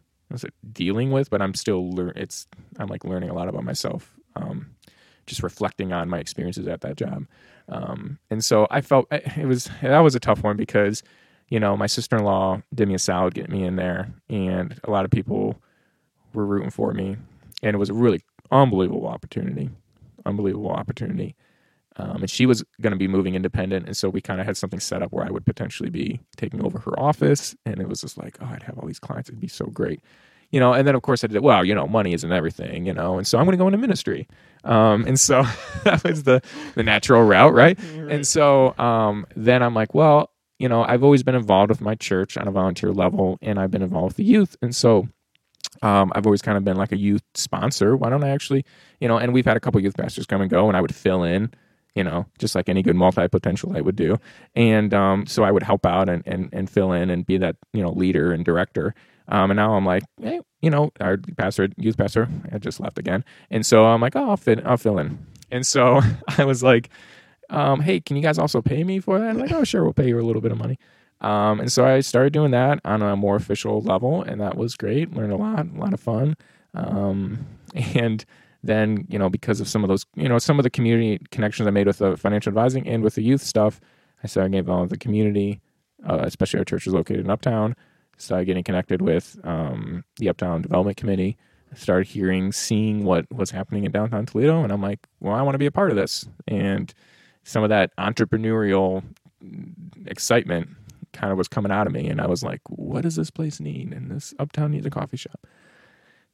dealing 0.73 1.11
with, 1.11 1.29
but 1.29 1.41
I'm 1.41 1.53
still. 1.53 1.91
It's 2.15 2.47
I'm 2.77 2.87
like 2.87 3.03
learning 3.03 3.29
a 3.29 3.33
lot 3.33 3.49
about 3.49 3.63
myself, 3.63 4.15
um, 4.35 4.75
just 5.25 5.43
reflecting 5.43 5.91
on 5.91 6.09
my 6.09 6.19
experiences 6.19 6.67
at 6.67 6.81
that 6.81 6.97
job. 6.97 7.25
Um, 7.67 8.19
and 8.29 8.43
so 8.43 8.67
I 8.69 8.81
felt 8.81 9.07
it 9.11 9.47
was 9.47 9.69
that 9.81 9.99
was 9.99 10.15
a 10.15 10.19
tough 10.19 10.43
one 10.43 10.57
because 10.57 11.03
you 11.49 11.59
know 11.59 11.75
my 11.75 11.87
sister 11.87 12.17
in 12.17 12.23
law 12.23 12.61
did 12.73 12.87
me 12.87 12.93
a 12.93 12.99
salad 12.99 13.33
getting 13.33 13.51
me 13.51 13.65
in 13.65 13.75
there, 13.75 14.09
and 14.29 14.79
a 14.83 14.91
lot 14.91 15.05
of 15.05 15.11
people 15.11 15.59
were 16.33 16.45
rooting 16.45 16.69
for 16.69 16.93
me, 16.93 17.17
and 17.63 17.75
it 17.75 17.79
was 17.79 17.89
a 17.89 17.93
really 17.93 18.21
unbelievable 18.51 19.07
opportunity, 19.07 19.69
unbelievable 20.25 20.71
opportunity. 20.71 21.35
Um, 21.97 22.21
and 22.21 22.29
she 22.29 22.45
was 22.45 22.63
going 22.81 22.91
to 22.91 22.97
be 22.97 23.07
moving 23.07 23.35
independent, 23.35 23.85
and 23.85 23.97
so 23.97 24.09
we 24.09 24.21
kind 24.21 24.39
of 24.39 24.45
had 24.45 24.55
something 24.55 24.79
set 24.79 25.03
up 25.03 25.11
where 25.11 25.25
I 25.25 25.31
would 25.31 25.45
potentially 25.45 25.89
be 25.89 26.21
taking 26.37 26.63
over 26.63 26.79
her 26.79 26.97
office, 26.97 27.55
and 27.65 27.79
it 27.81 27.89
was 27.89 27.99
just 28.01 28.17
like, 28.17 28.37
oh, 28.39 28.45
I'd 28.45 28.63
have 28.63 28.77
all 28.77 28.87
these 28.87 28.99
clients; 28.99 29.29
it'd 29.29 29.41
be 29.41 29.49
so 29.49 29.65
great, 29.65 30.01
you 30.51 30.61
know. 30.61 30.71
And 30.71 30.87
then 30.87 30.95
of 30.95 31.01
course 31.01 31.25
I 31.25 31.27
did, 31.27 31.41
well, 31.41 31.65
you 31.65 31.75
know, 31.75 31.87
money 31.87 32.13
isn't 32.13 32.31
everything, 32.31 32.85
you 32.85 32.93
know, 32.93 33.17
and 33.17 33.27
so 33.27 33.37
I'm 33.37 33.43
going 33.45 33.57
to 33.57 33.61
go 33.61 33.67
into 33.67 33.79
ministry, 33.79 34.27
um, 34.63 35.05
and 35.07 35.19
so 35.19 35.43
that 35.83 36.01
was 36.05 36.23
the 36.23 36.41
the 36.75 36.83
natural 36.83 37.23
route, 37.23 37.53
right? 37.53 37.77
right. 37.95 38.11
And 38.13 38.25
so 38.25 38.77
um, 38.77 39.25
then 39.35 39.61
I'm 39.61 39.73
like, 39.73 39.93
well, 39.93 40.31
you 40.57 40.69
know, 40.69 40.83
I've 40.83 41.03
always 41.03 41.23
been 41.23 41.35
involved 41.35 41.69
with 41.69 41.81
my 41.81 41.95
church 41.95 42.37
on 42.37 42.47
a 42.47 42.51
volunteer 42.51 42.93
level, 42.93 43.39
and 43.41 43.59
I've 43.59 43.71
been 43.71 43.81
involved 43.81 44.11
with 44.11 44.17
the 44.17 44.23
youth, 44.23 44.55
and 44.61 44.73
so 44.73 45.09
um, 45.81 46.11
I've 46.15 46.25
always 46.25 46.41
kind 46.41 46.57
of 46.57 46.63
been 46.63 46.77
like 46.77 46.91
a 46.91 46.97
youth 46.97 47.23
sponsor. 47.35 47.95
Why 47.95 48.09
don't 48.09 48.23
I 48.23 48.29
actually, 48.29 48.65
you 48.99 49.07
know, 49.07 49.17
and 49.17 49.33
we've 49.33 49.45
had 49.45 49.57
a 49.57 49.59
couple 49.59 49.81
youth 49.81 49.97
pastors 49.97 50.25
come 50.25 50.41
and 50.41 50.49
go, 50.49 50.67
and 50.67 50.75
I 50.77 50.81
would 50.81 50.93
fill 50.93 51.23
in 51.23 51.51
you 51.95 52.03
know, 52.03 52.25
just 52.37 52.55
like 52.55 52.69
any 52.69 52.81
good 52.81 52.95
multi 52.95 53.27
potentialite 53.27 53.83
would 53.83 53.95
do. 53.95 54.17
And 54.55 54.93
um, 54.93 55.25
so 55.25 55.43
I 55.43 55.51
would 55.51 55.63
help 55.63 55.85
out 55.85 56.07
and, 56.07 56.23
and, 56.25 56.49
and 56.53 56.69
fill 56.69 56.91
in 56.91 57.09
and 57.09 57.25
be 57.25 57.37
that, 57.39 57.55
you 57.73 57.81
know, 57.81 57.91
leader 57.91 58.31
and 58.31 58.45
director. 58.45 58.93
Um, 59.27 59.51
and 59.51 59.57
now 59.57 59.73
I'm 59.73 59.85
like, 59.85 60.03
hey, 60.21 60.39
you 60.61 60.69
know, 60.69 60.91
our 60.99 61.17
pastor, 61.37 61.69
youth 61.77 61.97
pastor, 61.97 62.27
I 62.51 62.57
just 62.57 62.79
left 62.79 62.97
again. 62.97 63.23
And 63.49 63.65
so 63.65 63.85
I'm 63.85 64.01
like, 64.01 64.15
oh, 64.15 64.29
I'll 64.29 64.37
fit, 64.37 64.65
I'll 64.65 64.77
fill 64.77 64.99
in. 64.99 65.19
And 65.51 65.65
so 65.65 66.01
I 66.37 66.45
was 66.45 66.63
like, 66.63 66.89
um, 67.49 67.81
hey, 67.81 67.99
can 67.99 68.15
you 68.15 68.21
guys 68.21 68.37
also 68.37 68.61
pay 68.61 68.83
me 68.83 68.99
for 68.99 69.19
that? 69.19 69.29
I'm 69.29 69.37
like, 69.37 69.51
oh, 69.51 69.63
sure, 69.63 69.83
we'll 69.83 69.93
pay 69.93 70.07
you 70.07 70.19
a 70.19 70.21
little 70.21 70.41
bit 70.41 70.51
of 70.51 70.57
money. 70.57 70.77
Um, 71.21 71.59
and 71.59 71.71
so 71.71 71.85
I 71.85 71.99
started 71.99 72.33
doing 72.33 72.51
that 72.51 72.79
on 72.85 73.01
a 73.01 73.15
more 73.15 73.35
official 73.35 73.81
level, 73.81 74.23
and 74.23 74.39
that 74.39 74.55
was 74.55 74.75
great. 74.75 75.13
Learned 75.13 75.33
a 75.33 75.37
lot, 75.37 75.67
a 75.67 75.77
lot 75.77 75.93
of 75.93 75.99
fun. 75.99 76.35
Um, 76.73 77.45
and 77.95 78.25
then 78.63 79.05
you 79.09 79.17
know 79.17 79.29
because 79.29 79.61
of 79.61 79.69
some 79.69 79.85
of 79.85 79.87
those 79.87 80.05
you 80.15 80.27
know 80.27 80.37
some 80.37 80.59
of 80.59 80.63
the 80.63 80.69
community 80.69 81.17
connections 81.31 81.65
I 81.65 81.71
made 81.71 81.87
with 81.87 81.99
the 81.99 82.17
financial 82.17 82.49
advising 82.49 82.85
and 82.87 83.03
with 83.03 83.15
the 83.15 83.23
youth 83.23 83.41
stuff, 83.41 83.79
I 84.23 84.27
started 84.27 84.51
getting 84.51 84.59
involved 84.59 84.91
with 84.91 84.99
the 84.99 85.03
community, 85.03 85.61
uh, 86.07 86.19
especially 86.23 86.59
our 86.59 86.65
church 86.65 86.87
is 86.87 86.93
located 86.93 87.21
in 87.21 87.29
Uptown. 87.29 87.75
Started 88.17 88.45
getting 88.45 88.63
connected 88.65 89.01
with 89.01 89.39
um, 89.45 90.03
the 90.17 90.27
Uptown 90.27 90.61
Development 90.61 90.97
Committee. 90.97 91.37
Started 91.75 92.07
hearing, 92.07 92.51
seeing 92.51 93.05
what 93.05 93.31
was 93.31 93.51
happening 93.51 93.85
in 93.85 93.91
downtown 93.91 94.25
Toledo, 94.25 94.63
and 94.63 94.73
I'm 94.73 94.81
like, 94.81 95.07
well, 95.19 95.35
I 95.35 95.41
want 95.43 95.53
to 95.53 95.59
be 95.59 95.67
a 95.67 95.71
part 95.71 95.91
of 95.91 95.95
this. 95.95 96.25
And 96.47 96.91
some 97.43 97.63
of 97.63 97.69
that 97.69 97.95
entrepreneurial 97.97 99.03
excitement 100.05 100.69
kind 101.13 101.31
of 101.31 101.37
was 101.37 101.47
coming 101.47 101.71
out 101.71 101.87
of 101.87 101.93
me, 101.93 102.07
and 102.07 102.21
I 102.21 102.27
was 102.27 102.43
like, 102.43 102.61
what 102.67 103.01
does 103.01 103.15
this 103.15 103.29
place 103.29 103.59
need? 103.59 103.93
And 103.93 104.11
this 104.11 104.33
Uptown 104.39 104.71
needs 104.71 104.85
a 104.85 104.89
coffee 104.89 105.17
shop. 105.17 105.45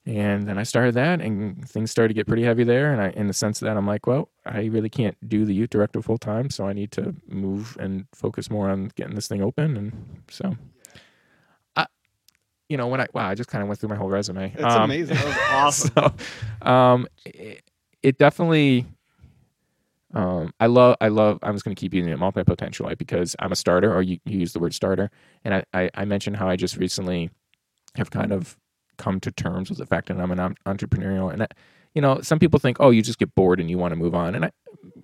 And 0.07 0.47
then 0.47 0.59
I 0.59 0.63
started 0.63 0.93
that, 0.95 1.19
and 1.19 1.67
things 1.67 1.89
started 1.89 2.09
to 2.09 2.13
get 2.13 2.27
pretty 2.27 2.43
heavy 2.43 2.63
there. 2.63 2.91
And 2.91 3.01
I, 3.01 3.09
in 3.09 3.25
the 3.25 3.33
sense 3.33 3.59
that 3.61 3.75
I'm 3.75 3.87
like, 3.87 4.05
well, 4.05 4.29
I 4.45 4.65
really 4.65 4.89
can't 4.89 5.17
do 5.27 5.45
the 5.45 5.53
youth 5.53 5.71
director 5.71 6.01
full 6.01 6.19
time, 6.19 6.51
so 6.51 6.67
I 6.67 6.73
need 6.73 6.91
to 6.91 7.15
move 7.27 7.75
and 7.79 8.05
focus 8.13 8.51
more 8.51 8.69
on 8.69 8.91
getting 8.95 9.15
this 9.15 9.27
thing 9.27 9.41
open. 9.41 9.75
And 9.75 10.23
so, 10.29 10.55
I, 11.75 11.87
you 12.69 12.77
know, 12.77 12.85
when 12.85 13.01
I 13.01 13.07
wow, 13.13 13.27
I 13.27 13.33
just 13.33 13.49
kind 13.49 13.63
of 13.63 13.67
went 13.67 13.79
through 13.79 13.89
my 13.89 13.95
whole 13.95 14.09
resume. 14.09 14.53
It's 14.53 14.63
um, 14.63 14.83
amazing. 14.83 15.15
That 15.15 15.25
was 15.25 15.35
awesome. 15.49 16.17
so, 16.61 16.69
um, 16.69 17.07
it, 17.25 17.63
it 18.03 18.17
definitely. 18.19 18.85
Um, 20.15 20.53
I 20.61 20.67
love, 20.67 20.95
I 21.01 21.09
love, 21.09 21.39
I'm 21.43 21.53
just 21.53 21.65
going 21.65 21.75
to 21.75 21.79
keep 21.79 21.93
using 21.93 22.11
it 22.11 22.17
multi 22.17 22.41
potentialite? 22.41 22.97
because 22.97 23.35
I'm 23.39 23.51
a 23.51 23.55
starter, 23.55 23.93
or 23.93 24.01
you, 24.01 24.17
you 24.25 24.39
use 24.39 24.53
the 24.53 24.59
word 24.59 24.73
starter. 24.73 25.11
And 25.43 25.53
I, 25.53 25.63
I, 25.73 25.89
I 25.93 26.05
mentioned 26.05 26.37
how 26.37 26.47
I 26.47 26.55
just 26.55 26.77
recently 26.77 27.29
have 27.95 28.11
kind 28.11 28.31
of 28.31 28.57
come 28.97 29.19
to 29.19 29.31
terms 29.31 29.69
with 29.69 29.77
the 29.77 29.85
fact 29.85 30.07
that 30.07 30.17
I'm 30.17 30.31
an 30.31 30.55
entrepreneurial. 30.65 31.31
And, 31.31 31.43
I, 31.43 31.47
you 31.93 32.01
know, 32.01 32.21
some 32.21 32.39
people 32.39 32.59
think, 32.59 32.77
oh, 32.79 32.91
you 32.91 33.01
just 33.01 33.19
get 33.19 33.35
bored 33.35 33.59
and 33.59 33.69
you 33.69 33.77
want 33.77 33.91
to 33.91 33.97
move 33.97 34.15
on. 34.15 34.35
And 34.35 34.45
I, 34.45 34.51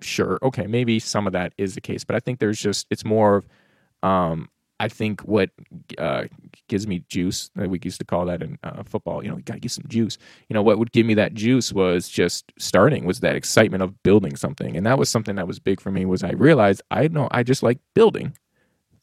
sure, 0.00 0.38
okay, 0.42 0.66
maybe 0.66 0.98
some 0.98 1.26
of 1.26 1.34
that 1.34 1.52
is 1.58 1.74
the 1.74 1.80
case, 1.80 2.04
but 2.04 2.16
I 2.16 2.20
think 2.20 2.38
there's 2.38 2.60
just, 2.60 2.86
it's 2.90 3.04
more 3.04 3.36
of, 3.36 4.08
um, 4.08 4.48
I 4.82 4.88
think 4.88 5.20
what 5.20 5.50
uh, 5.96 6.24
gives 6.66 6.88
me 6.88 7.04
juice, 7.08 7.50
we 7.54 7.78
used 7.84 8.00
to 8.00 8.04
call 8.04 8.26
that 8.26 8.42
in 8.42 8.58
uh, 8.64 8.82
football, 8.82 9.22
you 9.22 9.30
know, 9.30 9.36
you 9.36 9.42
got 9.44 9.54
to 9.54 9.60
get 9.60 9.70
some 9.70 9.84
juice. 9.86 10.18
You 10.48 10.54
know, 10.54 10.62
what 10.62 10.76
would 10.76 10.90
give 10.90 11.06
me 11.06 11.14
that 11.14 11.34
juice 11.34 11.72
was 11.72 12.08
just 12.08 12.52
starting, 12.58 13.04
was 13.04 13.20
that 13.20 13.36
excitement 13.36 13.84
of 13.84 14.02
building 14.02 14.34
something. 14.34 14.76
And 14.76 14.84
that 14.84 14.98
was 14.98 15.08
something 15.08 15.36
that 15.36 15.46
was 15.46 15.60
big 15.60 15.80
for 15.80 15.92
me 15.92 16.04
was 16.04 16.24
I 16.24 16.32
realized 16.32 16.82
I 16.90 17.06
know 17.06 17.28
I 17.30 17.44
just 17.44 17.62
like 17.62 17.78
building 17.94 18.36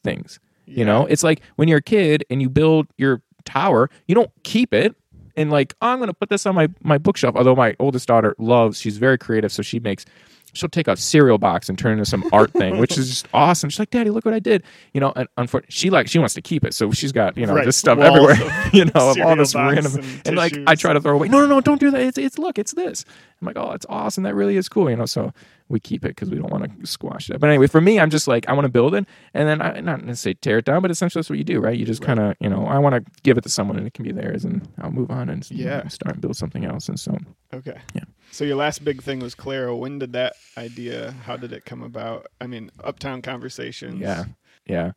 things. 0.04 0.38
Yeah. 0.66 0.80
You 0.80 0.84
know, 0.84 1.06
it's 1.06 1.24
like 1.24 1.40
when 1.56 1.66
you're 1.66 1.78
a 1.78 1.82
kid 1.82 2.26
and 2.28 2.42
you 2.42 2.50
build 2.50 2.86
your 2.98 3.22
tower. 3.46 3.88
You 4.06 4.14
don't 4.14 4.30
keep 4.42 4.74
it 4.74 4.94
and 5.34 5.50
like, 5.50 5.74
oh, 5.80 5.88
I'm 5.88 5.98
going 5.98 6.08
to 6.08 6.14
put 6.14 6.28
this 6.28 6.44
on 6.44 6.54
my 6.54 6.68
my 6.82 6.98
bookshelf. 6.98 7.36
Although 7.36 7.56
my 7.56 7.74
oldest 7.78 8.06
daughter 8.06 8.34
loves, 8.38 8.78
she's 8.78 8.98
very 8.98 9.16
creative, 9.16 9.50
so 9.50 9.62
she 9.62 9.80
makes 9.80 10.04
she'll 10.52 10.68
take 10.68 10.88
a 10.88 10.96
cereal 10.96 11.38
box 11.38 11.68
and 11.68 11.78
turn 11.78 11.92
it 11.92 11.94
into 11.94 12.06
some 12.06 12.28
art 12.32 12.52
thing, 12.52 12.78
which 12.78 12.98
is 12.98 13.08
just 13.08 13.28
awesome. 13.34 13.70
She's 13.70 13.78
like, 13.78 13.90
"Daddy, 13.90 14.10
look 14.10 14.24
what 14.24 14.34
I 14.34 14.38
did!" 14.38 14.62
You 14.92 15.00
know, 15.00 15.12
and 15.16 15.28
unfortunately, 15.36 15.72
she 15.72 15.90
like 15.90 16.08
she 16.08 16.18
wants 16.18 16.34
to 16.34 16.42
keep 16.42 16.64
it, 16.64 16.74
so 16.74 16.90
she's 16.92 17.12
got 17.12 17.36
you 17.36 17.46
know 17.46 17.54
right. 17.54 17.64
this 17.64 17.76
stuff 17.76 17.98
Walls 17.98 18.30
everywhere, 18.30 18.70
you 18.72 18.84
know, 18.86 19.10
of 19.10 19.20
all 19.20 19.36
this 19.36 19.54
random. 19.54 19.94
And, 19.96 20.22
and 20.26 20.36
like, 20.36 20.56
I 20.66 20.74
try 20.74 20.92
to 20.92 21.00
throw 21.00 21.14
away. 21.14 21.28
No, 21.28 21.40
no, 21.40 21.46
no, 21.46 21.60
don't 21.60 21.80
do 21.80 21.90
that. 21.90 22.00
It's 22.00 22.18
it's 22.18 22.38
look, 22.38 22.58
it's 22.58 22.74
this. 22.74 23.04
I'm 23.40 23.46
like, 23.46 23.56
oh, 23.56 23.72
it's 23.72 23.86
awesome. 23.88 24.24
That 24.24 24.34
really 24.34 24.56
is 24.56 24.68
cool, 24.68 24.90
you 24.90 24.96
know. 24.96 25.06
So 25.06 25.32
we 25.70 25.80
keep 25.80 26.04
it 26.04 26.08
because 26.08 26.28
we 26.28 26.36
don't 26.36 26.50
want 26.50 26.80
to 26.80 26.86
squash 26.86 27.30
it. 27.30 27.40
But 27.40 27.48
anyway, 27.48 27.68
for 27.68 27.80
me, 27.80 27.98
I'm 27.98 28.10
just 28.10 28.28
like 28.28 28.48
I 28.48 28.52
want 28.52 28.64
to 28.64 28.70
build 28.70 28.94
it, 28.94 29.06
and 29.32 29.48
then 29.48 29.62
I 29.62 29.80
not 29.80 30.04
necessarily 30.04 30.34
tear 30.34 30.58
it 30.58 30.64
down, 30.64 30.82
but 30.82 30.90
essentially 30.90 31.20
that's 31.20 31.30
what 31.30 31.38
you 31.38 31.44
do, 31.44 31.60
right? 31.60 31.78
You 31.78 31.86
just 31.86 32.02
kind 32.02 32.18
of 32.18 32.36
you 32.40 32.50
know 32.50 32.66
I 32.66 32.78
want 32.78 32.94
to 32.94 33.12
give 33.22 33.38
it 33.38 33.42
to 33.42 33.48
someone 33.48 33.78
and 33.78 33.86
it 33.86 33.94
can 33.94 34.04
be 34.04 34.12
theirs, 34.12 34.44
and 34.44 34.68
I'll 34.80 34.90
move 34.90 35.10
on 35.10 35.30
and 35.30 35.48
yeah. 35.50 35.78
You 35.78 35.82
know, 35.84 35.88
start 35.88 36.14
and 36.14 36.20
build 36.20 36.36
something 36.36 36.64
else. 36.64 36.88
And 36.88 36.98
so 36.98 37.16
okay, 37.54 37.78
yeah. 37.94 38.04
So 38.30 38.44
your 38.44 38.56
last 38.56 38.84
big 38.84 39.02
thing 39.02 39.20
was 39.20 39.34
Claro. 39.34 39.76
When 39.76 39.98
did 39.98 40.12
that 40.12 40.34
idea? 40.56 41.12
How 41.24 41.36
did 41.36 41.52
it 41.52 41.64
come 41.64 41.82
about? 41.82 42.26
I 42.40 42.46
mean, 42.46 42.70
Uptown 42.82 43.22
Conversations. 43.22 44.00
Yeah, 44.00 44.24
yeah. 44.66 44.92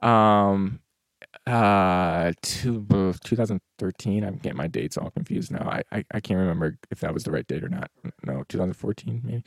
Um, 0.00 0.80
uh, 1.46 2.32
two, 2.42 2.86
2013. 3.24 4.24
I'm 4.24 4.36
getting 4.36 4.56
my 4.56 4.66
dates 4.66 4.96
all 4.96 5.10
confused 5.10 5.50
now. 5.50 5.68
I, 5.68 5.82
I, 5.96 6.04
I 6.12 6.20
can't 6.20 6.38
remember 6.38 6.78
if 6.90 7.00
that 7.00 7.12
was 7.12 7.24
the 7.24 7.30
right 7.30 7.46
date 7.46 7.64
or 7.64 7.68
not. 7.68 7.90
No, 8.24 8.44
2014 8.48 9.22
maybe. 9.24 9.44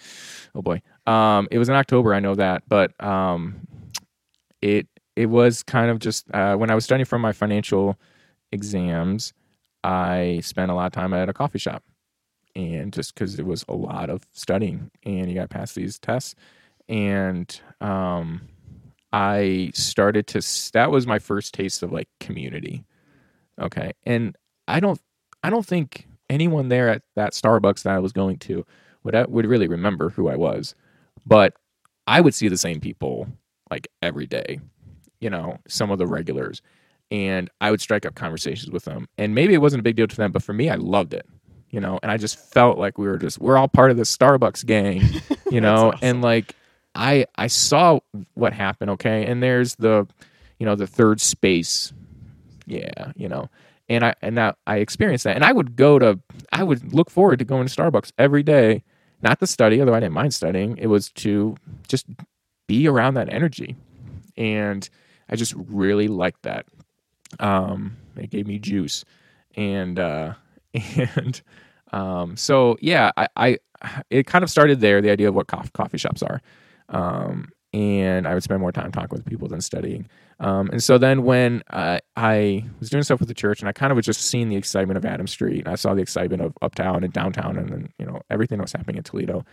Oh 0.56 0.62
boy. 0.62 0.82
Um, 1.06 1.47
it 1.51 1.58
was 1.58 1.69
in 1.69 1.75
October. 1.75 2.13
I 2.13 2.19
know 2.19 2.36
that, 2.36 2.63
but 2.67 2.91
um, 3.04 3.67
it 4.62 4.88
it 5.15 5.27
was 5.27 5.63
kind 5.63 5.91
of 5.91 5.99
just 5.99 6.25
uh, 6.34 6.56
when 6.56 6.71
I 6.71 6.75
was 6.75 6.86
studying 6.86 7.06
for 7.06 7.19
my 7.19 7.34
financial 7.34 7.99
exams. 8.51 9.34
I 9.84 10.41
spent 10.43 10.69
a 10.69 10.75
lot 10.75 10.86
of 10.86 10.91
time 10.91 11.13
at 11.13 11.27
a 11.27 11.34
coffee 11.34 11.60
shop, 11.60 11.84
and 12.56 12.94
just 12.94 13.14
because 13.14 13.40
it 13.40 13.46
was 13.46 13.66
a 13.70 13.76
lot 13.76 14.10
of 14.10 14.26
studying, 14.34 14.92
and 15.04 15.30
you 15.30 15.36
got 15.36 15.50
past 15.50 15.76
these 15.76 16.00
tests, 16.00 16.36
and 16.90 17.62
um 17.82 18.42
I 19.14 19.72
started 19.74 20.28
to 20.28 20.72
that 20.74 20.92
was 20.92 21.06
my 21.06 21.20
first 21.20 21.54
taste 21.54 21.84
of 21.84 21.92
like 21.92 22.08
community. 22.20 22.84
Okay. 23.60 23.92
And 24.06 24.36
I 24.68 24.80
don't 24.80 25.00
I 25.44 25.50
don't 25.50 25.66
think 25.66 26.08
anyone 26.30 26.70
there 26.70 26.90
at 26.90 27.04
that 27.16 27.34
Starbucks 27.34 27.84
that 27.84 27.94
I 27.94 28.00
was 28.00 28.14
going 28.14 28.38
to 28.40 28.66
would 29.04 29.16
would 29.30 29.46
really 29.46 29.68
remember 29.68 30.10
who 30.10 30.30
I 30.30 30.36
was. 30.36 30.76
But 31.26 31.54
I 32.08 32.22
would 32.22 32.34
see 32.34 32.48
the 32.48 32.58
same 32.58 32.80
people 32.80 33.28
like 33.70 33.88
every 34.02 34.28
day. 34.28 34.60
You 35.20 35.30
know, 35.30 35.58
some 35.68 35.92
of 35.92 36.00
the 36.00 36.08
regulars 36.08 36.62
and 37.12 37.50
I 37.60 37.70
would 37.72 37.82
strike 37.82 38.06
up 38.06 38.16
conversations 38.16 38.72
with 38.72 38.86
them. 38.86 39.08
And 39.18 39.36
maybe 39.36 39.54
it 39.54 39.62
wasn't 39.62 39.82
a 39.82 39.84
big 39.84 39.98
deal 39.98 40.08
to 40.08 40.16
them, 40.16 40.32
but 40.32 40.44
for 40.44 40.54
me 40.54 40.70
I 40.70 40.76
loved 40.76 41.14
it. 41.14 41.26
You 41.72 41.80
know, 41.80 42.00
and 42.04 42.12
I 42.12 42.18
just 42.18 42.38
felt 42.38 42.78
like 42.78 42.98
we 42.98 43.08
were 43.08 43.18
just 43.18 43.40
we're 43.40 43.58
all 43.58 43.68
part 43.68 43.92
of 43.92 43.98
the 43.98 44.04
Starbucks 44.04 44.66
gang, 44.66 45.02
you 45.52 45.62
know, 45.62 45.90
awesome. 45.92 46.00
and 46.02 46.22
like 46.22 46.56
I 46.96 47.26
I 47.36 47.48
saw 47.48 48.00
what 48.34 48.54
happened, 48.54 48.92
okay? 48.92 49.26
And 49.26 49.42
there's 49.42 49.76
the 49.76 50.08
you 50.60 50.66
know, 50.66 50.76
the 50.76 50.86
third 50.86 51.20
space. 51.20 51.92
Yeah, 52.68 53.14
you 53.16 53.28
know. 53.28 53.50
And 53.90 54.06
I 54.06 54.16
and 54.22 54.36
now 54.36 54.56
I 54.68 54.78
experienced 54.78 55.24
that. 55.24 55.36
And 55.36 55.44
I 55.44 55.52
would 55.52 55.76
go 55.76 55.98
to 55.98 56.20
I 56.52 56.64
would 56.64 56.94
look 56.94 57.10
forward 57.10 57.40
to 57.40 57.46
going 57.46 57.68
to 57.68 57.74
Starbucks 57.74 58.12
every 58.18 58.44
day, 58.44 58.84
not 59.24 59.40
to 59.40 59.48
study, 59.48 59.80
although 59.80 59.96
I 59.96 60.00
didn't 60.00 60.14
mind 60.14 60.34
studying. 60.36 60.78
It 60.78 60.88
was 60.88 61.10
to 61.14 61.56
just 61.88 62.06
be 62.68 62.88
around 62.88 63.16
that 63.16 63.34
energy. 63.34 63.76
And 64.38 64.88
I 65.30 65.36
just 65.36 65.56
really 65.56 66.08
liked 66.08 66.44
that. 66.44 66.68
Um, 67.40 67.98
it 68.16 68.30
gave 68.30 68.46
me 68.46 68.60
juice. 68.60 69.04
And 69.56 70.00
uh 70.00 70.36
and 70.74 71.42
um 71.92 72.36
so 72.38 72.78
yeah, 72.82 73.12
I, 73.18 73.28
I 73.36 73.58
it 74.10 74.26
kind 74.26 74.44
of 74.44 74.50
started 74.50 74.80
there, 74.82 75.02
the 75.02 75.10
idea 75.12 75.30
of 75.30 75.36
what 75.36 75.48
coffee 75.48 75.98
shops 75.98 76.22
are. 76.24 76.42
Um, 76.90 77.50
and 77.74 78.28
I 78.28 78.34
would 78.34 78.44
spend 78.44 78.60
more 78.60 78.72
time 78.72 78.92
talking 78.92 79.16
with 79.16 79.26
people 79.26 79.48
than 79.48 79.62
studying. 79.62 80.08
Um, 80.40 80.70
and 80.72 80.84
so 80.84 80.98
then 80.98 81.24
when 81.24 81.64
uh, 81.70 82.00
I 82.18 82.66
was 82.80 82.90
doing 82.90 83.04
stuff 83.04 83.20
with 83.20 83.30
the 83.30 83.34
church, 83.34 83.62
and 83.62 83.70
I 83.70 83.72
kind 83.72 83.92
of 83.92 83.96
was 83.96 84.06
just 84.06 84.22
seeing 84.22 84.50
the 84.50 84.58
excitement 84.58 84.98
of 84.98 85.06
Adams 85.06 85.32
Street, 85.32 85.60
and 85.60 85.68
I 85.70 85.76
saw 85.76 85.94
the 85.94 86.02
excitement 86.02 86.42
of 86.42 86.54
uptown 86.62 87.04
and 87.04 87.14
downtown, 87.14 87.58
and 87.58 87.70
then 87.70 87.90
you 87.98 88.06
know 88.06 88.22
everything 88.30 88.58
that 88.58 88.64
was 88.64 88.74
happening 88.74 88.98
in 88.98 89.04
Toledo. 89.04 89.46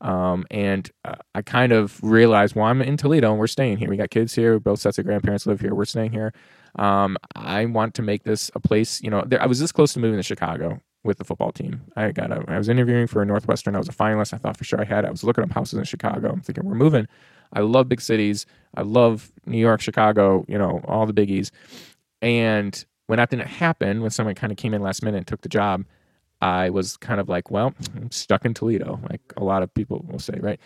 Um, 0.00 0.44
and 0.50 0.90
uh, 1.04 1.16
I 1.34 1.42
kind 1.42 1.72
of 1.72 2.02
realized, 2.02 2.54
well, 2.54 2.66
I'm 2.66 2.82
in 2.82 2.96
Toledo 2.96 3.30
and 3.30 3.38
we're 3.38 3.46
staying 3.46 3.78
here. 3.78 3.88
We 3.88 3.96
got 3.96 4.10
kids 4.10 4.34
here. 4.34 4.58
Both 4.58 4.80
sets 4.80 4.98
of 4.98 5.06
grandparents 5.06 5.46
live 5.46 5.60
here. 5.60 5.74
We're 5.74 5.86
staying 5.86 6.12
here. 6.12 6.34
Um, 6.78 7.16
I 7.34 7.64
want 7.66 7.94
to 7.94 8.02
make 8.02 8.24
this 8.24 8.50
a 8.54 8.60
place. 8.60 9.02
You 9.02 9.10
know, 9.10 9.22
there, 9.26 9.42
I 9.42 9.46
was 9.46 9.58
this 9.60 9.72
close 9.72 9.92
to 9.94 9.98
moving 9.98 10.18
to 10.18 10.22
Chicago 10.22 10.80
with 11.04 11.18
the 11.18 11.24
football 11.24 11.52
team. 11.52 11.82
I 11.96 12.10
got 12.12 12.30
a, 12.30 12.44
I 12.48 12.58
was 12.58 12.68
interviewing 12.68 13.06
for 13.06 13.22
a 13.22 13.26
Northwestern. 13.26 13.74
I 13.74 13.78
was 13.78 13.88
a 13.88 13.92
finalist. 13.92 14.34
I 14.34 14.38
thought 14.38 14.56
for 14.56 14.64
sure 14.64 14.80
I 14.80 14.84
had. 14.84 15.04
It. 15.04 15.08
I 15.08 15.10
was 15.10 15.24
looking 15.24 15.44
up 15.44 15.52
houses 15.52 15.78
in 15.78 15.84
Chicago. 15.84 16.30
I'm 16.30 16.40
thinking 16.40 16.64
we're 16.64 16.74
moving. 16.74 17.06
I 17.52 17.60
love 17.60 17.88
big 17.88 18.00
cities. 18.00 18.44
I 18.74 18.82
love 18.82 19.32
New 19.46 19.58
York, 19.58 19.80
Chicago. 19.80 20.44
You 20.48 20.58
know, 20.58 20.80
all 20.86 21.06
the 21.06 21.14
biggies. 21.14 21.50
And 22.20 22.84
when 23.06 23.18
that 23.18 23.30
didn't 23.30 23.46
happen, 23.46 24.02
when 24.02 24.10
someone 24.10 24.34
kind 24.34 24.50
of 24.50 24.58
came 24.58 24.74
in 24.74 24.82
last 24.82 25.02
minute 25.02 25.18
and 25.18 25.26
took 25.26 25.42
the 25.42 25.48
job, 25.48 25.84
I 26.40 26.70
was 26.70 26.96
kind 26.96 27.20
of 27.20 27.28
like, 27.28 27.50
well, 27.50 27.72
I'm 27.94 28.10
stuck 28.10 28.44
in 28.44 28.52
Toledo, 28.52 29.00
like 29.08 29.22
a 29.36 29.44
lot 29.44 29.62
of 29.62 29.72
people 29.72 30.04
will 30.08 30.18
say, 30.18 30.38
right? 30.40 30.60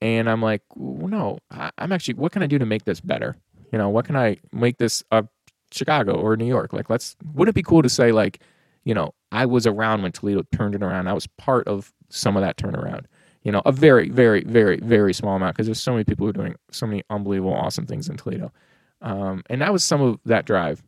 And 0.00 0.30
I'm 0.30 0.40
like, 0.40 0.62
well, 0.76 1.08
no, 1.08 1.38
I'm 1.50 1.92
actually, 1.92 2.14
what 2.14 2.30
can 2.32 2.42
I 2.42 2.46
do 2.46 2.58
to 2.58 2.66
make 2.66 2.84
this 2.84 3.00
better? 3.00 3.36
You 3.72 3.78
know, 3.78 3.88
what 3.88 4.04
can 4.04 4.16
I 4.16 4.36
make 4.52 4.78
this 4.78 5.02
a 5.10 5.26
Chicago 5.72 6.14
or 6.14 6.36
New 6.36 6.46
York? 6.46 6.72
Like, 6.72 6.90
let's, 6.90 7.16
wouldn't 7.34 7.54
it 7.54 7.58
be 7.58 7.62
cool 7.62 7.82
to 7.82 7.88
say, 7.88 8.12
like, 8.12 8.40
you 8.84 8.94
know, 8.94 9.14
I 9.32 9.46
was 9.46 9.66
around 9.66 10.02
when 10.02 10.12
Toledo 10.12 10.42
turned 10.52 10.74
it 10.74 10.82
around. 10.82 11.08
I 11.08 11.12
was 11.12 11.26
part 11.26 11.68
of 11.68 11.92
some 12.08 12.36
of 12.36 12.42
that 12.42 12.56
turnaround. 12.56 13.04
You 13.42 13.52
know, 13.52 13.62
a 13.64 13.72
very, 13.72 14.08
very, 14.08 14.42
very, 14.44 14.78
very 14.78 15.12
small 15.12 15.36
amount 15.36 15.54
because 15.54 15.66
there's 15.66 15.80
so 15.80 15.92
many 15.92 16.04
people 16.04 16.26
who 16.26 16.30
are 16.30 16.32
doing 16.32 16.56
so 16.70 16.86
many 16.86 17.02
unbelievable, 17.08 17.54
awesome 17.54 17.86
things 17.86 18.08
in 18.08 18.16
Toledo. 18.16 18.52
Um, 19.00 19.42
and 19.48 19.62
that 19.62 19.72
was 19.72 19.84
some 19.84 20.02
of 20.02 20.18
that 20.24 20.44
drive. 20.44 20.82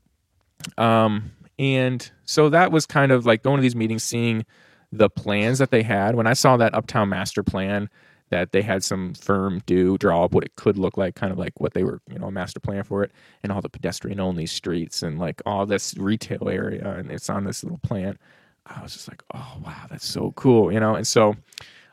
Um, 0.77 1.31
and 1.59 2.11
so 2.25 2.49
that 2.49 2.73
was 2.73 2.87
kind 2.87 3.13
of 3.13 3.27
like 3.27 3.43
going 3.43 3.57
to 3.57 3.63
these 3.63 3.77
meetings, 3.77 4.03
seeing 4.03 4.45
the 4.93 5.09
plans 5.09 5.59
that 5.59 5.71
they 5.71 5.83
had. 5.83 6.17
When 6.17 6.27
I 6.27 6.33
saw 6.33 6.57
that 6.57 6.75
Uptown 6.75 7.09
Master 7.09 7.43
Plan 7.43 7.89
that 8.31 8.53
they 8.53 8.63
had 8.63 8.83
some 8.83 9.15
firm 9.15 9.61
do 9.67 9.99
draw 9.99 10.25
up 10.25 10.33
what 10.33 10.45
it 10.45 10.55
could 10.57 10.79
look 10.79 10.97
like, 10.97 11.15
kind 11.15 11.33
of 11.33 11.39
like 11.39 11.61
what 11.61 11.75
they 11.75 11.85
were, 11.85 12.01
you 12.11 12.19
know, 12.19 12.27
a 12.27 12.31
master 12.31 12.61
plan 12.61 12.83
for 12.85 13.03
it, 13.03 13.13
and 13.43 13.53
all 13.53 13.61
the 13.61 13.69
pedestrian 13.69 14.21
only 14.21 14.47
streets 14.47 15.03
and 15.03 15.19
like 15.19 15.43
all 15.47 15.67
this 15.67 15.95
retail 15.99 16.49
area, 16.49 16.95
and 16.97 17.11
it's 17.11 17.29
on 17.29 17.45
this 17.45 17.63
little 17.63 17.79
plant. 17.79 18.19
I 18.67 18.83
was 18.83 18.93
just 18.93 19.09
like, 19.09 19.23
oh 19.35 19.59
wow, 19.65 19.87
that's 19.91 20.07
so 20.07 20.33
cool, 20.37 20.73
you 20.73 20.81
know. 20.81 20.95
And 20.95 21.07
so, 21.07 21.35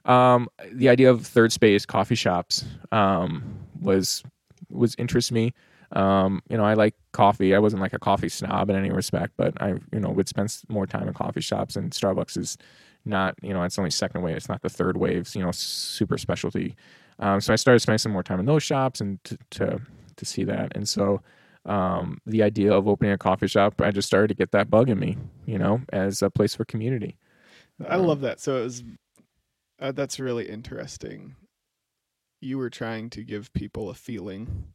um, 0.06 0.48
the 0.72 0.90
idea 0.90 1.10
of 1.10 1.26
third 1.26 1.52
space 1.52 1.86
coffee 1.86 2.16
shops 2.16 2.66
um, 2.92 3.60
was 3.82 4.24
was 4.70 4.96
interest 4.98 5.32
me. 5.32 5.54
Um, 5.94 6.42
you 6.50 6.58
know, 6.58 6.66
I 6.66 6.74
like 6.74 6.96
coffee. 7.14 7.56
I 7.56 7.60
wasn't 7.60 7.82
like 7.82 7.94
a 7.94 8.00
coffee 8.00 8.30
snob 8.30 8.70
in 8.70 8.76
any 8.76 8.92
respect, 8.92 9.34
but 9.38 9.60
I, 9.62 9.70
you 9.94 10.00
know, 10.00 10.10
would 10.10 10.28
spend 10.28 10.56
more 10.70 10.86
time 10.86 11.08
in 11.08 11.14
coffee 11.14 11.42
shops. 11.42 11.76
And 11.76 11.92
Starbucks 11.92 12.38
is 12.38 12.58
not, 13.06 13.36
you 13.42 13.54
know, 13.54 13.64
it's 13.64 13.80
only 13.80 13.92
second 13.92 14.22
wave. 14.22 14.36
It's 14.36 14.50
not 14.50 14.62
the 14.62 14.70
third 14.70 14.98
wave. 14.98 15.34
You 15.36 15.44
know, 15.44 15.52
super 15.52 16.18
specialty. 16.18 16.76
Um, 17.20 17.42
so 17.42 17.54
I 17.54 17.56
started 17.56 17.80
spending 17.80 18.00
some 18.00 18.12
more 18.12 18.24
time 18.24 18.40
in 18.40 18.46
those 18.46 18.64
shops 18.64 19.02
and 19.02 19.24
to 19.24 19.38
to, 19.52 19.82
to 20.16 20.26
see 20.26 20.44
that. 20.44 20.76
And 20.76 20.88
so 20.88 21.22
um, 21.66 22.20
the 22.26 22.44
idea 22.44 22.74
of 22.74 22.88
opening 22.88 23.14
a 23.14 23.18
coffee 23.18 23.48
shop, 23.48 23.82
I 23.82 23.92
just 23.92 24.08
started 24.08 24.28
to 24.30 24.36
get 24.36 24.52
that 24.52 24.70
bug 24.70 24.90
in 24.90 25.00
me. 25.00 25.18
You 25.46 25.58
know, 25.58 25.82
as 25.94 26.22
a 26.22 26.30
place 26.30 26.56
for 26.56 26.66
community. 26.66 27.18
I 27.88 27.96
love 27.96 28.22
that. 28.22 28.40
So 28.40 28.58
it 28.58 28.64
was. 28.64 28.84
Uh, 29.80 29.92
that's 29.92 30.20
really 30.20 30.50
interesting. 30.50 31.36
You 32.42 32.58
were 32.58 32.72
trying 32.72 33.12
to 33.12 33.24
give 33.24 33.54
people 33.54 33.92
a 33.92 33.94
feeling 33.94 34.74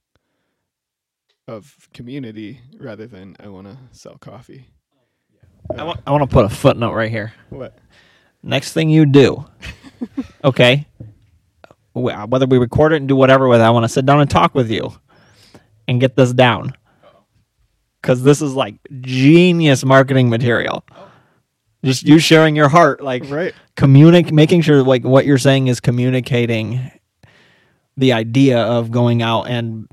of 1.49 1.89
community 1.93 2.61
rather 2.79 3.07
than 3.07 3.37
I 3.41 3.49
want 3.49 3.67
to 3.67 3.77
sell 3.91 4.17
coffee. 4.19 4.67
I 5.77 5.85
want 5.85 5.99
uh, 5.99 6.03
I 6.07 6.11
want 6.13 6.23
to 6.29 6.33
put 6.33 6.45
a 6.45 6.49
footnote 6.49 6.95
right 6.95 7.11
here. 7.11 7.33
What? 7.51 7.79
Next 8.43 8.73
thing 8.73 8.91
you 8.91 9.07
do, 9.07 9.45
okay, 10.45 10.87
uh, 11.95 12.27
whether 12.27 12.47
we 12.47 12.59
record 12.59 12.93
it 12.93 12.97
and 12.97 13.09
do 13.09 13.15
whatever 13.15 13.47
with 13.49 13.61
it, 13.61 13.65
I 13.65 13.71
want 13.71 13.85
to 13.85 13.89
sit 13.89 14.05
down 14.05 14.21
and 14.21 14.29
talk 14.29 14.55
with 14.55 14.71
you 14.71 14.93
and 15.87 16.01
get 16.01 16.17
this 16.17 16.33
down. 16.33 16.75
Because 18.01 18.25
this 18.25 18.43
is 18.43 18.55
like 18.55 18.75
genius 19.01 19.85
marketing 19.85 20.29
material. 20.29 20.85
Oh. 20.91 21.09
Just 21.85 22.03
you 22.05 22.19
sharing 22.19 22.57
your 22.57 22.69
heart, 22.69 23.01
like 23.03 23.29
Right. 23.29 23.55
communic 23.77 24.33
making 24.33 24.63
sure 24.63 24.83
like 24.83 25.05
what 25.05 25.25
you're 25.25 25.39
saying 25.39 25.69
is 25.69 25.79
communicating 25.79 26.91
the 27.97 28.13
idea 28.13 28.59
of 28.61 28.91
going 28.91 29.23
out 29.23 29.45
and 29.45 29.87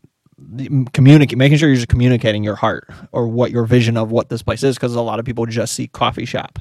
communicate 0.94 1.38
making 1.38 1.58
sure 1.58 1.70
you're 1.70 1.76
just 1.76 1.88
communicating 1.88 2.44
your 2.44 2.56
heart 2.56 2.90
or 3.12 3.28
what 3.28 3.52
your 3.52 3.66
vision 3.66 3.98
of 3.98 4.12
what 4.12 4.30
this 4.30 4.42
place 4.42 4.64
is 4.64 4.76
because 4.76 4.96
a 4.96 5.02
lot 5.02 5.20
of 5.20 5.26
people 5.26 5.46
just 5.46 5.74
see 5.74 5.88
coffee 5.88 6.26
shop 6.26 6.60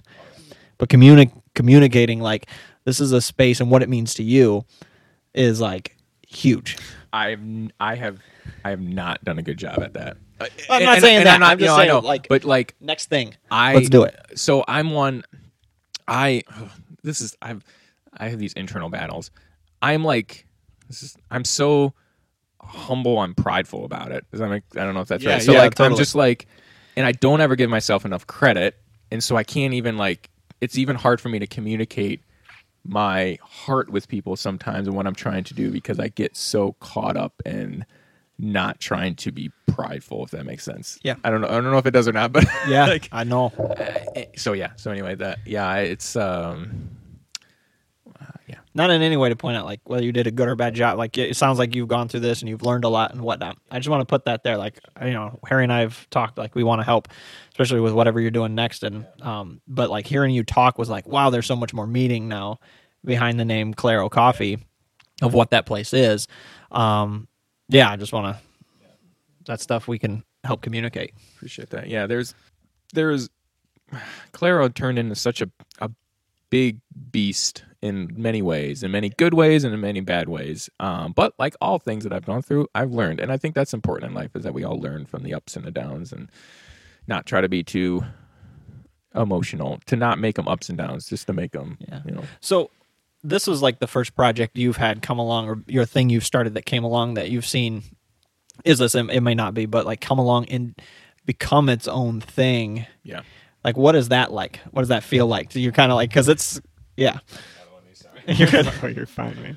but 0.79 0.89
communi- 0.89 1.33
communicating 1.55 2.21
like 2.21 2.47
this 2.85 3.01
is 3.01 3.13
a 3.13 3.21
space 3.21 3.61
and 3.61 3.71
what 3.71 3.83
it 3.83 3.89
means 3.89 4.15
to 4.15 4.23
you 4.23 4.65
is 5.35 5.61
like 5.61 5.97
huge 6.27 6.77
I've 7.13 7.41
I 7.81 7.95
have 7.95 8.19
I 8.65 8.71
have 8.71 8.81
not 8.81 9.25
done 9.25 9.39
a 9.39 9.43
good 9.43 9.57
job 9.59 9.79
at 9.81 9.95
that. 9.95 10.17
Uh, 10.41 10.47
I'm 10.71 10.85
not 10.85 11.01
saying 11.01 11.25
that. 11.25 11.43
I'm 11.43 11.59
you 11.59 11.65
just 11.65 11.69
know, 11.69 11.75
I 11.75 11.79
saying, 11.87 11.89
know, 11.89 11.99
like- 12.01 12.29
but 12.29 12.45
like 12.45 12.75
next 12.81 13.07
thing 13.07 13.35
I 13.51 13.75
Let's 13.75 13.89
do 13.89 14.03
it. 14.05 14.15
So 14.35 14.63
I'm 14.69 14.91
one. 14.91 15.25
I 16.07 16.43
this 17.03 17.21
is 17.21 17.35
I've 17.41 17.65
I 18.17 18.29
have 18.29 18.39
these 18.39 18.53
internal 18.53 18.91
battles. 18.91 19.31
I'm 19.81 20.05
like 20.05 20.47
this 20.89 21.03
is 21.03 21.17
I'm 21.31 21.45
so 21.45 21.95
humble. 22.69 23.19
I'm 23.19 23.35
prideful 23.35 23.85
about 23.85 24.13
it. 24.13 24.25
Does 24.31 24.41
that 24.41 24.49
make 24.49 24.63
I 24.77 24.85
don't 24.85 24.95
know 24.95 25.01
if 25.01 25.09
that's 25.09 25.25
Yeah, 25.25 25.35
right. 25.35 25.43
So 25.43 25.53
yeah, 25.53 25.63
like 25.63 25.81
I'm 25.81 25.97
just 25.97 26.15
like, 26.15 26.47
and 26.97 27.07
I 27.07 27.13
don't 27.13 27.41
ever 27.41 27.57
give 27.57 27.71
myself 27.71 28.05
enough 28.05 28.27
credit, 28.27 28.77
and 29.11 29.23
so 29.23 29.37
I 29.37 29.45
can't 29.45 29.75
even 29.75 29.97
like. 29.97 30.31
It's 30.61 30.77
even 30.77 30.97
hard 30.97 31.21
for 31.21 31.29
me 31.29 31.39
to 31.39 31.47
communicate 31.47 32.21
my 32.85 33.39
heart 33.43 33.91
with 33.91 34.09
people 34.09 34.35
sometimes 34.35 34.89
and 34.89 34.97
what 34.97 35.07
I'm 35.07 35.15
trying 35.15 35.45
to 35.45 35.55
do 35.55 35.71
because 35.71 36.01
I 36.01 36.09
get 36.09 36.37
so 36.37 36.73
caught 36.81 37.17
up 37.17 37.41
in 37.47 37.85
not 38.39 38.81
trying 38.81 39.15
to 39.17 39.33
be 39.33 39.51
prideful 39.67 40.25
if 40.25 40.31
that 40.31 40.47
makes 40.47 40.65
sense. 40.65 40.99
Yeah. 41.03 41.17
I 41.23 41.31
don't 41.31 41.41
know 41.41 41.49
I 41.49 41.53
don't 41.53 41.71
know 41.71 41.79
if 41.79 41.87
it 41.87 41.91
does 41.91 42.09
or 42.09 42.13
not 42.13 42.33
but 42.33 42.45
yeah 42.69 42.87
like, 42.89 43.09
i 43.13 43.25
know 43.25 43.47
uh, 43.47 44.23
so 44.37 44.53
yeah 44.53 44.71
so 44.77 44.91
anyway 44.91 45.15
that 45.17 45.39
yeah 45.45 45.75
it's 45.77 46.17
um 46.17 46.91
not 48.79 48.91
in 48.91 49.03
any 49.03 49.17
way 49.17 49.29
to 49.29 49.37
point 49.37 49.57
out 49.57 49.67
like 49.67 49.81
whether 49.85 50.05
you 50.05 50.13
did 50.13 50.27
a 50.27 50.31
good 50.31 50.49
or 50.49 50.57
bad 50.57 50.75
job. 50.75 50.97
Like 50.97 51.19
it 51.19 51.37
sounds 51.37 51.59
like 51.59 51.75
you've 51.75 51.89
gone 51.89 52.09
through 52.09 52.21
this 52.21 52.41
and 52.41 52.49
you've 52.49 52.63
learned 52.63 52.85
a 52.85 52.89
lot 52.89 53.13
and 53.13 53.21
whatnot. 53.21 53.59
I 53.71 53.79
just 53.79 53.89
want 53.89 54.01
to 54.01 54.07
put 54.07 54.25
that 54.25 54.45
there. 54.45 54.57
Like 54.57 54.79
you 55.03 55.13
know, 55.13 55.39
Harry 55.47 55.65
and 55.65 55.73
I 55.73 55.81
have 55.81 56.09
talked 56.11 56.39
like 56.39 56.55
we 56.55 56.65
want 56.65 56.81
to 56.81 56.85
help, 56.85 57.09
especially 57.51 57.81
with 57.81 57.93
whatever 57.93 58.21
you're 58.21 58.31
doing 58.31 58.55
next. 58.55 58.83
And 58.85 59.07
um, 59.21 59.61
but 59.69 59.91
like 59.91 60.07
hearing 60.07 60.35
you 60.35 60.45
talk 60.45 60.79
was 60.79 60.89
like, 60.89 61.07
wow, 61.07 61.29
there's 61.29 61.47
so 61.47 61.57
much 61.57 61.75
more 61.75 61.87
meaning 61.87 62.29
now 62.29 62.61
behind 63.05 63.39
the 63.39 63.45
name 63.45 63.75
Claro 63.75 64.09
Coffee 64.09 64.59
of 65.21 65.35
what 65.35 65.51
that 65.51 65.67
place 65.67 65.93
is. 65.93 66.27
Um, 66.71 67.29
yeah, 67.69 67.91
I 67.91 67.97
just 67.97 68.13
want 68.13 68.37
to. 68.37 68.43
That 69.45 69.61
stuff 69.61 69.89
we 69.89 69.99
can 69.99 70.23
help 70.45 70.63
communicate. 70.63 71.13
appreciate 71.37 71.71
that 71.71 71.89
yeah 71.89 72.07
there's 72.07 72.35
there's 72.95 73.29
Claro 74.33 74.69
turned 74.69 74.99
into 74.99 75.15
such 75.15 75.43
a 75.43 75.51
a 75.81 75.91
big 76.51 76.81
beast 77.11 77.65
in 77.81 78.13
many 78.17 78.43
ways 78.43 78.83
in 78.83 78.91
many 78.91 79.09
good 79.11 79.35
ways 79.35 79.63
and 79.65 79.73
in 79.73 79.81
many 79.81 80.01
bad 80.01 80.29
ways 80.29 80.69
um 80.81 81.13
but 81.13 81.33
like 81.39 81.55
all 81.61 81.79
things 81.79 82.03
that 82.05 82.13
I've 82.13 82.25
gone 82.27 82.43
through 82.43 82.67
I've 82.75 82.91
learned 82.93 83.21
and 83.21 83.31
I 83.31 83.37
think 83.37 83.55
that's 83.55 83.73
important 83.75 84.11
in 84.11 84.15
life 84.17 84.35
is 84.35 84.43
that 84.45 84.55
we 84.55 84.65
all 84.65 84.81
learn 84.81 85.07
from 85.07 85.23
the 85.23 85.35
ups 85.35 85.55
and 85.57 85.65
the 85.65 85.71
downs 85.71 86.13
and 86.13 86.29
not 87.07 87.25
try 87.27 87.41
to 87.41 87.49
be 87.49 87.63
too 87.63 88.05
emotional 89.15 89.79
to 89.87 89.97
not 89.97 90.19
make 90.19 90.37
them 90.37 90.49
ups 90.49 90.69
and 90.69 90.77
downs 90.79 91.07
just 91.09 91.27
to 91.27 91.33
make 91.33 91.53
them 91.53 91.79
Yeah. 91.81 92.01
you 92.05 92.13
know 92.13 92.25
So 92.41 92.71
this 93.23 93.47
was 93.47 93.63
like 93.63 93.79
the 93.79 93.87
first 93.87 94.15
project 94.15 94.57
you've 94.57 94.77
had 94.77 95.03
come 95.03 95.19
along, 95.19 95.49
or 95.49 95.63
your 95.67 95.85
thing 95.85 96.09
you've 96.09 96.25
started 96.25 96.55
that 96.55 96.67
came 96.67 96.85
along 96.85 97.15
that 97.15 97.29
you've 97.31 97.47
seen. 97.47 97.83
Is 98.65 98.79
this? 98.79 98.95
It 98.95 99.21
may 99.23 99.35
not 99.35 99.55
be, 99.55 99.67
but 99.67 99.87
like 99.87 100.01
come 100.01 100.21
along 100.21 100.45
and 100.47 100.81
become 101.27 101.69
its 101.69 101.89
own 101.89 102.21
thing. 102.21 102.87
yeah 103.03 103.23
Like, 103.65 103.77
what 103.77 103.95
is 103.97 104.09
that 104.11 104.33
like? 104.33 104.61
What 104.71 104.83
does 104.83 104.89
that 104.89 105.03
feel 105.03 105.27
like? 105.27 105.51
Do 105.51 105.61
you're 105.61 105.73
kind 105.73 105.91
of 105.93 105.97
like, 105.97 106.11
because 106.11 106.29
it's 106.29 106.61
yeah. 106.97 107.19
You're 108.27 108.49
good. 108.49 108.71
oh, 108.83 108.87
you're 108.89 109.07
fine, 109.07 109.41
man. 109.43 109.57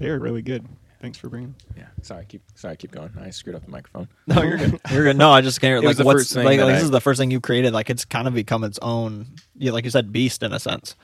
They 0.00 0.08
were 0.10 0.18
really 0.18 0.42
good. 0.42 0.66
Thanks 1.00 1.16
for 1.18 1.28
bringing. 1.28 1.54
yeah 1.76 1.86
sorry 2.02 2.24
keep 2.26 2.42
sorry 2.56 2.76
keep 2.76 2.90
going 2.90 3.12
I 3.20 3.30
screwed 3.30 3.54
up 3.54 3.64
the 3.64 3.70
microphone 3.70 4.08
No, 4.26 4.42
you're 4.42 4.56
good. 4.56 4.80
You're 4.90 5.04
good. 5.04 5.16
No, 5.16 5.30
I 5.30 5.40
just 5.40 5.60
can't. 5.60 5.84
was 5.84 5.98
Like, 5.98 6.04
what's 6.06 6.34
like, 6.34 6.44
like 6.44 6.58
I- 6.60 6.72
this 6.72 6.82
is 6.82 6.90
the 6.90 7.00
first 7.00 7.20
thing 7.20 7.30
you 7.30 7.40
created. 7.40 7.72
Like, 7.72 7.88
it's 7.90 8.04
kind 8.04 8.26
of 8.26 8.34
become 8.34 8.64
its 8.64 8.80
own. 8.82 9.26
Yeah, 9.54 9.70
like 9.70 9.84
you 9.84 9.90
said, 9.90 10.10
beast 10.12 10.42
in 10.42 10.52
a 10.52 10.58
sense. 10.58 10.96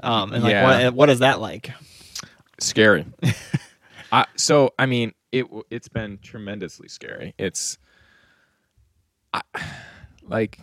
Um, 0.00 0.32
and 0.32 0.42
like, 0.42 0.50
Yeah. 0.50 0.84
what 0.86 0.94
what 0.94 1.10
is 1.10 1.20
that 1.20 1.40
like? 1.40 1.70
scary. 2.58 3.06
I, 4.12 4.26
so 4.36 4.74
I 4.78 4.86
mean, 4.86 5.12
it 5.30 5.46
it's 5.70 5.88
been 5.88 6.18
tremendously 6.20 6.88
scary. 6.88 7.34
It's 7.38 7.78
I, 9.32 9.42
like 10.22 10.58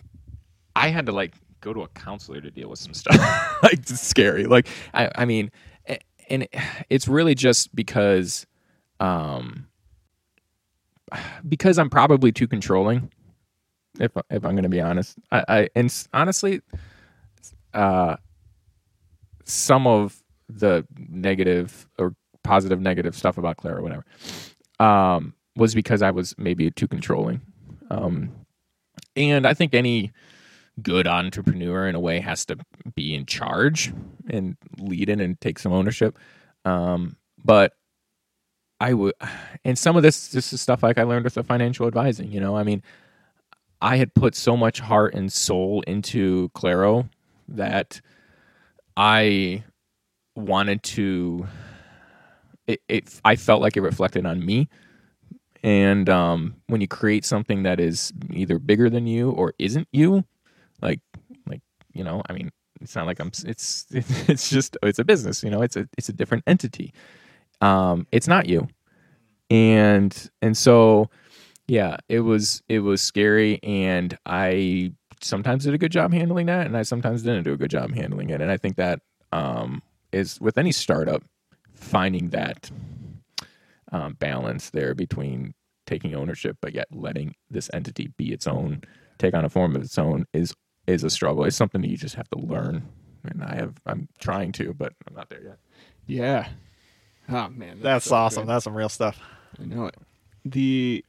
I 0.78 0.88
had 0.88 1.06
to 1.06 1.12
like 1.12 1.34
go 1.60 1.72
to 1.72 1.82
a 1.82 1.88
counselor 1.88 2.40
to 2.40 2.50
deal 2.50 2.68
with 2.68 2.78
some 2.78 2.94
stuff. 2.94 3.16
like 3.62 3.74
it's 3.74 4.00
scary. 4.00 4.44
Like 4.44 4.68
I 4.94 5.10
I 5.14 5.24
mean, 5.24 5.50
and 6.28 6.46
it's 6.88 7.08
really 7.08 7.34
just 7.34 7.74
because 7.74 8.46
um 9.00 9.66
because 11.48 11.78
I'm 11.78 11.90
probably 11.90 12.32
too 12.32 12.46
controlling. 12.46 13.10
If 13.98 14.12
if 14.30 14.44
I'm 14.44 14.52
going 14.52 14.62
to 14.62 14.68
be 14.68 14.80
honest, 14.80 15.18
I, 15.32 15.44
I 15.48 15.68
and 15.74 16.06
honestly, 16.12 16.60
uh, 17.74 18.16
some 19.44 19.86
of 19.86 20.22
the 20.48 20.86
negative 20.96 21.88
or 21.98 22.14
positive 22.44 22.80
negative 22.80 23.16
stuff 23.16 23.38
about 23.38 23.56
Claire 23.56 23.78
or 23.78 23.82
whatever, 23.82 24.04
um, 24.78 25.34
was 25.56 25.74
because 25.74 26.02
I 26.02 26.10
was 26.10 26.34
maybe 26.38 26.70
too 26.70 26.86
controlling. 26.86 27.40
Um, 27.90 28.30
and 29.16 29.46
I 29.46 29.54
think 29.54 29.74
any 29.74 30.12
good 30.82 31.06
entrepreneur 31.06 31.88
in 31.88 31.94
a 31.94 32.00
way 32.00 32.20
has 32.20 32.44
to 32.46 32.56
be 32.94 33.14
in 33.14 33.26
charge 33.26 33.92
and 34.30 34.56
lead 34.78 35.08
in 35.08 35.20
and 35.20 35.40
take 35.40 35.58
some 35.58 35.72
ownership. 35.72 36.18
Um, 36.64 37.16
but 37.44 37.72
I 38.80 38.94
would, 38.94 39.14
and 39.64 39.78
some 39.78 39.96
of 39.96 40.02
this, 40.02 40.28
this 40.28 40.52
is 40.52 40.60
stuff 40.60 40.82
like 40.82 40.98
I 40.98 41.02
learned 41.02 41.24
with 41.24 41.34
the 41.34 41.42
financial 41.42 41.86
advising. 41.86 42.30
You 42.30 42.40
know, 42.40 42.56
I 42.56 42.62
mean, 42.62 42.82
I 43.80 43.96
had 43.96 44.14
put 44.14 44.34
so 44.34 44.56
much 44.56 44.80
heart 44.80 45.14
and 45.14 45.32
soul 45.32 45.82
into 45.86 46.50
Claro 46.50 47.08
that 47.48 48.00
I 48.96 49.64
wanted 50.34 50.82
to. 50.84 51.46
It, 52.66 52.80
it 52.88 53.20
I 53.24 53.36
felt 53.36 53.62
like 53.62 53.76
it 53.76 53.80
reflected 53.82 54.26
on 54.26 54.44
me, 54.44 54.68
and 55.62 56.08
um, 56.08 56.56
when 56.66 56.80
you 56.80 56.88
create 56.88 57.24
something 57.24 57.62
that 57.62 57.80
is 57.80 58.12
either 58.30 58.58
bigger 58.58 58.90
than 58.90 59.06
you 59.06 59.30
or 59.30 59.54
isn't 59.58 59.88
you, 59.92 60.24
like 60.82 61.00
like 61.46 61.60
you 61.92 62.04
know, 62.04 62.22
I 62.28 62.32
mean, 62.32 62.50
it's 62.80 62.94
not 62.94 63.06
like 63.06 63.20
I'm. 63.20 63.30
It's 63.44 63.86
it's 63.90 64.50
just 64.50 64.76
it's 64.82 64.98
a 64.98 65.04
business. 65.04 65.42
You 65.42 65.50
know, 65.50 65.62
it's 65.62 65.76
a 65.76 65.88
it's 65.96 66.08
a 66.08 66.12
different 66.12 66.44
entity. 66.46 66.92
Um, 67.60 68.06
it's 68.12 68.28
not 68.28 68.46
you, 68.46 68.68
and 69.50 70.30
and 70.42 70.56
so 70.56 71.10
yeah, 71.66 71.96
it 72.08 72.20
was 72.20 72.62
it 72.68 72.80
was 72.80 73.02
scary, 73.02 73.60
and 73.62 74.16
I 74.26 74.92
sometimes 75.20 75.64
did 75.64 75.74
a 75.74 75.78
good 75.78 75.92
job 75.92 76.12
handling 76.12 76.46
that, 76.46 76.66
and 76.66 76.76
I 76.76 76.82
sometimes 76.82 77.22
didn't 77.22 77.44
do 77.44 77.52
a 77.52 77.56
good 77.56 77.70
job 77.70 77.94
handling 77.94 78.30
it, 78.30 78.40
and 78.40 78.50
I 78.50 78.56
think 78.56 78.76
that 78.76 79.00
um, 79.32 79.82
is 80.12 80.40
with 80.40 80.58
any 80.58 80.72
startup 80.72 81.22
finding 81.74 82.30
that 82.30 82.70
um, 83.92 84.14
balance 84.14 84.70
there 84.70 84.94
between 84.94 85.54
taking 85.86 86.14
ownership 86.14 86.56
but 86.60 86.74
yet 86.74 86.86
letting 86.92 87.34
this 87.50 87.70
entity 87.72 88.12
be 88.16 88.32
its 88.32 88.46
own, 88.46 88.82
take 89.18 89.34
on 89.34 89.44
a 89.44 89.48
form 89.48 89.74
of 89.74 89.82
its 89.82 89.98
own 89.98 90.26
is 90.32 90.54
is 90.88 91.04
a 91.04 91.10
struggle. 91.10 91.44
It's 91.44 91.56
something 91.56 91.80
that 91.82 91.88
you 91.90 91.96
just 91.96 92.14
have 92.16 92.28
to 92.30 92.38
learn, 92.38 92.88
and 93.24 93.42
I 93.44 93.54
have 93.56 93.74
I'm 93.86 94.08
trying 94.20 94.52
to, 94.52 94.72
but 94.74 94.92
I'm 95.08 95.14
not 95.14 95.28
there 95.28 95.42
yet. 95.42 95.58
Yeah. 96.06 96.48
Oh 97.28 97.48
man, 97.50 97.80
That's 97.82 98.06
so 98.06 98.16
awesome. 98.16 98.44
good. 98.44 98.50
That's 98.54 98.64
some 98.64 98.74
real 98.76 98.88
stuff. 98.88 99.20
I 99.60 99.64
know 99.64 99.86
it. 99.86 99.94
The 100.44 101.04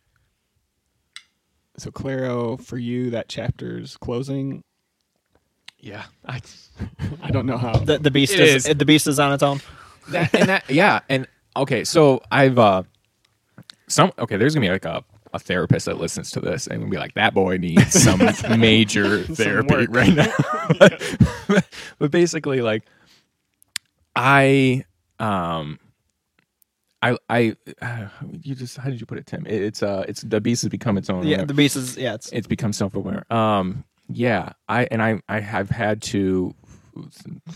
so 1.78 1.92
Claro 1.92 2.58
for 2.58 2.78
you 2.78 3.12
that 3.12 3.30
chapter's 3.30 3.96
closing. 3.98 4.64
Yeah, 5.80 6.04
I 6.26 6.42
I 7.22 7.32
don't 7.32 7.46
know 7.46 7.58
how. 7.58 7.72
The, 7.78 7.98
the 8.00 8.12
beast 8.12 8.34
It 8.34 8.42
is, 8.42 8.68
is. 8.68 8.76
the 8.76 8.86
beast 8.86 9.08
is 9.08 9.18
on 9.20 9.32
its 9.32 9.44
own. 9.44 9.62
that 10.10 10.34
and 10.34 10.50
that 10.50 10.70
yeah 10.70 11.00
and 11.08 11.28
okay 11.56 11.84
so 11.84 12.20
i've 12.32 12.58
uh 12.58 12.82
some 13.88 14.12
okay 14.18 14.38
there's 14.38 14.56
gonna 14.56 14.66
be 14.66 14.72
like 14.72 14.86
a, 14.86 15.04
a 15.34 15.40
therapist 15.40 15.86
that 15.86 15.98
listens 15.98 16.32
to 16.32 16.40
this 16.40 16.68
and 16.68 16.90
be 16.90 16.98
like 16.98 17.14
that 17.14 17.34
boy 17.34 17.58
needs 17.58 17.94
some 17.94 18.20
major 18.60 19.24
therapy 19.24 19.86
right 19.90 20.14
now 20.14 20.34
but 22.00 22.12
basically 22.12 22.62
like 22.62 22.84
i 24.16 24.84
um 25.20 25.80
I, 27.02 27.18
I, 27.30 27.56
uh, 27.82 28.10
you 28.44 28.56
just, 28.56 28.76
how 28.76 28.90
did 28.90 29.00
you 29.00 29.06
put 29.06 29.18
it, 29.18 29.26
Tim? 29.26 29.46
It, 29.46 29.62
it's, 29.62 29.82
uh, 29.82 30.04
it's 30.10 30.22
the 30.22 30.42
beast 30.42 30.64
has 30.64 30.70
become 30.70 30.98
its 30.98 31.10
own. 31.10 31.26
Yeah, 31.26 31.46
the 31.46 31.54
beast 31.54 31.78
is. 31.78 31.96
Yeah, 31.96 32.16
it's 32.16 32.30
it's 32.34 32.46
become 32.46 32.74
self-aware 32.74 33.24
um 33.32 33.86
yeah 34.10 34.52
i 34.68 34.86
and 34.92 35.02
i 35.02 35.22
i 35.30 35.40
have 35.40 35.70
had 35.70 36.02
to 36.02 36.54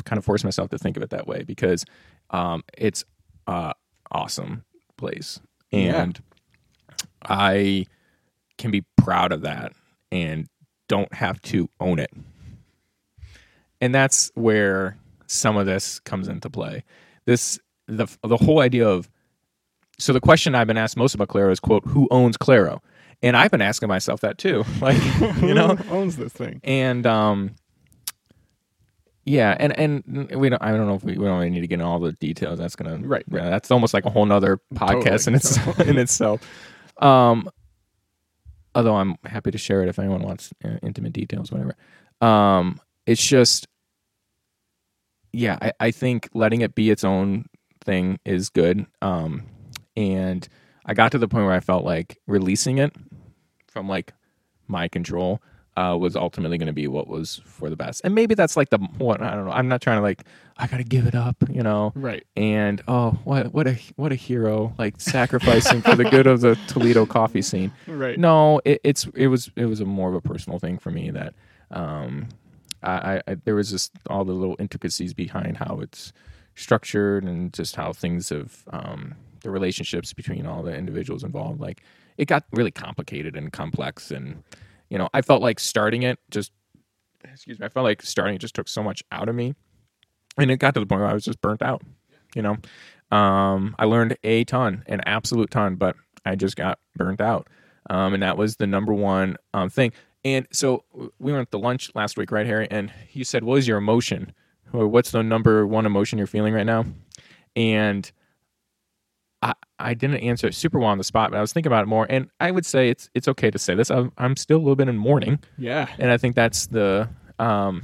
kind 0.05 0.17
of 0.17 0.23
force 0.23 0.43
myself 0.43 0.69
to 0.69 0.77
think 0.77 0.95
of 0.95 1.03
it 1.03 1.09
that 1.09 1.27
way 1.27 1.43
because 1.43 1.83
um 2.29 2.63
it's 2.77 3.03
uh 3.47 3.73
awesome 4.11 4.63
place 4.97 5.39
and 5.71 6.21
i 7.25 7.85
can 8.57 8.71
be 8.71 8.83
proud 8.97 9.31
of 9.31 9.41
that 9.41 9.73
and 10.11 10.47
don't 10.87 11.13
have 11.13 11.41
to 11.41 11.69
own 11.79 11.99
it 11.99 12.11
and 13.81 13.93
that's 13.93 14.31
where 14.35 14.97
some 15.27 15.57
of 15.57 15.65
this 15.65 15.99
comes 16.01 16.27
into 16.27 16.49
play 16.49 16.83
this 17.25 17.59
the 17.87 18.07
the 18.23 18.37
whole 18.37 18.59
idea 18.59 18.87
of 18.87 19.09
so 19.99 20.11
the 20.11 20.19
question 20.19 20.55
I've 20.55 20.67
been 20.67 20.77
asked 20.77 20.97
most 20.97 21.13
about 21.13 21.27
Claro 21.27 21.51
is 21.51 21.59
quote 21.59 21.85
who 21.85 22.07
owns 22.09 22.35
Claro, 22.35 22.81
and 23.21 23.37
I've 23.37 23.51
been 23.51 23.61
asking 23.61 23.89
myself 23.89 24.21
that 24.21 24.37
too, 24.37 24.63
like 24.81 24.97
you 25.41 25.53
know, 25.53 25.75
Who 25.75 25.95
owns 25.95 26.17
this 26.17 26.33
thing? 26.33 26.59
and 26.63 27.05
um, 27.05 27.55
yeah, 29.25 29.55
and 29.59 29.77
and 29.77 30.31
we 30.35 30.49
don't 30.49 30.61
I 30.61 30.71
don't 30.71 30.87
know 30.87 30.95
if 30.95 31.03
we, 31.03 31.13
we 31.17 31.25
don't 31.25 31.37
really 31.37 31.49
need 31.51 31.61
to 31.61 31.67
get 31.67 31.75
into 31.75 31.85
all 31.85 31.99
the 31.99 32.13
details. 32.13 32.59
That's 32.59 32.75
gonna 32.75 32.97
Right, 32.97 33.23
yeah, 33.31 33.49
that's 33.49 33.71
almost 33.71 33.93
like 33.93 34.05
a 34.05 34.09
whole 34.09 34.25
nother 34.25 34.59
podcast 34.73 35.27
in 35.27 35.35
its 35.35 35.57
in 35.87 35.97
itself. 35.97 36.41
Um, 37.03 37.49
although 38.75 38.95
I'm 38.95 39.15
happy 39.25 39.51
to 39.51 39.57
share 39.57 39.83
it 39.83 39.89
if 39.89 39.99
anyone 39.99 40.23
wants 40.23 40.51
uh, 40.63 40.77
intimate 40.81 41.13
details, 41.13 41.51
whatever. 41.51 41.75
Um, 42.21 42.79
it's 43.05 43.25
just 43.25 43.67
yeah, 45.33 45.57
I, 45.61 45.73
I 45.79 45.91
think 45.91 46.29
letting 46.33 46.61
it 46.61 46.75
be 46.75 46.89
its 46.91 47.03
own 47.03 47.45
thing 47.83 48.19
is 48.23 48.49
good. 48.49 48.85
Um, 49.01 49.43
and 49.97 50.47
I 50.85 50.93
got 50.93 51.11
to 51.13 51.17
the 51.17 51.27
point 51.27 51.45
where 51.45 51.55
I 51.55 51.59
felt 51.59 51.83
like 51.83 52.19
releasing 52.27 52.77
it 52.77 52.95
from 53.67 53.89
like 53.89 54.13
my 54.67 54.87
control 54.87 55.41
uh, 55.75 55.97
was 55.99 56.15
ultimately 56.15 56.57
going 56.57 56.67
to 56.67 56.73
be 56.73 56.87
what 56.87 57.07
was 57.07 57.41
for 57.45 57.69
the 57.69 57.75
best. 57.75 58.01
And 58.03 58.13
maybe 58.13 58.35
that's 58.35 58.55
like 58.55 58.69
the 58.69 58.77
what 58.97 59.21
I 59.21 59.35
don't 59.35 59.45
know. 59.45 59.51
I'm 59.51 59.67
not 59.67 59.81
trying 59.81 59.97
to 59.97 60.01
like 60.01 60.23
I 60.57 60.67
got 60.67 60.77
to 60.77 60.83
give 60.83 61.07
it 61.07 61.15
up, 61.15 61.35
you 61.49 61.63
know. 61.63 61.91
Right. 61.95 62.25
And 62.35 62.83
oh, 62.87 63.11
what 63.23 63.53
what 63.53 63.67
a 63.67 63.77
what 63.95 64.11
a 64.11 64.15
hero 64.15 64.73
like 64.77 64.99
sacrificing 64.99 65.81
for 65.81 65.95
the 65.95 66.05
good 66.05 66.27
of 66.27 66.41
the 66.41 66.55
Toledo 66.67 67.05
coffee 67.05 67.41
scene. 67.41 67.71
Right. 67.87 68.19
No, 68.19 68.61
it, 68.65 68.81
it's 68.83 69.05
it 69.15 69.27
was 69.27 69.49
it 69.55 69.65
was 69.65 69.79
a 69.79 69.85
more 69.85 70.09
of 70.09 70.15
a 70.15 70.21
personal 70.21 70.59
thing 70.59 70.77
for 70.77 70.91
me 70.91 71.09
that 71.11 71.33
um, 71.71 72.27
I, 72.83 73.21
I 73.27 73.35
there 73.45 73.55
was 73.55 73.71
just 73.71 73.91
all 74.09 74.25
the 74.25 74.33
little 74.33 74.55
intricacies 74.59 75.13
behind 75.13 75.57
how 75.57 75.79
it's 75.81 76.13
structured 76.55 77.23
and 77.23 77.51
just 77.51 77.75
how 77.75 77.93
things 77.93 78.29
have 78.29 78.63
um, 78.71 79.15
the 79.41 79.49
relationships 79.49 80.13
between 80.13 80.45
all 80.45 80.61
the 80.63 80.75
individuals 80.75 81.23
involved. 81.23 81.59
Like 81.59 81.81
it 82.17 82.25
got 82.25 82.45
really 82.51 82.71
complicated 82.71 83.35
and 83.35 83.51
complex, 83.51 84.11
and 84.11 84.43
you 84.93 84.99
know 84.99 85.09
I 85.11 85.23
felt 85.23 85.41
like 85.41 85.59
starting 85.59 86.03
it 86.03 86.19
just 86.29 86.51
excuse 87.25 87.59
me 87.59 87.65
I 87.65 87.69
felt 87.69 87.83
like 87.83 88.03
starting 88.03 88.35
it 88.35 88.39
just 88.39 88.53
took 88.53 88.67
so 88.67 88.83
much 88.83 89.03
out 89.11 89.27
of 89.27 89.33
me, 89.33 89.55
and 90.37 90.51
it 90.51 90.57
got 90.57 90.75
to 90.75 90.79
the 90.79 90.85
point 90.85 91.01
where 91.01 91.09
I 91.09 91.13
was 91.13 91.25
just 91.25 91.41
burnt 91.41 91.63
out. 91.63 91.81
You 92.35 92.43
know, 92.43 92.57
um, 93.15 93.75
I 93.79 93.85
learned 93.85 94.17
a 94.23 94.43
ton, 94.43 94.83
an 94.85 95.01
absolute 95.05 95.49
ton, 95.49 95.75
but 95.75 95.95
I 96.25 96.35
just 96.35 96.55
got 96.55 96.79
burnt 96.95 97.21
out. 97.21 97.47
Um, 97.89 98.13
and 98.13 98.23
that 98.23 98.37
was 98.37 98.57
the 98.57 98.67
number 98.67 98.93
one 98.93 99.35
um, 99.53 99.69
thing. 99.69 99.91
And 100.23 100.47
so 100.51 100.83
we 101.19 101.33
at 101.33 101.51
the 101.51 101.59
lunch 101.59 101.91
last 101.95 102.15
week, 102.17 102.31
right, 102.31 102.45
Harry? 102.45 102.67
And 102.71 102.93
you 103.11 103.23
said, 103.23 103.43
"What 103.43 103.57
is 103.57 103.67
your 103.67 103.79
emotion? 103.79 104.31
Or 104.71 104.87
what's 104.87 105.11
the 105.11 105.23
number 105.23 105.67
one 105.67 105.85
emotion 105.85 106.17
you're 106.17 106.27
feeling 106.27 106.53
right 106.53 106.65
now?" 106.65 106.85
And 107.55 108.09
I 109.43 109.53
I 109.79 109.93
didn't 109.93 110.17
answer 110.17 110.47
it 110.47 110.53
super 110.55 110.79
well 110.79 110.89
on 110.89 110.97
the 110.97 111.03
spot, 111.03 111.31
but 111.31 111.37
I 111.37 111.41
was 111.41 111.51
thinking 111.53 111.67
about 111.71 111.83
it 111.83 111.87
more. 111.87 112.07
And 112.09 112.29
I 112.39 112.51
would 112.51 112.65
say 112.65 112.89
it's 112.89 113.09
it's 113.13 113.27
okay 113.27 113.51
to 113.51 113.59
say 113.59 113.75
this. 113.75 113.91
I'm 113.91 114.11
I'm 114.17 114.35
still 114.35 114.57
a 114.57 114.63
little 114.63 114.75
bit 114.75 114.87
in 114.89 114.97
mourning, 114.97 115.39
Yeah. 115.57 115.87
and 115.99 116.11
I 116.11 116.17
think 116.17 116.35
that's 116.35 116.67
the 116.67 117.09
um 117.39 117.83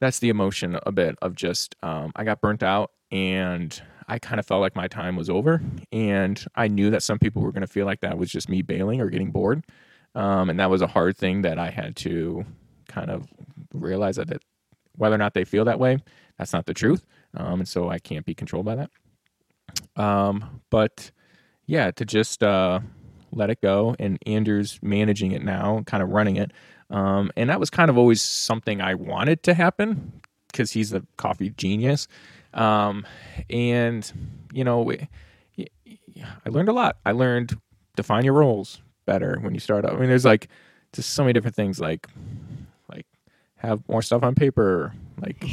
that's 0.00 0.18
the 0.18 0.28
emotion 0.30 0.78
a 0.84 0.92
bit 0.92 1.16
of 1.22 1.34
just 1.34 1.76
um, 1.82 2.12
I 2.16 2.24
got 2.24 2.40
burnt 2.40 2.62
out 2.62 2.90
and 3.12 3.80
I 4.08 4.18
kind 4.18 4.40
of 4.40 4.46
felt 4.46 4.60
like 4.60 4.74
my 4.74 4.88
time 4.88 5.14
was 5.14 5.30
over, 5.30 5.62
and 5.92 6.44
I 6.56 6.66
knew 6.68 6.90
that 6.90 7.02
some 7.02 7.18
people 7.20 7.42
were 7.42 7.52
going 7.52 7.60
to 7.60 7.66
feel 7.68 7.86
like 7.86 8.00
that 8.00 8.18
was 8.18 8.28
just 8.30 8.48
me 8.48 8.60
bailing 8.62 9.00
or 9.00 9.08
getting 9.08 9.30
bored, 9.30 9.64
um, 10.16 10.50
and 10.50 10.58
that 10.58 10.68
was 10.70 10.82
a 10.82 10.86
hard 10.88 11.16
thing 11.16 11.42
that 11.42 11.58
I 11.60 11.70
had 11.70 11.94
to 11.96 12.44
kind 12.88 13.08
of 13.10 13.28
realize 13.72 14.16
that 14.16 14.30
it, 14.32 14.42
whether 14.96 15.14
or 15.14 15.18
not 15.18 15.34
they 15.34 15.44
feel 15.44 15.64
that 15.66 15.78
way, 15.78 15.98
that's 16.38 16.52
not 16.52 16.66
the 16.66 16.74
truth, 16.74 17.06
um, 17.36 17.60
and 17.60 17.68
so 17.68 17.88
I 17.88 18.00
can't 18.00 18.26
be 18.26 18.34
controlled 18.34 18.66
by 18.66 18.74
that. 18.76 18.90
Um, 19.96 20.60
but 20.70 21.10
yeah, 21.66 21.90
to 21.92 22.04
just 22.04 22.42
uh, 22.42 22.80
let 23.32 23.50
it 23.50 23.60
go, 23.60 23.94
and 23.98 24.18
Andrew's 24.26 24.78
managing 24.82 25.32
it 25.32 25.42
now, 25.42 25.82
kind 25.86 26.02
of 26.02 26.10
running 26.10 26.36
it, 26.36 26.52
um, 26.90 27.30
and 27.36 27.50
that 27.50 27.60
was 27.60 27.70
kind 27.70 27.90
of 27.90 27.98
always 27.98 28.20
something 28.22 28.80
I 28.80 28.94
wanted 28.94 29.42
to 29.44 29.54
happen 29.54 30.20
because 30.50 30.72
he's 30.72 30.90
the 30.90 31.06
coffee 31.16 31.50
genius. 31.50 32.08
Um, 32.52 33.06
and 33.48 34.10
you 34.52 34.64
know, 34.64 34.82
we, 34.82 35.08
I 35.58 36.48
learned 36.48 36.68
a 36.68 36.72
lot. 36.72 36.96
I 37.06 37.12
learned 37.12 37.56
define 37.96 38.24
your 38.24 38.34
roles 38.34 38.80
better 39.06 39.38
when 39.40 39.54
you 39.54 39.60
start 39.60 39.84
out. 39.84 39.94
I 39.94 39.96
mean, 39.98 40.08
there's 40.08 40.24
like 40.24 40.48
just 40.92 41.10
so 41.10 41.22
many 41.22 41.32
different 41.32 41.56
things, 41.56 41.78
like 41.80 42.08
have 43.60 43.86
more 43.88 44.02
stuff 44.02 44.22
on 44.22 44.34
paper, 44.34 44.94
like 45.20 45.44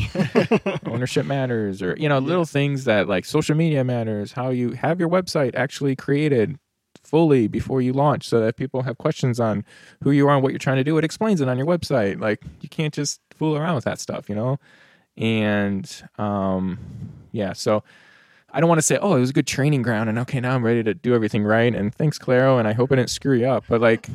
ownership 0.87 1.25
matters, 1.25 1.81
or 1.81 1.95
you 1.97 2.07
know, 2.07 2.19
little 2.19 2.45
things 2.45 2.85
that 2.85 3.07
like 3.07 3.25
social 3.25 3.55
media 3.55 3.83
matters. 3.83 4.31
How 4.31 4.49
you 4.49 4.71
have 4.71 4.99
your 4.99 5.09
website 5.09 5.55
actually 5.55 5.95
created 5.95 6.57
fully 7.03 7.47
before 7.47 7.81
you 7.81 7.93
launch 7.93 8.27
so 8.27 8.39
that 8.39 8.57
people 8.57 8.83
have 8.83 8.97
questions 8.97 9.39
on 9.39 9.63
who 10.03 10.11
you 10.11 10.27
are 10.27 10.35
and 10.35 10.43
what 10.43 10.51
you're 10.51 10.59
trying 10.59 10.77
to 10.77 10.83
do. 10.83 10.97
It 10.97 11.05
explains 11.05 11.41
it 11.41 11.47
on 11.47 11.57
your 11.57 11.67
website. 11.67 12.19
Like 12.19 12.43
you 12.61 12.69
can't 12.69 12.93
just 12.93 13.21
fool 13.35 13.55
around 13.55 13.75
with 13.75 13.85
that 13.85 13.99
stuff, 13.99 14.29
you 14.29 14.35
know? 14.35 14.57
And 15.15 15.89
um, 16.17 16.79
yeah, 17.31 17.53
so 17.53 17.83
I 18.51 18.59
don't 18.59 18.69
want 18.69 18.79
to 18.79 18.83
say, 18.83 18.97
oh, 19.01 19.15
it 19.15 19.19
was 19.19 19.29
a 19.31 19.33
good 19.33 19.47
training 19.47 19.81
ground 19.81 20.09
and 20.09 20.19
okay, 20.19 20.39
now 20.39 20.53
I'm 20.55 20.63
ready 20.65 20.83
to 20.83 20.93
do 20.93 21.13
everything 21.13 21.43
right. 21.43 21.73
And 21.73 21.93
thanks, 21.93 22.17
Claro, 22.17 22.57
and 22.57 22.67
I 22.67 22.73
hope 22.73 22.91
I 22.91 22.95
didn't 22.95 23.09
screw 23.09 23.37
you 23.37 23.47
up. 23.47 23.65
But 23.67 23.81
like, 23.81 24.07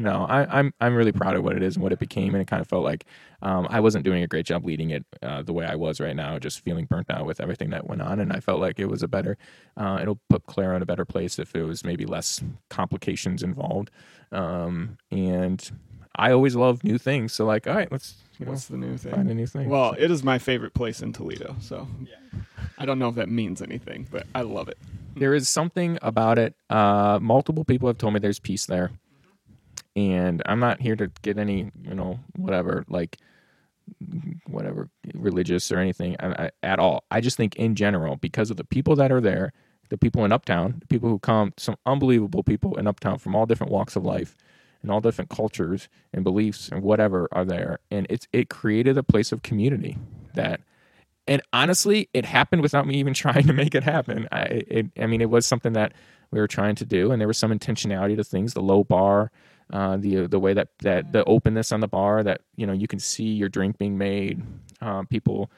no, 0.00 0.24
I, 0.28 0.42
am 0.42 0.48
I'm, 0.50 0.74
I'm 0.80 0.94
really 0.94 1.12
proud 1.12 1.36
of 1.36 1.44
what 1.44 1.56
it 1.56 1.62
is 1.62 1.76
and 1.76 1.82
what 1.82 1.92
it 1.92 1.98
became, 1.98 2.34
and 2.34 2.40
it 2.40 2.46
kind 2.46 2.62
of 2.62 2.68
felt 2.68 2.82
like 2.82 3.04
um, 3.42 3.66
I 3.70 3.80
wasn't 3.80 4.04
doing 4.04 4.22
a 4.22 4.26
great 4.26 4.46
job 4.46 4.64
leading 4.64 4.90
it 4.90 5.04
uh, 5.22 5.42
the 5.42 5.52
way 5.52 5.66
I 5.66 5.74
was 5.76 6.00
right 6.00 6.16
now, 6.16 6.38
just 6.38 6.60
feeling 6.60 6.86
burnt 6.86 7.10
out 7.10 7.26
with 7.26 7.40
everything 7.40 7.70
that 7.70 7.86
went 7.86 8.00
on, 8.00 8.18
and 8.18 8.32
I 8.32 8.40
felt 8.40 8.60
like 8.60 8.80
it 8.80 8.86
was 8.86 9.02
a 9.02 9.08
better, 9.08 9.36
uh, 9.76 9.98
it'll 10.00 10.18
put 10.30 10.46
Claro 10.46 10.74
in 10.76 10.82
a 10.82 10.86
better 10.86 11.04
place 11.04 11.38
if 11.38 11.54
it 11.54 11.64
was 11.64 11.84
maybe 11.84 12.06
less 12.06 12.42
complications 12.70 13.42
involved, 13.42 13.90
um, 14.32 14.96
and 15.10 15.70
I 16.16 16.32
always 16.32 16.56
love 16.56 16.82
new 16.82 16.98
things, 16.98 17.32
so 17.34 17.44
like, 17.44 17.66
all 17.66 17.74
right, 17.74 17.90
let's. 17.92 18.16
You 18.38 18.46
know, 18.46 18.52
What's 18.52 18.68
the 18.68 18.78
new 18.78 18.96
thing? 18.96 19.12
Find 19.12 19.30
a 19.30 19.34
new 19.34 19.46
thing. 19.46 19.68
Well, 19.68 19.94
it 19.98 20.10
is 20.10 20.22
my 20.24 20.38
favorite 20.38 20.72
place 20.72 21.02
in 21.02 21.12
Toledo, 21.12 21.56
so 21.60 21.86
I 22.78 22.86
don't 22.86 22.98
know 22.98 23.10
if 23.10 23.16
that 23.16 23.28
means 23.28 23.60
anything, 23.60 24.08
but 24.10 24.26
I 24.34 24.40
love 24.40 24.68
it. 24.70 24.78
there 25.14 25.34
is 25.34 25.46
something 25.46 25.98
about 26.00 26.38
it. 26.38 26.54
Uh, 26.70 27.18
multiple 27.20 27.66
people 27.66 27.86
have 27.88 27.98
told 27.98 28.14
me 28.14 28.20
there's 28.20 28.38
peace 28.38 28.64
there, 28.64 28.92
and 29.96 30.42
I'm 30.46 30.60
not 30.60 30.80
here 30.80 30.96
to 30.96 31.10
get 31.22 31.38
any, 31.38 31.70
you 31.82 31.94
know, 31.94 32.20
whatever, 32.36 32.84
like, 32.88 33.18
whatever 34.46 34.88
religious 35.14 35.72
or 35.72 35.78
anything 35.78 36.16
I, 36.20 36.44
I, 36.44 36.50
at 36.62 36.78
all. 36.78 37.04
I 37.10 37.20
just 37.20 37.36
think 37.36 37.56
in 37.56 37.74
general, 37.74 38.16
because 38.16 38.50
of 38.50 38.56
the 38.56 38.64
people 38.64 38.96
that 38.96 39.10
are 39.10 39.20
there, 39.20 39.52
the 39.88 39.98
people 39.98 40.24
in 40.24 40.32
Uptown, 40.32 40.76
the 40.80 40.86
people 40.86 41.08
who 41.08 41.18
come, 41.18 41.52
some 41.56 41.76
unbelievable 41.86 42.42
people 42.42 42.76
in 42.78 42.86
Uptown 42.86 43.18
from 43.18 43.34
all 43.34 43.46
different 43.46 43.72
walks 43.72 43.96
of 43.96 44.04
life 44.04 44.36
and 44.82 44.90
all 44.90 45.00
different 45.00 45.30
cultures 45.30 45.88
and 46.12 46.24
beliefs 46.24 46.68
and 46.68 46.82
whatever 46.82 47.28
are 47.32 47.44
there, 47.44 47.80
and 47.90 48.06
it's 48.08 48.26
it 48.32 48.48
created 48.48 48.96
a 48.96 49.02
place 49.02 49.32
of 49.32 49.42
community 49.42 49.98
that 50.34 50.60
and 51.26 51.42
honestly, 51.52 52.08
it 52.12 52.24
happened 52.24 52.62
without 52.62 52.86
me 52.86 52.96
even 52.96 53.14
trying 53.14 53.46
to 53.46 53.52
make 53.52 53.74
it 53.74 53.84
happen. 53.84 54.28
I, 54.32 54.42
it, 54.42 54.86
I 54.98 55.06
mean, 55.06 55.20
it 55.20 55.30
was 55.30 55.46
something 55.46 55.74
that 55.74 55.92
we 56.30 56.40
were 56.40 56.48
trying 56.48 56.76
to 56.76 56.84
do, 56.84 57.12
and 57.12 57.20
there 57.20 57.28
was 57.28 57.38
some 57.38 57.52
intentionality 57.52 58.16
to 58.16 58.24
things. 58.24 58.54
The 58.54 58.62
low 58.62 58.84
bar, 58.84 59.30
uh, 59.72 59.96
the 59.96 60.26
the 60.26 60.38
way 60.38 60.52
that 60.52 60.68
that 60.80 61.12
the 61.12 61.24
openness 61.24 61.72
on 61.72 61.80
the 61.80 61.88
bar, 61.88 62.22
that 62.22 62.42
you 62.56 62.66
know 62.66 62.72
you 62.72 62.88
can 62.88 62.98
see 62.98 63.24
your 63.24 63.48
drink 63.48 63.78
being 63.78 63.96
made, 63.96 64.42
uh, 64.80 65.02
people 65.04 65.50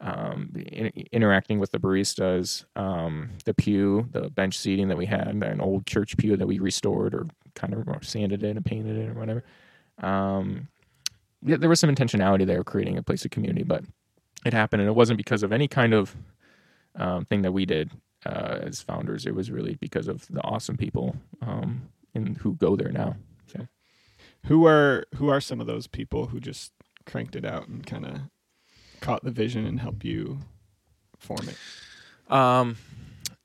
um, 0.00 0.52
in, 0.54 0.86
interacting 1.12 1.58
with 1.58 1.70
the 1.72 1.78
baristas, 1.78 2.64
um, 2.76 3.30
the 3.44 3.54
pew, 3.54 4.08
the 4.12 4.30
bench 4.30 4.56
seating 4.56 4.88
that 4.88 4.96
we 4.96 5.06
had, 5.06 5.28
an 5.28 5.60
old 5.60 5.86
church 5.86 6.16
pew 6.16 6.36
that 6.36 6.46
we 6.46 6.58
restored 6.58 7.14
or 7.14 7.26
kind 7.54 7.74
of 7.74 8.04
sanded 8.04 8.42
it 8.42 8.56
and 8.56 8.64
painted 8.64 8.96
it 8.96 9.08
or 9.08 9.14
whatever. 9.14 9.44
Um, 10.02 10.68
yeah, 11.42 11.56
there 11.56 11.68
was 11.68 11.80
some 11.80 11.94
intentionality 11.94 12.46
there, 12.46 12.62
creating 12.64 12.98
a 12.98 13.02
place 13.02 13.24
of 13.24 13.30
community, 13.30 13.62
but 13.64 13.84
it 14.44 14.52
happened, 14.52 14.82
and 14.82 14.88
it 14.88 14.94
wasn't 14.94 15.16
because 15.16 15.42
of 15.42 15.52
any 15.52 15.68
kind 15.68 15.92
of 15.92 16.14
um, 16.96 17.24
thing 17.24 17.42
that 17.42 17.52
we 17.52 17.66
did 17.66 17.90
uh, 18.26 18.58
as 18.62 18.80
founders. 18.80 19.26
It 19.26 19.34
was 19.34 19.50
really 19.50 19.76
because 19.76 20.08
of 20.08 20.26
the 20.28 20.42
awesome 20.42 20.76
people 20.76 21.16
um, 21.42 21.82
and 22.14 22.36
who 22.38 22.54
go 22.54 22.76
there 22.76 22.92
now. 22.92 23.16
So, 23.48 23.66
Who 24.46 24.66
are 24.66 25.04
who 25.16 25.28
are 25.28 25.40
some 25.40 25.60
of 25.60 25.66
those 25.66 25.86
people 25.86 26.26
who 26.26 26.40
just 26.40 26.72
cranked 27.06 27.36
it 27.36 27.44
out 27.44 27.68
and 27.68 27.86
kind 27.86 28.06
of 28.06 28.20
caught 29.00 29.24
the 29.24 29.30
vision 29.30 29.66
and 29.66 29.80
helped 29.80 30.04
you 30.04 30.38
form 31.18 31.48
it? 31.48 32.32
um, 32.32 32.76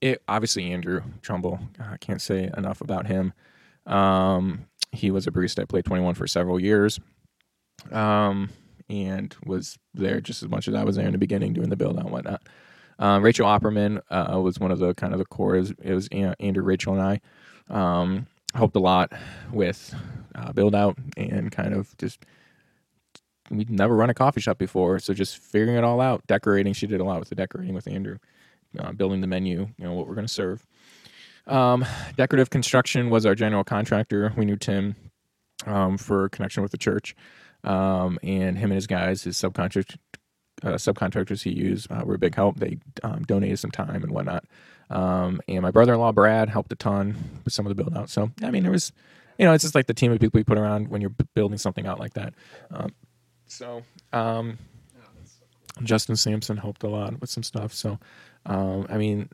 it 0.01 0.21
obviously 0.27 0.71
Andrew 0.71 1.01
Trumbull. 1.21 1.59
I 1.79 1.97
can't 1.97 2.21
say 2.21 2.49
enough 2.57 2.81
about 2.81 3.07
him. 3.07 3.33
Um, 3.85 4.65
he 4.91 5.11
was 5.11 5.27
a 5.27 5.31
barista 5.31 5.59
at 5.59 5.69
Play 5.69 5.81
Twenty 5.81 6.03
One 6.03 6.13
for 6.15 6.27
several 6.27 6.59
years. 6.59 6.99
Um, 7.91 8.49
and 8.89 9.35
was 9.45 9.77
there 9.93 10.21
just 10.21 10.43
as 10.43 10.49
much 10.49 10.67
as 10.67 10.75
I 10.75 10.83
was 10.83 10.95
there 10.97 11.05
in 11.05 11.13
the 11.13 11.17
beginning 11.17 11.53
doing 11.53 11.69
the 11.69 11.75
build 11.75 11.97
out 11.97 12.05
and 12.05 12.11
whatnot. 12.13 12.41
Um, 12.99 13.23
Rachel 13.23 13.47
Opperman 13.47 14.01
uh, 14.11 14.39
was 14.39 14.59
one 14.59 14.71
of 14.71 14.79
the 14.79 14.93
kind 14.93 15.13
of 15.13 15.19
the 15.19 15.25
core. 15.25 15.55
It 15.55 15.73
was 15.93 16.07
uh, 16.13 16.35
Andrew, 16.39 16.63
Rachel, 16.63 16.93
and 16.93 17.01
I 17.01 17.21
um, 17.73 18.27
helped 18.53 18.75
a 18.75 18.79
lot 18.79 19.11
with 19.51 19.95
uh, 20.35 20.51
build 20.53 20.75
out 20.75 20.97
and 21.17 21.51
kind 21.51 21.73
of 21.73 21.95
just 21.97 22.25
we'd 23.49 23.69
never 23.69 23.95
run 23.95 24.09
a 24.09 24.13
coffee 24.13 24.41
shop 24.41 24.57
before, 24.57 24.99
so 24.99 25.13
just 25.13 25.37
figuring 25.37 25.77
it 25.77 25.83
all 25.83 26.01
out. 26.01 26.25
Decorating, 26.27 26.73
she 26.73 26.87
did 26.87 27.01
a 27.01 27.03
lot 27.03 27.19
with 27.19 27.29
the 27.29 27.35
decorating 27.35 27.73
with 27.73 27.87
Andrew, 27.87 28.17
uh, 28.79 28.91
building 28.93 29.21
the 29.21 29.27
menu, 29.27 29.67
you 29.77 29.85
know 29.85 29.93
what 29.93 30.07
we're 30.07 30.15
going 30.15 30.27
to 30.27 30.33
serve. 30.33 30.65
Um, 31.45 31.85
decorative 32.15 32.49
construction 32.49 33.09
was 33.09 33.25
our 33.25 33.35
general 33.35 33.63
contractor. 33.63 34.33
We 34.37 34.45
knew 34.45 34.55
Tim 34.55 34.95
um, 35.65 35.97
for 35.97 36.29
connection 36.29 36.63
with 36.63 36.71
the 36.71 36.77
church 36.77 37.15
um, 37.63 38.19
and 38.23 38.57
him 38.57 38.71
and 38.71 38.75
his 38.75 38.87
guys, 38.87 39.23
his 39.23 39.37
subcontract, 39.37 39.97
uh, 40.63 40.73
subcontractors 40.73 41.43
he 41.43 41.51
used, 41.51 41.91
uh, 41.91 42.03
were 42.05 42.15
a 42.15 42.19
big 42.19 42.35
help. 42.35 42.57
They 42.57 42.77
um, 43.03 43.23
donated 43.23 43.59
some 43.59 43.71
time 43.71 44.03
and 44.03 44.11
whatnot. 44.11 44.45
Um, 44.89 45.41
and 45.47 45.61
my 45.61 45.71
brother-in-law 45.71 46.11
Brad 46.11 46.49
helped 46.49 46.71
a 46.71 46.75
ton 46.75 47.15
with 47.43 47.53
some 47.53 47.65
of 47.65 47.75
the 47.75 47.81
build 47.81 47.97
out. 47.97 48.09
So 48.09 48.31
I 48.41 48.51
mean, 48.51 48.63
there 48.63 48.71
was, 48.71 48.91
you 49.37 49.45
know, 49.45 49.53
it's 49.53 49.63
just 49.63 49.75
like 49.75 49.87
the 49.87 49.93
team 49.93 50.11
of 50.11 50.19
people 50.19 50.39
you 50.39 50.45
put 50.45 50.57
around 50.57 50.89
when 50.89 51.01
you're 51.01 51.15
building 51.33 51.57
something 51.57 51.87
out 51.87 51.99
like 51.99 52.13
that. 52.13 52.33
Um, 52.71 52.93
so 53.47 53.83
um, 54.11 54.57
Justin 55.83 56.15
Sampson 56.15 56.57
helped 56.57 56.83
a 56.83 56.89
lot 56.89 57.19
with 57.21 57.29
some 57.29 57.43
stuff. 57.43 57.73
So 57.73 57.99
um, 58.45 58.85
I 58.89 58.97
mean, 58.97 59.29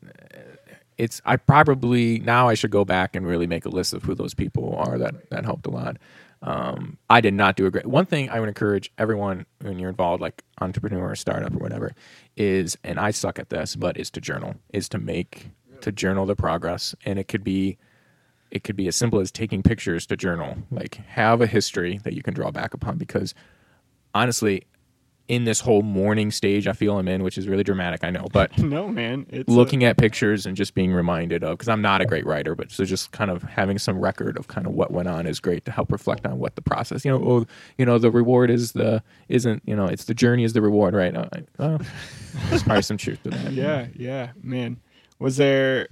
it's 0.98 1.22
I 1.26 1.38
probably 1.38 2.20
now 2.20 2.48
I 2.48 2.54
should 2.54 2.72
go 2.72 2.86
back 2.86 3.16
and 3.16 3.26
really 3.26 3.48
make 3.48 3.66
a 3.66 3.70
list 3.70 3.94
of 3.94 4.04
who 4.04 4.14
those 4.14 4.34
people 4.34 4.76
are 4.76 4.98
that 4.98 5.30
that 5.30 5.46
helped 5.46 5.66
a 5.66 5.72
lot. 5.72 5.98
Um, 6.42 6.98
I 7.10 7.20
did 7.22 7.34
not 7.34 7.56
do 7.58 7.66
a 7.66 7.72
great. 7.72 7.86
One 7.86 8.06
thing 8.06 8.30
I 8.30 8.40
would 8.40 8.48
encourage 8.48 8.92
everyone 8.98 9.46
when 9.62 9.78
you're 9.78 9.90
involved, 9.90 10.22
like 10.22 10.44
entrepreneur 10.62 11.12
or 11.12 11.16
startup 11.16 11.54
or 11.54 11.60
whatever, 11.60 11.94
is 12.38 12.78
and 12.84 13.00
I 13.00 13.12
suck 13.12 13.40
at 13.40 13.50
this, 13.50 13.76
but 13.76 13.98
is 13.98 14.10
to 14.12 14.22
journal, 14.22 14.56
is 14.74 14.88
to 14.90 15.00
make 15.00 15.50
to 15.82 15.92
journal 15.92 16.26
the 16.26 16.36
progress, 16.36 16.96
and 17.06 17.20
it 17.20 17.28
could 17.28 17.44
be 17.44 17.78
it 18.52 18.64
could 18.64 18.76
be 18.76 18.88
as 18.88 18.96
simple 18.96 19.20
as 19.20 19.32
taking 19.32 19.62
pictures 19.62 20.06
to 20.08 20.18
journal. 20.18 20.58
Like 20.72 20.96
have 21.08 21.42
a 21.42 21.48
history 21.48 22.00
that 22.04 22.14
you 22.14 22.24
can 22.24 22.34
draw 22.34 22.52
back 22.52 22.74
upon 22.74 22.98
because 22.98 23.34
honestly, 24.14 24.66
in 25.30 25.44
this 25.46 25.60
whole 25.62 25.84
mourning 25.84 26.32
stage 26.32 26.68
I 26.68 26.74
feel 26.74 26.98
I'm 26.98 27.08
in, 27.08 27.24
which 27.24 27.38
is 27.38 27.48
really 27.48 27.64
dramatic, 27.64 28.04
I 28.04 28.10
know, 28.10 28.28
but 28.34 28.58
No, 28.58 28.90
man. 28.90 29.26
It's 29.30 29.48
a- 29.48 29.52
looking 29.52 29.84
at 29.84 29.96
pictures 29.96 30.46
and 30.46 30.58
just 30.58 30.74
being 30.74 30.92
reminded 30.92 31.44
of 31.44 31.52
because 31.58 31.70
I'm 31.70 31.82
not 31.82 32.02
a 32.02 32.06
great 32.06 32.26
writer, 32.26 32.56
but 32.56 32.72
so 32.72 32.84
just 32.84 33.12
kind 33.12 33.30
of 33.32 33.44
having 33.44 33.78
some 33.78 34.00
record 34.00 34.38
of 34.38 34.48
kind 34.48 34.66
of 34.68 34.74
what 34.74 34.92
went 34.92 35.08
on 35.08 35.26
is 35.28 35.40
great 35.40 35.64
to 35.66 35.72
help 35.72 35.92
reflect 35.92 36.26
on 36.26 36.40
what 36.40 36.56
the 36.56 36.62
process. 36.62 37.06
You 37.06 37.12
know, 37.12 37.24
oh, 37.24 37.46
you 37.78 37.86
know, 37.86 37.98
the 38.00 38.12
reward 38.12 38.50
is 38.50 38.74
the 38.74 39.02
isn't 39.30 39.62
you 39.66 39.76
know 39.76 39.86
it's 39.86 40.06
the 40.06 40.16
journey 40.16 40.44
is 40.44 40.54
the 40.54 40.62
reward, 40.62 40.94
right? 40.96 41.16
Uh, 41.16 41.78
there's 42.50 42.64
probably 42.64 42.82
some 42.82 42.98
truth 42.98 43.22
to 43.24 43.30
that. 43.30 43.54
yeah, 43.54 43.88
yeah, 43.96 44.32
man. 44.42 44.78
Was 45.20 45.38
there? 45.38 45.88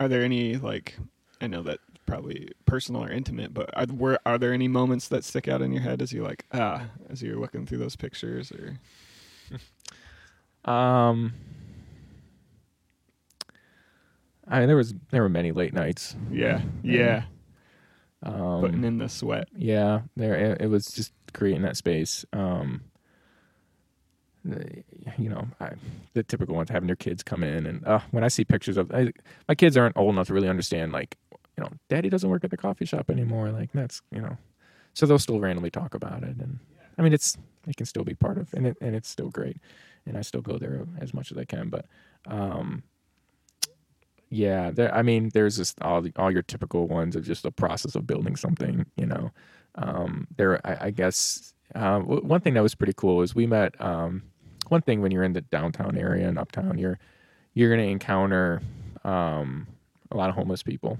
Are 0.00 0.08
there 0.08 0.22
any 0.22 0.56
like? 0.56 0.96
I 1.40 1.46
know 1.46 1.62
that 1.62 1.78
probably 2.06 2.50
personal 2.66 3.02
or 3.04 3.10
intimate, 3.10 3.54
but 3.54 3.70
are 3.76 3.86
were 3.86 4.18
are 4.26 4.38
there 4.38 4.52
any 4.52 4.68
moments 4.68 5.08
that 5.08 5.24
stick 5.24 5.48
out 5.48 5.62
in 5.62 5.72
your 5.72 5.82
head 5.82 6.02
as 6.02 6.12
you 6.12 6.22
like 6.22 6.46
ah 6.52 6.86
as 7.10 7.22
you're 7.22 7.38
looking 7.38 7.66
through 7.66 7.78
those 7.78 7.96
pictures 7.96 8.52
or 8.52 8.78
Um, 10.70 11.32
I 14.46 14.60
mean, 14.60 14.68
there 14.68 14.76
was 14.76 14.94
there 15.10 15.22
were 15.22 15.28
many 15.28 15.52
late 15.52 15.72
nights. 15.74 16.14
yeah 16.30 16.60
yeah 16.82 17.24
Um, 18.22 18.60
putting 18.60 18.84
in 18.84 18.98
the 18.98 19.08
sweat 19.08 19.48
Yeah, 19.56 20.02
there 20.16 20.34
it, 20.34 20.60
it 20.62 20.66
was 20.68 20.86
just 20.86 21.12
creating 21.32 21.62
that 21.62 21.76
space. 21.76 22.24
Um, 22.32 22.82
you 25.18 25.28
know, 25.28 25.46
I, 25.60 25.70
the 26.14 26.22
typical 26.22 26.54
ones 26.56 26.70
having 26.70 26.86
their 26.88 26.96
kids 26.96 27.22
come 27.22 27.42
in, 27.42 27.66
and 27.66 27.84
uh, 27.86 28.00
when 28.10 28.24
I 28.24 28.28
see 28.28 28.44
pictures 28.44 28.76
of 28.76 28.90
I, 28.92 29.12
my 29.48 29.54
kids 29.54 29.76
aren't 29.76 29.96
old 29.96 30.14
enough 30.14 30.28
to 30.28 30.34
really 30.34 30.48
understand, 30.48 30.92
like, 30.92 31.16
know, 31.62 31.70
Daddy 31.88 32.10
doesn't 32.10 32.30
work 32.30 32.44
at 32.44 32.50
the 32.50 32.58
coffee 32.58 32.86
shop 32.86 33.10
anymore. 33.10 33.50
Like 33.50 33.72
that's 33.72 34.02
you 34.12 34.22
know, 34.22 34.38
so 34.94 35.06
they'll 35.06 35.18
still 35.20 35.40
randomly 35.40 35.70
talk 35.70 35.94
about 35.94 36.24
it, 36.24 36.36
and 36.38 36.58
I 36.98 37.02
mean, 37.02 37.14
it's 37.14 37.38
it 37.68 37.76
can 37.76 37.86
still 37.86 38.04
be 38.04 38.14
part 38.14 38.38
of, 38.38 38.54
and 38.54 38.66
it 38.68 38.78
and 38.82 38.96
it's 38.96 39.10
still 39.10 39.30
great, 39.30 39.58
and 40.06 40.18
I 40.18 40.22
still 40.22 40.42
go 40.42 40.58
there 40.58 40.86
as 41.00 41.14
much 41.14 41.32
as 41.32 41.38
I 41.38 41.46
can, 41.46 41.70
but. 41.70 41.86
um 42.28 42.84
yeah, 44.30 44.70
there, 44.70 44.94
I 44.94 45.02
mean, 45.02 45.30
there's 45.34 45.56
just 45.58 45.80
all 45.82 46.02
the, 46.02 46.12
all 46.16 46.30
your 46.30 46.42
typical 46.42 46.88
ones 46.88 47.16
of 47.16 47.24
just 47.24 47.44
the 47.44 47.52
process 47.52 47.94
of 47.94 48.06
building 48.06 48.36
something. 48.36 48.86
You 48.96 49.06
know, 49.06 49.30
um, 49.76 50.26
there. 50.36 50.66
I, 50.66 50.86
I 50.86 50.90
guess 50.92 51.54
uh, 51.74 51.98
w- 52.00 52.22
one 52.22 52.40
thing 52.40 52.54
that 52.54 52.62
was 52.62 52.74
pretty 52.74 52.94
cool 52.96 53.22
is 53.22 53.34
we 53.34 53.46
met. 53.46 53.80
Um, 53.80 54.22
one 54.68 54.82
thing 54.82 55.02
when 55.02 55.12
you're 55.12 55.24
in 55.24 55.34
the 55.34 55.42
downtown 55.42 55.98
area 55.98 56.28
and 56.28 56.38
uptown, 56.38 56.78
you're 56.78 56.98
you're 57.54 57.68
going 57.74 57.86
to 57.86 57.92
encounter 57.92 58.62
um, 59.04 59.66
a 60.10 60.16
lot 60.16 60.30
of 60.30 60.34
homeless 60.34 60.62
people. 60.62 60.98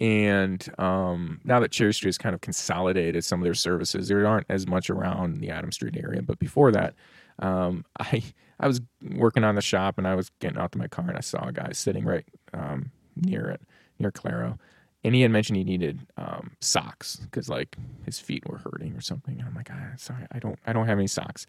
And 0.00 0.64
um, 0.78 1.40
now 1.44 1.58
that 1.60 1.72
Cherry 1.72 1.92
Street 1.92 2.08
has 2.10 2.18
kind 2.18 2.34
of 2.34 2.40
consolidated 2.40 3.24
some 3.24 3.40
of 3.40 3.44
their 3.44 3.54
services, 3.54 4.08
there 4.08 4.26
aren't 4.26 4.46
as 4.48 4.66
much 4.66 4.90
around 4.90 5.38
the 5.40 5.50
Adams 5.50 5.74
Street 5.74 5.96
area. 5.96 6.22
But 6.22 6.38
before 6.38 6.70
that, 6.72 6.94
um, 7.40 7.84
I 8.00 8.22
I 8.60 8.66
was 8.66 8.80
working 9.16 9.44
on 9.44 9.54
the 9.54 9.60
shop 9.60 9.98
and 9.98 10.06
I 10.06 10.14
was 10.14 10.30
getting 10.40 10.58
out 10.58 10.72
to 10.72 10.78
my 10.78 10.88
car 10.88 11.06
and 11.08 11.16
I 11.16 11.20
saw 11.20 11.46
a 11.46 11.52
guy 11.52 11.70
sitting 11.72 12.04
right 12.04 12.24
um, 12.54 12.90
near 13.16 13.48
it, 13.50 13.60
near 14.00 14.10
Claro. 14.10 14.58
and 15.04 15.14
he 15.14 15.20
had 15.20 15.30
mentioned 15.30 15.56
he 15.56 15.64
needed 15.64 16.06
um, 16.16 16.56
socks 16.60 17.16
because 17.16 17.48
like 17.48 17.76
his 18.04 18.18
feet 18.18 18.48
were 18.48 18.58
hurting 18.58 18.94
or 18.96 19.00
something. 19.00 19.38
And 19.38 19.48
I'm 19.48 19.54
like, 19.54 19.68
ah, 19.72 19.92
sorry, 19.96 20.26
I 20.32 20.40
don't, 20.40 20.58
I 20.66 20.72
don't 20.72 20.86
have 20.86 20.98
any 20.98 21.06
socks. 21.06 21.46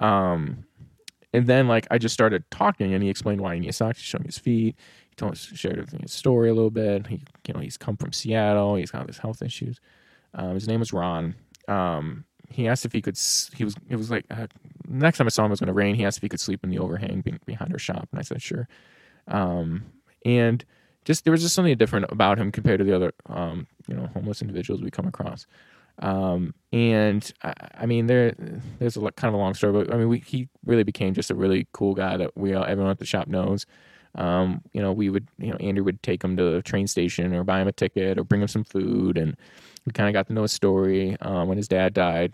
Um, 0.00 0.64
and 1.34 1.46
then 1.46 1.68
like 1.68 1.86
I 1.90 1.98
just 1.98 2.14
started 2.14 2.44
talking, 2.50 2.94
and 2.94 3.02
he 3.02 3.10
explained 3.10 3.42
why 3.42 3.52
he 3.54 3.60
needed 3.60 3.74
socks. 3.74 3.98
He 3.98 4.04
showed 4.04 4.22
me 4.22 4.28
his 4.28 4.38
feet. 4.38 4.76
Told 5.16 5.36
shared 5.38 5.88
his 6.02 6.12
story 6.12 6.50
a 6.50 6.54
little 6.54 6.70
bit. 6.70 7.06
He, 7.06 7.22
you 7.46 7.54
know, 7.54 7.60
he's 7.60 7.78
come 7.78 7.96
from 7.96 8.12
Seattle. 8.12 8.76
He's 8.76 8.90
got 8.90 9.06
his 9.06 9.18
health 9.18 9.40
issues. 9.40 9.80
Um, 10.34 10.54
his 10.54 10.68
name 10.68 10.80
was 10.80 10.92
Ron. 10.92 11.34
Um, 11.68 12.24
he 12.50 12.68
asked 12.68 12.84
if 12.84 12.92
he 12.92 13.00
could. 13.00 13.18
He 13.54 13.64
was. 13.64 13.74
It 13.88 13.96
was 13.96 14.10
like 14.10 14.26
uh, 14.30 14.46
next 14.86 15.18
time 15.18 15.26
I 15.26 15.30
saw 15.30 15.44
him 15.44 15.50
it 15.50 15.52
was 15.52 15.60
going 15.60 15.68
to 15.68 15.72
rain. 15.72 15.94
He 15.94 16.04
asked 16.04 16.18
if 16.18 16.22
he 16.22 16.28
could 16.28 16.40
sleep 16.40 16.62
in 16.62 16.70
the 16.70 16.78
overhang 16.78 17.22
be- 17.22 17.38
behind 17.46 17.72
our 17.72 17.78
shop, 17.78 18.08
and 18.12 18.18
I 18.18 18.22
said 18.22 18.42
sure. 18.42 18.68
Um, 19.28 19.86
and 20.24 20.64
just 21.06 21.24
there 21.24 21.30
was 21.30 21.40
just 21.40 21.54
something 21.54 21.76
different 21.78 22.06
about 22.10 22.38
him 22.38 22.52
compared 22.52 22.78
to 22.78 22.84
the 22.84 22.94
other, 22.94 23.12
um, 23.26 23.66
you 23.86 23.94
know, 23.94 24.08
homeless 24.12 24.42
individuals 24.42 24.82
we 24.82 24.90
come 24.90 25.06
across. 25.06 25.46
Um, 26.00 26.52
and 26.72 27.32
I, 27.42 27.54
I 27.74 27.86
mean, 27.86 28.06
there, 28.06 28.34
there's 28.78 28.96
a 28.96 29.00
kind 29.12 29.28
of 29.28 29.34
a 29.34 29.38
long 29.38 29.54
story, 29.54 29.72
but 29.72 29.94
I 29.94 29.96
mean, 29.96 30.08
we, 30.08 30.18
he 30.18 30.48
really 30.64 30.82
became 30.82 31.14
just 31.14 31.30
a 31.30 31.34
really 31.34 31.68
cool 31.72 31.94
guy 31.94 32.16
that 32.16 32.36
we 32.36 32.54
all, 32.54 32.64
everyone 32.64 32.90
at 32.90 32.98
the 32.98 33.06
shop 33.06 33.28
knows. 33.28 33.66
Um, 34.16 34.62
you 34.72 34.80
know, 34.80 34.92
we 34.92 35.10
would, 35.10 35.28
you 35.38 35.50
know, 35.50 35.56
Andrew 35.56 35.84
would 35.84 36.02
take 36.02 36.24
him 36.24 36.36
to 36.36 36.50
the 36.50 36.62
train 36.62 36.86
station 36.86 37.34
or 37.34 37.44
buy 37.44 37.60
him 37.60 37.68
a 37.68 37.72
ticket 37.72 38.18
or 38.18 38.24
bring 38.24 38.40
him 38.40 38.48
some 38.48 38.64
food, 38.64 39.18
and 39.18 39.36
we 39.84 39.92
kind 39.92 40.08
of 40.08 40.14
got 40.14 40.26
to 40.28 40.32
know 40.32 40.42
his 40.42 40.52
story. 40.52 41.16
Um, 41.20 41.48
when 41.48 41.58
his 41.58 41.68
dad 41.68 41.92
died, 41.94 42.32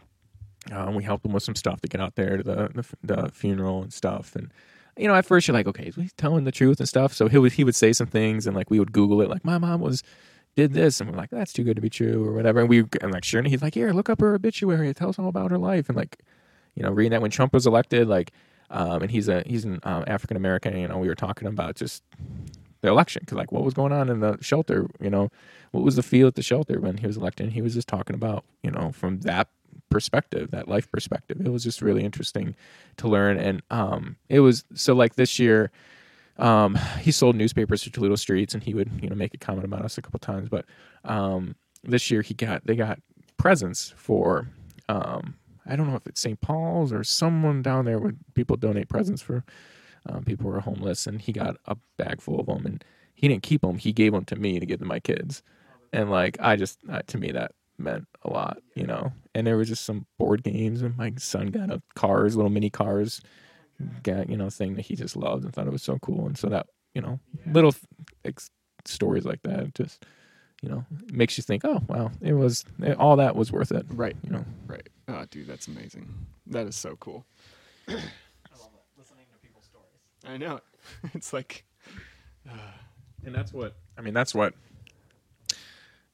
um, 0.71 0.95
we 0.95 1.03
helped 1.03 1.27
him 1.27 1.33
with 1.33 1.43
some 1.43 1.57
stuff 1.57 1.81
to 1.81 1.89
get 1.89 2.01
out 2.01 2.15
there 2.15 2.37
to 2.37 2.43
the, 2.43 2.71
the 3.03 3.15
the 3.15 3.31
funeral 3.33 3.83
and 3.83 3.93
stuff. 3.93 4.37
And 4.37 4.53
you 4.97 5.09
know, 5.09 5.15
at 5.15 5.27
first 5.27 5.49
you're 5.49 5.55
like, 5.55 5.67
okay, 5.67 5.87
is 5.87 5.97
he 5.97 6.09
telling 6.17 6.45
the 6.45 6.53
truth 6.53 6.79
and 6.79 6.89
stuff? 6.89 7.13
So 7.13 7.29
he 7.29 7.39
would 7.39 7.53
he 7.53 7.65
would 7.65 7.75
say 7.75 7.93
some 7.93 8.07
things, 8.07 8.47
and 8.47 8.57
like 8.57 8.71
we 8.71 8.79
would 8.79 8.93
Google 8.93 9.21
it, 9.23 9.29
like 9.29 9.45
my 9.45 9.59
mom 9.59 9.81
was 9.81 10.03
did 10.55 10.75
this, 10.75 11.01
and 11.01 11.11
we're 11.11 11.17
like, 11.17 11.31
that's 11.31 11.53
too 11.53 11.65
good 11.65 11.77
to 11.77 11.83
be 11.83 11.91
true, 11.91 12.25
or 12.25 12.33
whatever. 12.33 12.61
And 12.61 12.69
we 12.69 12.85
and 13.01 13.13
like 13.13 13.25
sure, 13.25 13.41
and 13.41 13.49
he's 13.49 13.63
like, 13.63 13.75
here, 13.75 13.93
look 13.93 14.11
up 14.11 14.21
her 14.21 14.35
obituary, 14.35 14.89
it 14.89 14.97
tells 14.97 15.19
all 15.19 15.29
about 15.29 15.51
her 15.51 15.59
life, 15.59 15.89
and 15.89 15.97
like, 15.97 16.19
you 16.75 16.83
know, 16.83 16.91
reading 16.91 17.11
that 17.13 17.23
when 17.23 17.31
Trump 17.31 17.55
was 17.55 17.67
elected, 17.67 18.07
like, 18.07 18.33
um, 18.73 19.03
and 19.03 19.11
he's 19.11 19.29
a 19.29 19.43
he's 19.47 19.65
an 19.65 19.79
um, 19.85 20.05
African 20.07 20.37
American, 20.37 20.77
you 20.77 20.89
know, 20.89 20.99
we 20.99 21.09
were 21.09 21.15
talking 21.15 21.47
about 21.47 21.77
just 21.77 22.03
the 22.81 22.89
election 22.89 23.21
because 23.21 23.37
like 23.37 23.53
what 23.53 23.63
was 23.63 23.75
going 23.75 23.93
on 23.93 24.09
in 24.09 24.21
the 24.21 24.39
shelter, 24.41 24.89
you 25.01 25.11
know, 25.11 25.31
what 25.71 25.85
was 25.85 25.97
the 25.97 26.03
feel 26.03 26.27
at 26.27 26.35
the 26.35 26.43
shelter 26.43 26.81
when 26.81 26.97
he 26.97 27.07
was 27.07 27.17
elected? 27.17 27.45
And 27.45 27.53
he 27.53 27.63
was 27.63 27.75
just 27.75 27.87
talking 27.87 28.17
about, 28.17 28.45
you 28.63 28.71
know, 28.71 28.91
from 28.93 29.21
that 29.21 29.49
perspective, 29.91 30.51
that 30.51 30.69
life 30.69 30.91
perspective. 30.91 31.41
It 31.45 31.51
was 31.51 31.63
just 31.63 31.83
really 31.83 32.03
interesting 32.03 32.57
to 32.97 33.09
learn. 33.09 33.37
And 33.37 33.63
um, 33.71 34.17
it 34.29 34.41
was 34.41 34.65
so 34.75 34.95
like 34.95 35.15
this 35.15 35.39
year, 35.39 35.71
um, 36.39 36.79
he 37.01 37.13
sold 37.13 37.37
newspapers 37.37 37.83
to 37.83 37.91
Toledo 37.91 38.17
streets, 38.17 38.55
and 38.55 38.63
he 38.63 38.73
would 38.73 38.91
you 39.03 39.09
know 39.09 39.15
make 39.15 39.35
a 39.35 39.39
comment 39.39 39.67
about 39.67 39.85
us 39.85 39.99
a 39.99 40.03
couple 40.03 40.19
times. 40.19 40.49
But 40.49 40.65
um, 41.05 41.57
this 41.85 42.11
year 42.11 42.23
he 42.23 42.33
got 42.33 42.67
they 42.67 42.75
got 42.75 42.99
presents 43.37 43.93
for 43.97 44.49
um, 44.89 45.35
I 45.67 45.77
don't 45.77 45.89
know 45.89 45.97
if 45.97 46.07
it's 46.07 46.21
St. 46.21 46.41
Paul's 46.41 46.93
or 46.93 47.05
someone 47.05 47.63
down 47.63 47.85
there 47.85 47.99
where 47.99 48.15
people 48.35 48.57
donate 48.57 48.89
presents 48.89 49.23
for 49.23 49.45
um, 50.07 50.25
people 50.25 50.51
who 50.51 50.57
are 50.57 50.61
homeless, 50.61 51.07
and 51.07 51.21
he 51.21 51.33
got 51.33 51.57
a 51.67 51.77
bag 51.97 52.21
full 52.21 52.41
of 52.41 52.47
them, 52.47 52.67
and 52.67 52.85
he 53.15 53.29
didn't 53.29 53.43
keep 53.45 53.61
them. 53.61 53.79
He 53.79 53.93
gave 53.93 54.13
them 54.13 54.25
to 54.27 54.37
me 54.37 54.59
to 54.59 54.67
give 54.67 54.81
to 54.81 54.85
my 54.85 54.99
kids, 55.01 55.43
and 55.93 56.11
like 56.11 56.37
I 56.41 56.57
just 56.57 56.79
uh, 56.91 57.03
to 57.07 57.19
me 57.19 57.31
that 57.33 57.53
meant 57.79 58.07
a 58.23 58.31
lot, 58.31 58.59
you 58.75 58.87
know. 58.87 59.13
And 59.35 59.47
there 59.47 59.57
was 59.57 59.69
just 59.69 59.85
some 59.85 60.07
board 60.19 60.43
games, 60.43 60.83
and 60.83 60.97
my 60.97 61.13
son 61.19 61.49
got 61.49 61.71
a 61.71 61.81
cars, 61.95 62.35
little 62.37 62.51
mini 62.51 62.69
cars, 62.71 63.21
got 64.03 64.29
you 64.29 64.37
know 64.37 64.51
thing 64.51 64.75
that 64.75 64.83
he 64.87 64.97
just 64.97 65.17
loved 65.17 65.45
and 65.45 65.53
thought 65.55 65.67
it 65.69 65.73
was 65.73 65.83
so 65.85 65.99
cool, 66.01 66.27
and 66.27 66.37
so 66.37 66.49
that 66.49 66.67
you 66.95 67.01
know 67.03 67.21
little 67.47 67.75
ex- 68.25 68.51
stories 68.85 69.25
like 69.25 69.43
that 69.43 69.73
just 69.75 70.05
you 70.63 70.69
know 70.69 70.85
makes 71.13 71.39
you 71.39 71.43
think, 71.43 71.65
oh 71.65 71.81
wow, 71.89 72.11
it 72.21 72.33
was 72.33 72.65
all 72.99 73.17
that 73.17 73.37
was 73.37 73.53
worth 73.53 73.71
it, 73.71 73.87
Right. 73.91 74.17
you 74.25 74.31
know. 74.31 74.45
Right. 74.67 74.89
Oh, 75.15 75.25
dude, 75.31 75.47
that's 75.47 75.69
amazing. 75.69 76.09
That 76.47 76.67
is 76.67 76.75
so 76.77 76.97
cool. 76.97 77.27
I 77.87 77.93
love 77.93 78.01
it. 78.01 78.83
Listening 78.99 79.27
to 79.33 79.39
people's 79.47 79.65
stories. 79.65 79.89
I 80.27 80.37
know. 80.39 80.61
It's 81.15 81.33
like, 81.33 81.65
And 83.25 83.35
that's 83.35 83.53
what 83.53 83.77
I 83.97 84.01
mean. 84.01 84.15
That's 84.15 84.35
what 84.35 84.55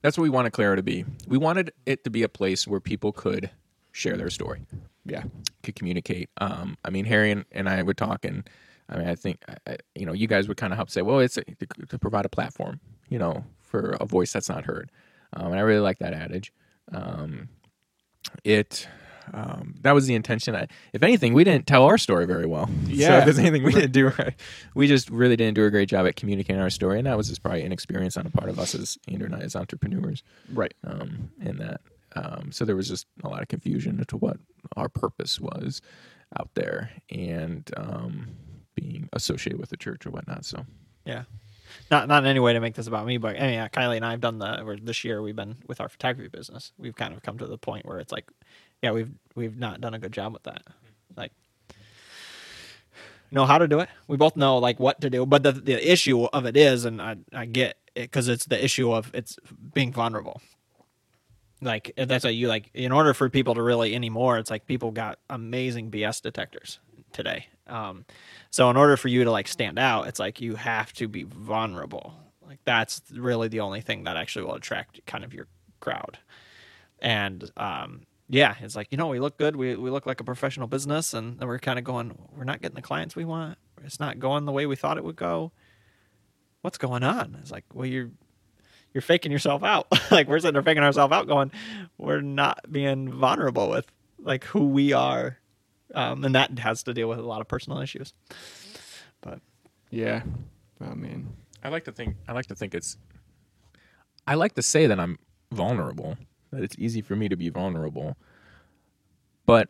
that's 0.02 0.16
what 0.18 0.22
we 0.24 0.30
wanted 0.30 0.52
Claro 0.52 0.76
to 0.76 0.82
be. 0.82 1.04
We 1.26 1.38
wanted 1.38 1.72
it 1.86 2.04
to 2.04 2.10
be 2.10 2.22
a 2.22 2.28
place 2.28 2.66
where 2.66 2.80
people 2.80 3.12
could 3.12 3.50
share 3.92 4.16
their 4.16 4.30
story, 4.30 4.60
yeah, 5.06 5.24
could 5.62 5.74
communicate. 5.74 6.28
Um, 6.40 6.76
I 6.84 6.90
mean, 6.90 7.04
Harry 7.06 7.30
and, 7.30 7.44
and 7.50 7.68
I 7.68 7.82
would 7.82 7.96
talk, 7.96 8.24
and 8.24 8.48
I 8.88 8.98
mean, 8.98 9.08
I 9.08 9.14
think 9.14 9.42
I, 9.48 9.72
I- 9.72 9.76
you 9.94 10.06
know, 10.06 10.12
you 10.12 10.26
guys 10.28 10.46
would 10.48 10.56
kind 10.58 10.72
of 10.72 10.76
help 10.76 10.90
say, 10.90 11.02
well, 11.02 11.18
it's 11.20 11.36
a, 11.38 11.44
to, 11.44 11.66
to 11.88 11.98
provide 11.98 12.24
a 12.26 12.28
platform, 12.28 12.78
you 13.08 13.18
know, 13.18 13.44
for 13.60 13.96
a 14.00 14.04
voice 14.06 14.32
that's 14.32 14.48
not 14.48 14.64
heard. 14.64 14.90
Um, 15.32 15.46
and 15.46 15.56
I 15.56 15.60
really 15.60 15.80
like 15.80 15.98
that 15.98 16.12
adage. 16.12 16.52
Um, 16.92 17.48
it. 18.44 18.88
Um, 19.34 19.74
that 19.82 19.92
was 19.92 20.06
the 20.06 20.14
intention. 20.14 20.56
I, 20.56 20.68
if 20.94 21.02
anything, 21.02 21.34
we 21.34 21.44
didn't 21.44 21.66
tell 21.66 21.84
our 21.84 21.98
story 21.98 22.24
very 22.26 22.46
well. 22.46 22.66
so 22.66 22.72
Yeah. 22.86 23.18
if 23.18 23.24
there's 23.26 23.38
anything 23.38 23.62
we 23.62 23.72
didn't 23.72 23.92
do 23.92 24.08
right, 24.08 24.34
we 24.74 24.86
just 24.86 25.10
really 25.10 25.36
didn't 25.36 25.54
do 25.54 25.66
a 25.66 25.70
great 25.70 25.88
job 25.90 26.06
at 26.06 26.16
communicating 26.16 26.62
our 26.62 26.70
story, 26.70 26.96
and 26.98 27.06
that 27.06 27.16
was 27.16 27.28
just 27.28 27.42
probably 27.42 27.62
inexperience 27.62 28.16
on 28.16 28.24
the 28.24 28.30
part 28.30 28.48
of 28.48 28.58
us 28.58 28.74
as 28.74 28.96
Andrew 29.06 29.26
and 29.26 29.34
I 29.34 29.40
as 29.40 29.54
entrepreneurs. 29.54 30.22
right. 30.52 30.72
Um, 30.82 31.30
in 31.42 31.58
that, 31.58 31.82
um, 32.16 32.52
so 32.52 32.64
there 32.64 32.74
was 32.76 32.88
just 32.88 33.06
a 33.22 33.28
lot 33.28 33.42
of 33.42 33.48
confusion 33.48 34.00
as 34.00 34.06
to 34.06 34.16
what 34.16 34.38
our 34.76 34.88
purpose 34.88 35.38
was 35.38 35.82
out 36.40 36.48
there, 36.54 36.90
and 37.10 37.70
um, 37.76 38.28
being 38.74 39.10
associated 39.12 39.60
with 39.60 39.68
the 39.68 39.76
church 39.76 40.06
or 40.06 40.10
whatnot. 40.10 40.46
So 40.46 40.64
Yeah. 41.04 41.24
Not 41.90 42.08
not 42.08 42.22
in 42.22 42.28
any 42.28 42.40
way 42.40 42.52
to 42.52 42.60
make 42.60 42.74
this 42.74 42.86
about 42.86 43.06
me, 43.06 43.16
but 43.16 43.36
yeah, 43.36 43.68
Kylie 43.68 43.96
and 43.96 44.04
I 44.04 44.10
have 44.10 44.20
done 44.20 44.38
the. 44.38 44.78
This 44.82 45.04
year 45.04 45.22
we've 45.22 45.36
been 45.36 45.56
with 45.66 45.80
our 45.80 45.88
photography 45.88 46.28
business. 46.28 46.72
We've 46.78 46.94
kind 46.94 47.14
of 47.14 47.22
come 47.22 47.38
to 47.38 47.46
the 47.46 47.58
point 47.58 47.86
where 47.86 47.98
it's 47.98 48.12
like, 48.12 48.28
yeah, 48.82 48.92
we've 48.92 49.10
we've 49.34 49.56
not 49.56 49.80
done 49.80 49.94
a 49.94 49.98
good 49.98 50.12
job 50.12 50.34
with 50.34 50.42
that. 50.44 50.62
Like, 51.16 51.32
know 53.30 53.46
how 53.46 53.58
to 53.58 53.66
do 53.68 53.80
it. 53.80 53.88
We 54.06 54.16
both 54.16 54.36
know 54.36 54.58
like 54.58 54.78
what 54.78 55.00
to 55.00 55.10
do, 55.10 55.24
but 55.24 55.42
the 55.42 55.52
the 55.52 55.90
issue 55.90 56.24
of 56.24 56.44
it 56.44 56.56
is, 56.56 56.84
and 56.84 57.00
I 57.00 57.16
I 57.32 57.46
get 57.46 57.78
it 57.94 58.02
because 58.02 58.28
it's 58.28 58.44
the 58.44 58.62
issue 58.62 58.92
of 58.92 59.10
it's 59.14 59.38
being 59.72 59.92
vulnerable. 59.92 60.42
Like 61.62 61.92
that's 61.96 62.24
what 62.24 62.34
you 62.34 62.48
like. 62.48 62.70
In 62.74 62.92
order 62.92 63.14
for 63.14 63.28
people 63.30 63.54
to 63.54 63.62
really 63.62 63.94
anymore, 63.94 64.38
it's 64.38 64.50
like 64.50 64.66
people 64.66 64.90
got 64.90 65.18
amazing 65.30 65.90
BS 65.90 66.20
detectors 66.22 66.78
today. 67.12 67.46
Um, 67.66 68.04
so 68.50 68.70
in 68.70 68.76
order 68.76 68.96
for 68.96 69.08
you 69.08 69.24
to 69.24 69.30
like 69.30 69.48
stand 69.48 69.78
out, 69.78 70.06
it's 70.08 70.18
like 70.18 70.40
you 70.40 70.54
have 70.56 70.92
to 70.94 71.08
be 71.08 71.24
vulnerable. 71.24 72.14
Like 72.46 72.60
that's 72.64 73.02
really 73.12 73.48
the 73.48 73.60
only 73.60 73.80
thing 73.80 74.04
that 74.04 74.16
actually 74.16 74.46
will 74.46 74.54
attract 74.54 75.04
kind 75.06 75.24
of 75.24 75.34
your 75.34 75.46
crowd. 75.80 76.18
And 77.00 77.50
um, 77.56 78.02
yeah, 78.28 78.54
it's 78.60 78.76
like 78.76 78.88
you 78.90 78.98
know 78.98 79.08
we 79.08 79.20
look 79.20 79.38
good, 79.38 79.56
we 79.56 79.76
we 79.76 79.90
look 79.90 80.06
like 80.06 80.20
a 80.20 80.24
professional 80.24 80.66
business, 80.66 81.14
and 81.14 81.40
we're 81.40 81.58
kind 81.58 81.78
of 81.78 81.84
going, 81.84 82.18
we're 82.36 82.44
not 82.44 82.60
getting 82.60 82.76
the 82.76 82.82
clients 82.82 83.14
we 83.14 83.24
want. 83.24 83.58
It's 83.84 84.00
not 84.00 84.18
going 84.18 84.44
the 84.44 84.52
way 84.52 84.66
we 84.66 84.76
thought 84.76 84.98
it 84.98 85.04
would 85.04 85.16
go. 85.16 85.52
What's 86.62 86.78
going 86.78 87.04
on? 87.04 87.36
It's 87.40 87.50
like, 87.50 87.64
well, 87.72 87.86
you're 87.86 88.10
you're 88.92 89.02
faking 89.02 89.32
yourself 89.32 89.62
out. 89.62 89.86
like 90.10 90.28
we're 90.28 90.38
sitting 90.38 90.54
there 90.54 90.62
faking 90.62 90.82
ourselves 90.82 91.12
out, 91.12 91.26
going, 91.26 91.52
we're 91.98 92.20
not 92.20 92.70
being 92.70 93.12
vulnerable 93.12 93.70
with 93.70 93.86
like 94.18 94.44
who 94.44 94.68
we 94.68 94.92
are, 94.92 95.37
um, 95.94 96.24
and 96.24 96.34
that 96.34 96.58
has 96.58 96.82
to 96.84 96.94
deal 96.94 97.08
with 97.08 97.18
a 97.18 97.22
lot 97.22 97.40
of 97.40 97.48
personal 97.48 97.80
issues. 97.80 98.12
But 99.20 99.40
Yeah. 99.90 100.22
Oh 100.80 100.94
man. 100.94 101.32
I 101.62 101.70
like 101.70 101.84
to 101.84 101.92
think 101.92 102.16
I 102.28 102.32
like 102.32 102.46
to 102.46 102.54
think 102.54 102.74
it's 102.74 102.96
I 104.26 104.34
like 104.34 104.54
to 104.54 104.62
say 104.62 104.86
that 104.86 105.00
I'm 105.00 105.18
vulnerable, 105.50 106.16
that 106.52 106.62
it's 106.62 106.76
easy 106.78 107.00
for 107.00 107.16
me 107.16 107.28
to 107.28 107.36
be 107.36 107.48
vulnerable. 107.48 108.16
But 109.46 109.68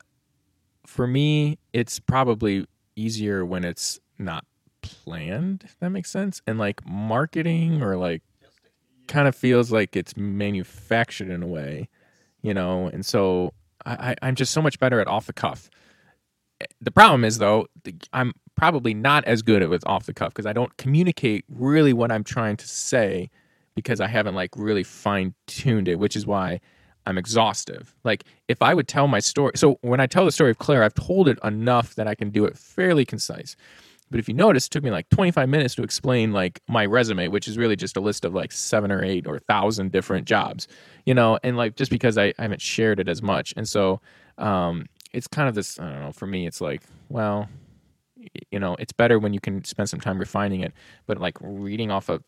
for 0.85 1.07
me, 1.07 1.59
it's 1.73 2.01
probably 2.01 2.66
easier 2.97 3.45
when 3.45 3.64
it's 3.64 4.01
not 4.19 4.45
planned, 4.83 5.62
if 5.64 5.79
that 5.79 5.91
makes 5.91 6.11
sense. 6.11 6.43
And 6.47 6.59
like 6.59 6.85
marketing 6.87 7.83
or 7.83 7.97
like 7.97 8.23
kind 9.07 9.29
of 9.29 9.35
feels 9.37 9.71
like 9.71 9.97
it's 9.97 10.16
manufactured 10.16 11.31
in 11.31 11.43
a 11.43 11.47
way, 11.47 11.89
you 12.43 12.53
know, 12.53 12.89
and 12.89 13.07
so 13.07 13.53
I, 13.87 14.11
I, 14.11 14.16
I'm 14.23 14.35
just 14.35 14.53
so 14.53 14.61
much 14.61 14.79
better 14.79 15.01
at 15.01 15.07
off 15.07 15.27
the 15.27 15.33
cuff 15.33 15.71
the 16.80 16.90
problem 16.90 17.24
is 17.24 17.38
though 17.38 17.66
i'm 18.12 18.32
probably 18.56 18.94
not 18.94 19.24
as 19.24 19.42
good 19.42 19.62
at 19.62 19.70
with 19.70 19.86
off 19.86 20.06
the 20.06 20.12
cuff 20.12 20.30
because 20.30 20.46
i 20.46 20.52
don't 20.52 20.76
communicate 20.76 21.44
really 21.48 21.92
what 21.92 22.11
i'm 22.11 22.24
trying 22.24 22.56
to 22.56 22.66
say 22.66 23.30
because 23.74 24.00
i 24.00 24.06
haven't 24.06 24.34
like 24.34 24.50
really 24.56 24.82
fine 24.82 25.34
tuned 25.46 25.88
it 25.88 25.98
which 25.98 26.16
is 26.16 26.26
why 26.26 26.61
i'm 27.06 27.16
exhaustive. 27.16 27.94
Like 28.04 28.24
if 28.48 28.61
i 28.61 28.74
would 28.74 28.88
tell 28.88 29.09
my 29.09 29.20
story 29.20 29.52
so 29.54 29.78
when 29.80 30.00
i 30.00 30.06
tell 30.06 30.24
the 30.24 30.32
story 30.32 30.50
of 30.50 30.59
Claro 30.59 30.84
i've 30.84 30.94
told 30.94 31.28
it 31.28 31.38
enough 31.42 31.94
that 31.94 32.06
i 32.06 32.14
can 32.14 32.30
do 32.30 32.44
it 32.44 32.56
fairly 32.59 33.04
concise. 33.04 33.56
But 34.11 34.20
if 34.20 34.26
you 34.26 34.32
notice 34.32 34.66
it 34.66 34.70
took 34.70 34.82
me 34.82 34.90
like 34.90 35.09
25 35.11 35.50
minutes 35.50 35.74
to 35.74 35.82
explain 35.82 36.32
like 36.32 36.61
my 36.66 36.86
resume 36.86 37.28
which 37.28 37.46
is 37.46 37.56
really 37.56 37.76
just 37.76 37.96
a 37.96 38.00
list 38.00 38.24
of 38.24 38.34
like 38.34 38.52
seven 38.52 38.90
or 38.90 39.04
eight 39.04 39.26
or 39.26 39.38
thousand 39.38 39.92
different 39.92 40.26
jobs 40.26 40.66
you 41.06 41.14
know 41.14 41.38
and 41.42 41.56
like 41.56 41.76
just 41.76 41.90
because 41.90 42.18
i, 42.18 42.32
I 42.38 42.42
haven't 42.42 42.62
shared 42.62 43.00
it 43.00 43.09
as 43.09 43.22
much. 43.22 43.54
And 43.56 43.68
so 43.68 44.00
um 44.38 44.86
it's 45.12 45.26
kind 45.26 45.48
of 45.48 45.54
this 45.54 45.78
i 45.80 45.84
don't 45.90 46.00
know 46.02 46.12
for 46.12 46.26
me 46.26 46.46
it's 46.46 46.61
like 46.61 46.82
well 47.09 47.48
you 48.50 48.59
know 48.59 48.74
it's 48.78 48.92
better 48.92 49.18
when 49.18 49.32
you 49.32 49.40
can 49.40 49.64
spend 49.64 49.88
some 49.88 50.00
time 50.00 50.18
refining 50.18 50.61
it 50.61 50.72
but 51.06 51.18
like 51.18 51.36
reading 51.40 51.90
off 51.90 52.09
a 52.09 52.20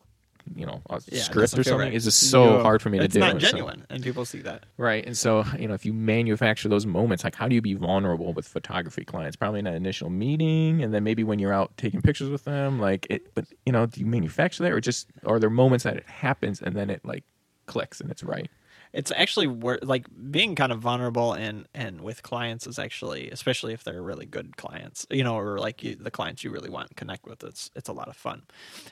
you 0.55 0.65
know 0.65 0.81
a 0.89 0.99
Yeah, 1.11 1.21
script 1.21 1.53
or 1.55 1.63
something 1.63 1.77
right. 1.89 1.93
is 1.93 2.05
just 2.05 2.31
so 2.31 2.55
Yeah. 2.57 2.63
hard 2.63 2.81
for 2.81 2.89
me 2.89 2.97
to 2.97 3.03
it's 3.05 3.13
do. 3.13 3.19
not 3.19 3.31
And 3.33 3.41
so- 3.41 3.47
genuine, 3.49 3.85
and 3.91 4.01
people 4.03 4.25
see 4.25 4.39
that. 4.39 4.65
Right. 4.75 5.05
And 5.05 5.15
so, 5.15 5.45
you 5.59 5.67
know, 5.67 5.75
if 5.75 5.85
you 5.85 5.93
manufacture 5.93 6.67
those 6.67 6.83
moments, 6.87 7.23
like 7.23 7.35
how 7.35 7.47
do 7.47 7.53
you 7.53 7.61
be 7.61 7.75
vulnerable 7.75 8.33
with 8.33 8.47
photography 8.47 9.05
clients? 9.05 9.35
Probably 9.35 9.59
in 9.59 9.65
that 9.65 9.75
initial 9.75 10.09
meeting 10.09 10.81
and 10.81 10.95
then 10.95 11.03
maybe 11.03 11.23
when 11.23 11.37
you're 11.37 11.53
out 11.53 11.77
taking 11.77 12.01
pictures 12.01 12.27
with 12.29 12.43
them, 12.45 12.79
like 12.79 13.05
it 13.11 13.35
but 13.35 13.45
you 13.67 13.71
know, 13.71 13.85
do 13.85 13.99
you 13.99 14.07
manufacture 14.07 14.63
that 14.63 14.71
or 14.71 14.81
just 14.81 15.05
are 15.27 15.37
there 15.39 15.51
moments 15.51 15.83
that 15.83 15.97
it 15.97 16.09
happens 16.09 16.59
and 16.59 16.75
then 16.75 16.89
it 16.89 17.05
like 17.05 17.23
clicks 17.67 18.01
and 18.01 18.09
it's 18.09 18.23
right? 18.23 18.49
It's 18.93 19.11
actually 19.15 19.47
like 19.83 20.05
being 20.31 20.55
kind 20.55 20.71
of 20.71 20.79
vulnerable 20.79 21.33
and 21.33 21.67
and 21.73 22.01
with 22.01 22.23
clients 22.23 22.67
is 22.67 22.77
actually 22.79 23.29
especially 23.29 23.73
if 23.73 23.83
they're 23.83 24.01
really 24.01 24.25
good 24.25 24.57
clients 24.57 25.05
you 25.09 25.23
know 25.23 25.35
or 25.35 25.59
like 25.59 25.83
you, 25.83 25.95
the 25.95 26.11
clients 26.11 26.43
you 26.43 26.51
really 26.51 26.69
want 26.69 26.89
to 26.89 26.95
connect 26.95 27.25
with 27.25 27.43
it's 27.43 27.71
it's 27.75 27.89
a 27.89 27.93
lot 27.93 28.07
of 28.07 28.15
fun. 28.15 28.43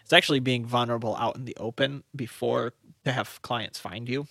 It's 0.03 0.13
actually 0.13 0.39
being 0.39 0.65
vulnerable 0.65 1.15
out 1.15 1.35
in 1.35 1.45
the 1.45 1.55
open 1.57 2.03
before 2.15 2.73
to 3.05 3.11
have 3.11 3.41
clients 3.41 3.79
find 3.79 4.07
you. 4.09 4.27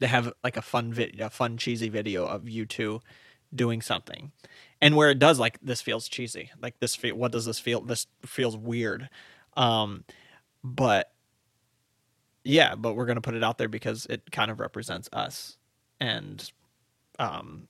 To 0.00 0.06
have 0.06 0.32
like 0.44 0.58
a 0.58 0.62
fun 0.62 0.92
vid 0.92 1.20
a 1.20 1.30
fun 1.30 1.56
cheesy 1.56 1.88
video 1.88 2.26
of 2.26 2.48
you 2.48 2.66
two 2.66 3.00
doing 3.54 3.80
something. 3.80 4.32
And 4.82 4.94
where 4.94 5.10
it 5.10 5.18
does 5.18 5.38
like 5.38 5.58
this 5.62 5.80
feels 5.80 6.08
cheesy. 6.08 6.50
Like 6.60 6.78
this 6.80 6.94
feel 6.94 7.16
what 7.16 7.32
does 7.32 7.46
this 7.46 7.58
feel 7.58 7.80
this 7.80 8.06
feels 8.24 8.56
weird. 8.56 9.08
Um 9.56 10.04
but 10.62 11.12
yeah, 12.46 12.74
but 12.74 12.94
we're 12.94 13.06
gonna 13.06 13.20
put 13.20 13.34
it 13.34 13.44
out 13.44 13.58
there 13.58 13.68
because 13.68 14.06
it 14.06 14.30
kind 14.30 14.50
of 14.50 14.60
represents 14.60 15.08
us, 15.12 15.58
and 16.00 16.50
um, 17.18 17.68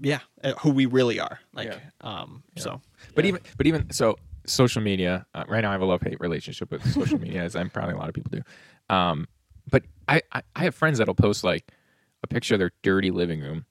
yeah, 0.00 0.20
uh, 0.44 0.52
who 0.54 0.70
we 0.70 0.86
really 0.86 1.20
are. 1.20 1.40
Like, 1.52 1.68
Yeah. 1.68 1.78
um, 2.00 2.42
so 2.56 2.80
But 3.14 3.24
even 3.24 3.40
but 3.56 3.66
even 3.66 3.90
so 3.90 4.16
social 4.46 4.82
media, 4.82 5.26
uh, 5.34 5.44
right 5.48 5.60
now 5.60 5.70
I 5.70 5.72
have 5.72 5.82
a 5.82 5.86
love 5.86 6.02
hate 6.02 6.20
relationship 6.20 6.70
with 6.70 6.84
social 6.92 7.18
media 7.18 7.42
as 7.42 7.56
I'm 7.56 7.70
probably 7.70 7.94
a 7.94 7.98
lot 7.98 8.08
of 8.08 8.14
people 8.14 8.30
do. 8.30 8.94
Um 8.94 9.26
but 9.70 9.84
I, 10.08 10.22
I 10.32 10.42
I 10.56 10.64
have 10.64 10.74
friends 10.74 10.98
that'll 10.98 11.14
post 11.14 11.44
like 11.44 11.70
a 12.22 12.26
picture 12.26 12.54
of 12.54 12.58
their 12.60 12.72
dirty 12.82 13.10
living 13.10 13.40
room 13.40 13.66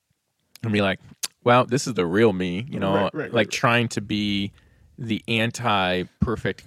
and 0.64 0.72
be 0.72 0.82
like, 0.82 1.00
"Well, 1.44 1.66
this 1.66 1.88
is 1.88 1.96
the 1.96 2.06
real 2.06 2.34
me," 2.34 2.66
you 2.70 2.80
know, 2.80 2.94
right, 2.94 3.14
right, 3.14 3.34
like 3.34 3.48
right. 3.48 3.52
trying 3.52 3.88
to 3.90 4.02
be 4.02 4.52
the 4.98 5.24
anti 5.28 6.04
perfect 6.20 6.64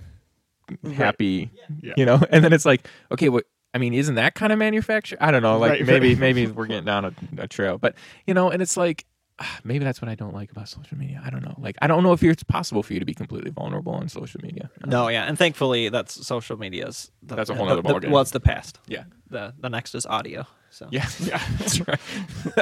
happy, 0.95 1.51
Yeah. 1.83 1.95
you 1.97 2.05
know. 2.07 2.21
And 2.31 2.45
then 2.45 2.53
it's 2.53 2.65
like, 2.67 2.87
okay, 3.13 3.29
what 3.29 3.45
I 3.75 3.79
mean, 3.79 3.95
isn't 3.95 4.17
that 4.17 4.35
kind 4.35 4.53
of 4.53 4.59
manufacture? 4.59 5.17
I 5.21 5.31
don't 5.31 5.43
know. 5.43 5.59
Like 5.59 5.71
Right, 5.73 5.87
maybe 5.87 6.15
maybe 6.27 6.47
we're 6.47 6.67
getting 6.67 6.85
down 6.85 7.05
a, 7.05 7.13
a 7.39 7.47
trail, 7.49 7.79
but 7.79 7.95
you 8.27 8.35
know, 8.35 8.51
and 8.51 8.61
it's 8.63 8.77
like 8.77 9.05
ah, 9.39 9.59
maybe 9.65 9.85
that's 9.85 10.03
what 10.03 10.09
I 10.09 10.15
don't 10.15 10.35
like 10.35 10.51
about 10.51 10.69
social 10.69 10.99
media. 10.99 11.23
I 11.25 11.31
don't 11.31 11.43
know. 11.43 11.55
Like 11.59 11.77
I 11.81 11.87
don't 11.87 12.03
know 12.03 12.13
if 12.13 12.23
it's 12.23 12.43
possible 12.43 12.83
for 12.83 12.93
you 12.95 12.99
to 13.01 13.07
be 13.07 13.15
completely 13.15 13.51
vulnerable 13.51 13.93
on 13.93 14.09
social 14.09 14.41
media. 14.43 14.71
no, 14.87 15.09
yeah, 15.09 15.25
and 15.25 15.39
thankfully 15.39 15.89
that's 15.89 16.27
social 16.27 16.57
media's. 16.59 17.11
The, 17.23 17.37
That's 17.37 17.49
a 17.51 17.55
whole 17.55 17.67
other 17.69 17.83
nother 17.83 18.01
the- 18.01 18.07
ballgame. 18.07 18.11
Well, 18.11 18.23
it's 18.23 18.33
the 18.33 18.41
past. 18.41 18.79
Yeah. 18.87 19.05
The 19.31 19.55
the 19.61 19.69
next 19.71 19.95
is 19.95 20.05
audio. 20.07 20.47
So 20.71 20.89
Yeah, 20.91 21.07
Yeah. 21.21 21.41
that's 21.59 21.81
right. 21.89 22.01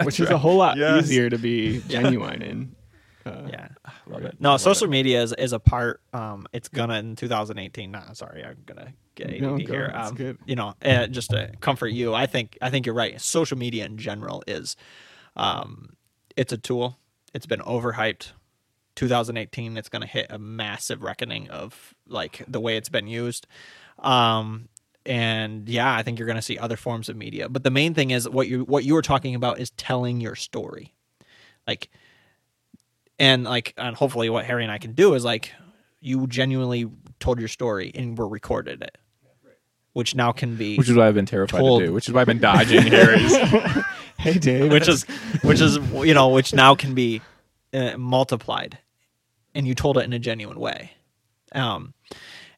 Which 0.05 0.21
is 0.21 0.29
a 0.31 0.37
whole 0.39 0.57
lot 0.57 0.77
Yes. 0.77 1.05
easier 1.05 1.31
to 1.31 1.39
be 1.39 1.81
genuine 1.89 2.43
in. 2.43 2.75
Uh, 3.29 3.49
yeah. 3.51 3.69
Love 4.07 4.25
it. 4.25 4.37
No, 4.41 4.51
Love 4.51 4.61
social 4.61 4.87
it. 4.87 4.91
media 4.91 5.23
is, 5.23 5.33
is 5.33 5.53
a 5.53 5.59
part. 5.59 6.01
Um, 6.13 6.47
it's 6.53 6.69
gonna 6.69 6.99
in 6.99 7.17
2018. 7.17 7.91
Nah, 7.91 8.13
sorry, 8.13 8.45
I'm 8.45 8.57
gonna 8.67 8.93
get 9.15 9.31
ADD 9.31 9.41
No, 9.41 9.57
here. 9.57 9.91
Um, 9.95 10.15
good. 10.15 10.39
You 10.47 10.57
know, 10.57 10.75
uh, 10.85 11.07
just 11.07 11.31
to 11.31 11.53
comfort 11.61 11.89
you, 11.89 12.15
I 12.15 12.27
think 12.27 12.59
I 12.63 12.71
think 12.71 12.87
you're 12.87 12.95
right. 12.95 13.21
Social 13.21 13.59
media 13.59 13.85
in 13.87 13.99
general 13.99 14.43
is, 14.47 14.77
um, 15.37 15.91
it's 16.37 16.53
a 16.53 16.59
tool. 16.59 16.99
It's 17.35 17.47
been 17.47 17.61
overhyped. 17.61 18.33
2018, 18.97 19.77
it's 19.77 19.89
gonna 19.89 20.07
hit 20.07 20.27
a 20.31 20.39
massive 20.39 21.03
reckoning 21.05 21.49
of 21.51 21.95
like 22.09 22.45
the 22.49 22.59
way 22.61 22.77
it's 22.77 22.89
been 22.89 23.07
used. 23.07 23.47
Um, 24.01 24.69
and 25.07 25.69
yeah, 25.69 25.95
I 25.95 26.03
think 26.03 26.19
you're 26.19 26.27
gonna 26.27 26.43
see 26.43 26.59
other 26.59 26.77
forms 26.77 27.09
of 27.09 27.17
media. 27.17 27.49
But 27.49 27.63
the 27.63 27.71
main 27.71 27.95
thing 27.95 28.11
is 28.11 28.29
what 28.29 28.49
you 28.49 28.65
what 28.65 28.85
you 28.85 28.95
were 28.95 29.03
talking 29.03 29.35
about 29.37 29.61
is 29.61 29.71
telling 29.71 30.21
your 30.21 30.35
story, 30.35 30.95
like 31.67 31.91
and 33.19 33.45
like 33.45 33.75
and 33.77 33.97
hopefully 33.97 34.31
what 34.31 34.45
harry 34.45 34.63
and 34.63 34.73
i 34.73 34.79
can 34.79 34.93
do 34.93 35.15
is 35.15 35.25
like 35.25 35.53
you 36.01 36.27
genuinely 36.27 36.89
told 37.21 37.39
your 37.39 37.49
story 37.49 37.91
and 37.95 38.17
we 38.19 38.25
recorded 38.29 38.83
it 38.83 38.97
which 39.95 40.15
now 40.15 40.31
can 40.31 40.55
be 40.55 40.77
Which 40.77 40.89
is 40.89 40.95
what 40.95 41.07
I've 41.09 41.15
been 41.15 41.27
terrified 41.27 41.59
Told- 41.59 41.81
to 41.81 41.87
do. 41.87 41.93
Which 41.93 42.07
is 42.07 42.15
why 42.15 42.21
I've 42.21 42.27
been 42.29 42.39
dodging 42.39 42.83
Harry's. 42.87 43.35
Hey, 44.19 44.35
Dave. 44.39 44.71
which 44.71 44.87
is 44.89 45.05
which 45.43 45.61
is 45.61 45.77
you 45.93 46.13
know 46.15 46.29
which 46.29 46.53
now 46.53 46.75
can 46.77 46.95
be 46.95 47.21
uh, 47.73 47.97
multiplied 47.97 48.79
and 49.55 49.67
you 49.67 49.75
told 49.77 49.97
it 49.99 50.03
in 50.05 50.13
a 50.13 50.19
genuine 50.19 50.59
way 50.61 50.91
um 51.53 51.95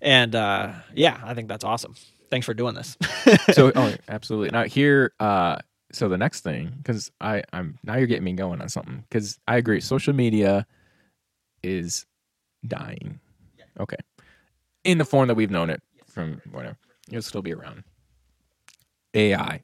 and 0.00 0.34
uh 0.34 0.72
yeah 0.94 1.20
i 1.22 1.34
think 1.34 1.48
that's 1.48 1.62
awesome 1.64 1.94
thanks 2.30 2.46
for 2.46 2.54
doing 2.54 2.74
this 2.74 2.96
so 3.52 3.70
oh 3.76 3.94
absolutely 4.08 4.48
now 4.50 4.64
here 4.64 5.12
uh 5.20 5.56
so 5.92 6.08
the 6.08 6.18
next 6.18 6.40
thing 6.40 6.72
because 6.78 7.10
i 7.20 7.42
i'm 7.52 7.78
now 7.82 7.96
you're 7.96 8.06
getting 8.06 8.24
me 8.24 8.32
going 8.32 8.60
on 8.60 8.68
something 8.68 9.04
because 9.08 9.38
i 9.48 9.56
agree 9.56 9.80
social 9.80 10.14
media 10.14 10.66
is 11.62 12.06
dying. 12.66 13.20
Okay. 13.78 13.96
In 14.82 14.98
the 14.98 15.04
form 15.04 15.28
that 15.28 15.34
we've 15.34 15.50
known 15.50 15.68
it 15.70 15.82
from 16.06 16.40
whatever 16.50 16.76
it'll 17.08 17.22
still 17.22 17.42
be 17.42 17.52
around. 17.52 17.84
Ai 19.14 19.62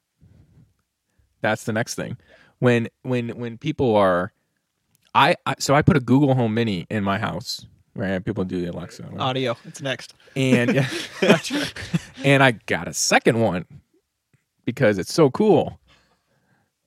that's 1.40 1.64
the 1.64 1.72
next 1.72 1.94
thing. 1.94 2.16
When 2.58 2.88
when 3.02 3.30
when 3.30 3.58
people 3.58 3.94
are 3.96 4.32
I, 5.14 5.36
I 5.46 5.54
so 5.58 5.74
i 5.74 5.82
put 5.82 5.96
a 5.96 6.00
google 6.00 6.34
home 6.34 6.54
mini 6.54 6.86
in 6.90 7.04
my 7.04 7.18
house 7.18 7.66
right? 7.94 8.22
People 8.22 8.44
do 8.44 8.60
the 8.60 8.70
alexa 8.70 9.02
whatever 9.04 9.22
audio 9.22 9.56
it's 9.64 9.80
next. 9.80 10.14
And 10.34 10.74
yeah, 11.22 11.38
and 12.24 12.42
I 12.42 12.52
got 12.52 12.88
a 12.88 12.92
second 12.92 13.40
one 13.40 13.64
because 14.64 14.98
it's 14.98 15.12
so 15.12 15.30
cool. 15.30 15.78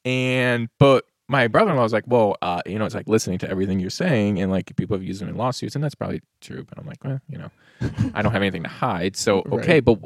And 0.10 0.70
but 0.80 1.05
my 1.28 1.47
brother-in-law 1.47 1.84
was 1.84 1.93
like, 1.93 2.05
"Well, 2.07 2.36
uh, 2.41 2.62
you 2.66 2.80
know, 2.80 2.86
it's 2.86 2.95
like 2.95 3.07
listening 3.07 3.38
to 3.39 3.49
everything 3.49 3.80
you're 3.80 3.89
saying, 3.89 4.41
and 4.41 4.51
like 4.51 4.76
people 4.76 4.95
have 4.97 5.03
used 5.03 5.22
them 5.22 5.30
in 5.30 5.38
lawsuits, 5.38 5.76
and 5.76 5.84
that's 5.84 5.95
probably 5.95 6.22
true." 6.41 6.66
But 6.68 6.80
I'm 6.80 6.88
like, 6.88 7.03
well, 7.03 7.22
you 7.30 7.38
know, 7.38 7.51
I 8.14 8.22
don't 8.22 8.32
have 8.32 8.41
anything 8.41 8.64
to 8.64 8.70
hide, 8.70 9.16
so 9.16 9.43
okay. 9.51 9.82
Right. 9.82 9.86
But 9.86 9.99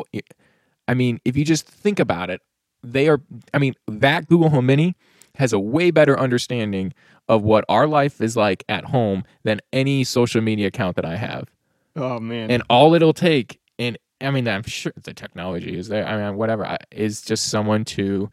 I 0.87 0.93
mean, 0.93 1.19
if 1.23 1.37
you 1.37 1.45
just 1.45 1.65
think 1.65 1.99
about 1.99 2.29
it, 2.29 2.41
they 2.83 3.07
are. 3.07 3.21
I 3.53 3.59
mean, 3.59 3.75
that 3.87 4.27
Google 4.27 4.49
Home 4.49 4.65
Mini 4.65 4.95
has 5.35 5.53
a 5.53 5.59
way 5.59 5.89
better 5.91 6.19
understanding 6.19 6.93
of 7.29 7.43
what 7.43 7.63
our 7.69 7.87
life 7.87 8.19
is 8.19 8.35
like 8.35 8.63
at 8.67 8.85
home 8.85 9.23
than 9.43 9.61
any 9.71 10.03
social 10.03 10.41
media 10.41 10.67
account 10.67 10.95
that 10.97 11.05
I 11.05 11.15
have 11.15 11.49
oh 11.95 12.19
man. 12.19 12.51
and 12.51 12.63
all 12.69 12.93
it'll 12.93 13.13
take 13.13 13.59
and 13.79 13.97
i 14.21 14.31
mean 14.31 14.47
i'm 14.47 14.63
sure 14.63 14.93
the 15.03 15.13
technology 15.13 15.77
is 15.77 15.87
there 15.87 16.05
i 16.07 16.17
mean 16.17 16.37
whatever 16.37 16.77
is 16.91 17.21
just 17.21 17.47
someone 17.49 17.83
to 17.83 18.29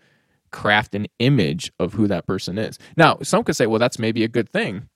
craft 0.50 0.94
an 0.94 1.06
image 1.18 1.72
of 1.78 1.92
who 1.94 2.06
that 2.06 2.26
person 2.26 2.58
is 2.58 2.78
now 2.96 3.18
some 3.22 3.42
could 3.44 3.56
say 3.56 3.66
well 3.66 3.78
that's 3.78 3.98
maybe 3.98 4.24
a 4.24 4.28
good 4.28 4.48
thing 4.48 4.88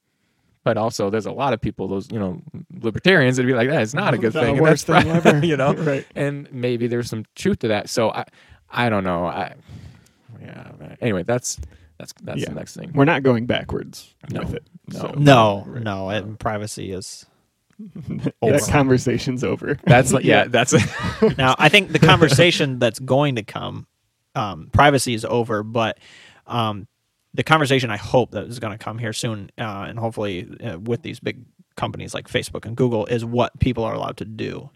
but 0.65 0.77
also 0.77 1.11
there's 1.11 1.27
a 1.27 1.33
lot 1.33 1.53
of 1.53 1.61
people 1.61 1.87
those 1.89 2.11
you 2.11 2.19
know 2.19 2.41
libertarians 2.81 3.37
that'd 3.37 3.47
be 3.47 3.55
like 3.55 3.69
that 3.69 3.83
is 3.83 3.95
not 3.95 4.15
a 4.15 4.19
good 4.19 4.33
The 4.33 4.41
thing 4.41 4.53
and 4.57 4.61
worst 4.61 4.87
that's 4.87 5.05
thing 5.05 5.13
right, 5.15 5.27
ever. 5.27 5.47
you 5.47 5.57
know 5.57 5.75
Right. 5.75 6.07
and 6.15 6.51
maybe 6.53 6.87
there's 6.87 7.09
some 7.09 7.25
truth 7.35 7.61
to 7.61 7.69
that 7.69 7.89
so 7.89 8.11
i 8.11 8.25
i 8.71 8.89
don't 8.89 9.05
know 9.05 9.27
i 9.27 9.55
yeah 10.41 10.71
anyway 11.01 11.23
that's 11.23 11.61
that's 11.99 12.13
that's 12.23 12.41
Yeah. 12.41 12.49
the 12.49 12.55
next 12.57 12.75
thing 12.77 12.91
We're 12.95 13.05
not 13.05 13.23
going 13.23 13.47
backwards 13.47 14.15
No. 14.31 14.41
with 14.41 14.55
it. 14.55 14.67
No. 14.89 14.99
So 14.99 15.15
no 15.17 15.65
Right. 15.67 15.83
no 15.83 16.11
it, 16.11 16.39
privacy 16.39 16.93
is 16.93 17.25
that 18.09 18.69
conversation's 18.71 19.43
over. 19.45 19.79
that's 19.85 20.13
like 20.13 20.25
yeah 20.25 20.45
that's 20.49 20.73
now 21.39 21.55
i 21.59 21.69
think 21.69 21.93
the 21.93 21.99
conversation 21.99 22.79
that's 22.79 22.99
going 22.99 23.35
to 23.37 23.43
come 23.43 23.87
um, 24.35 24.69
privacy 24.73 25.15
is 25.15 25.25
over 25.25 25.63
but 25.63 25.99
um, 26.47 26.87
the 27.35 27.43
conversation 27.43 27.91
i 27.91 27.97
hope 27.97 28.31
that 28.33 28.45
is 28.45 28.59
going 28.59 28.77
to 28.77 28.83
come 28.83 28.99
here 28.99 29.13
soon 29.13 29.51
uh, 29.59 29.87
and 29.89 29.99
hopefully 29.99 30.49
uh, 30.63 30.79
with 30.79 31.03
these 31.03 31.21
big 31.21 31.45
companies 31.77 32.15
like 32.15 32.29
facebook 32.29 32.65
and 32.65 32.77
google 32.77 33.07
is 33.07 33.25
what 33.25 33.59
people 33.61 33.85
are 33.85 33.95
allowed 33.95 34.17
to 34.17 34.25
do 34.25 34.71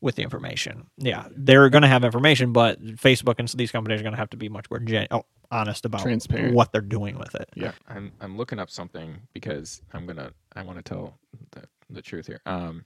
with 0.00 0.16
the 0.16 0.22
information 0.22 0.86
yeah 0.98 1.26
they're 1.36 1.68
going 1.70 1.82
to 1.82 1.88
have 1.88 2.04
information 2.04 2.52
but 2.52 2.82
facebook 2.96 3.36
and 3.38 3.48
these 3.50 3.70
companies 3.70 4.00
are 4.00 4.02
going 4.02 4.12
to 4.12 4.18
have 4.18 4.30
to 4.30 4.36
be 4.36 4.48
much 4.48 4.68
more 4.70 4.80
gen- 4.80 5.06
oh, 5.10 5.24
honest 5.50 5.84
about 5.84 6.00
Transparent. 6.02 6.54
what 6.54 6.72
they're 6.72 6.80
doing 6.80 7.18
with 7.18 7.34
it 7.34 7.48
Yeah. 7.54 7.72
I'm 7.88 8.10
I'm 8.20 8.36
looking 8.36 8.58
up 8.58 8.70
something 8.70 9.20
because 9.32 9.82
I'm 9.92 10.06
gonna 10.06 10.32
I 10.56 10.62
want 10.62 10.78
to 10.78 10.82
tell 10.82 11.18
the, 11.52 11.62
the 11.90 12.02
truth 12.02 12.26
here. 12.26 12.40
Um, 12.46 12.84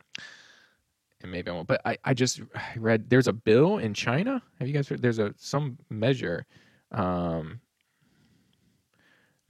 and 1.27 1.33
maybe 1.33 1.51
I 1.51 1.55
won't. 1.55 1.69
But 1.69 1.83
I 1.85 1.99
I 2.05 2.15
just 2.15 2.41
read 2.77 3.11
there's 3.11 3.29
a 3.29 3.33
bill 3.33 3.79
in 3.79 3.95
China. 3.95 4.43
Have 4.59 4.69
you 4.69 4.75
guys 4.75 4.89
heard? 4.89 5.03
There's 5.03 5.19
a 5.19 5.35
some 5.37 5.79
measure. 5.91 6.47
Um, 6.93 7.61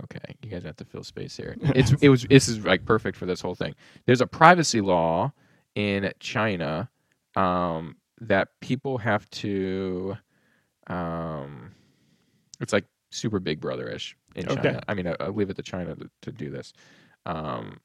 okay, 0.04 0.34
you 0.42 0.50
guys 0.50 0.64
have 0.64 0.76
to 0.76 0.84
fill 0.84 1.04
space 1.04 1.36
here. 1.36 1.56
It's 1.74 1.92
it 2.00 2.08
was 2.08 2.24
this 2.24 2.48
is 2.48 2.64
like 2.64 2.84
perfect 2.84 3.16
for 3.16 3.26
this 3.26 3.40
whole 3.40 3.54
thing. 3.54 3.74
There's 4.06 4.20
a 4.22 4.26
privacy 4.26 4.80
law 4.80 5.32
in 5.74 6.10
China 6.18 6.90
um, 7.36 7.96
that 8.20 8.48
people 8.60 8.98
have 8.98 9.28
to. 9.30 10.16
Um, 10.88 11.72
it's 12.60 12.72
like 12.72 12.86
super 13.10 13.40
Big 13.40 13.60
Brother 13.60 13.88
ish 13.88 14.16
in 14.34 14.48
Okay. 14.48 14.62
China. 14.62 14.80
I 14.88 14.94
mean, 14.94 15.06
I, 15.08 15.16
I 15.20 15.28
leave 15.28 15.50
it 15.50 15.56
to 15.56 15.62
China 15.62 15.94
to, 15.96 16.10
to 16.22 16.32
do 16.32 16.50
this. 16.50 16.72
Um, 17.26 17.78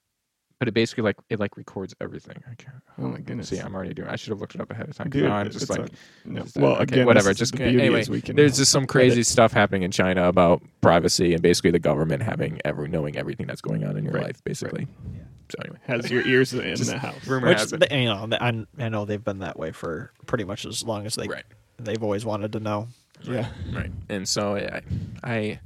but 0.61 0.67
it 0.67 0.75
basically 0.75 1.01
like 1.01 1.17
it 1.31 1.39
like 1.39 1.57
records 1.57 1.95
everything. 1.99 2.35
I 2.47 2.53
can't. 2.53 2.75
Oh 2.99 3.07
my 3.07 3.19
goodness. 3.19 3.49
See, 3.49 3.57
I'm 3.57 3.73
already 3.73 3.95
doing. 3.95 4.07
I 4.09 4.15
should 4.15 4.29
have 4.29 4.39
looked 4.41 4.53
it 4.53 4.61
up 4.61 4.69
ahead 4.69 4.87
of 4.87 4.95
time. 4.95 5.09
Dude, 5.09 5.23
now 5.23 5.37
I'm 5.37 5.49
just 5.49 5.63
it's 5.63 5.71
like, 5.71 5.79
a- 5.89 5.89
no. 6.23 6.43
just, 6.43 6.55
well, 6.55 6.73
okay, 6.73 6.83
again, 6.83 7.05
whatever. 7.07 7.33
Just 7.33 7.53
the 7.53 7.57
gonna- 7.57 7.71
anyway. 7.71 8.05
we 8.07 8.21
can 8.21 8.35
There's 8.35 8.57
just 8.57 8.71
some 8.71 8.85
crazy 8.85 9.13
edit. 9.21 9.25
stuff 9.25 9.51
happening 9.53 9.81
in 9.81 9.89
China 9.89 10.27
about 10.27 10.61
privacy 10.81 11.33
and 11.33 11.41
basically 11.41 11.71
the 11.71 11.79
government 11.79 12.21
having 12.21 12.61
ever 12.63 12.87
knowing 12.87 13.17
everything 13.17 13.47
that's 13.47 13.61
going 13.61 13.83
on 13.83 13.97
in 13.97 14.03
your 14.03 14.13
Right, 14.13 14.25
life, 14.25 14.43
basically. 14.43 14.85
yeah 15.15 15.21
So 15.49 15.55
anyway, 15.65 15.79
has 15.87 16.11
your 16.11 16.23
ears 16.27 16.53
in 16.53 16.61
Just 16.75 16.91
the 16.91 16.99
house. 16.99 17.25
rumor 17.25 17.47
Which 17.47 17.57
has 17.57 17.73
it. 17.73 17.79
they- 17.89 18.01
you 18.03 18.05
know, 18.05 18.27
I, 18.39 18.63
I 18.77 18.89
know 18.89 19.05
they've 19.05 19.23
been 19.23 19.39
that 19.39 19.57
way 19.57 19.71
for 19.71 20.11
pretty 20.27 20.43
much 20.43 20.65
as 20.67 20.83
long 20.83 21.07
as 21.07 21.15
they 21.15 21.27
Right. 21.27 21.43
they've 21.79 22.03
always 22.03 22.23
wanted 22.23 22.53
to 22.53 22.59
know. 22.59 22.87
Yeah. 23.23 23.47
right 23.73 23.91
and 24.09 24.27
so 24.29 24.55
I, 24.57 24.81
I 25.23 25.59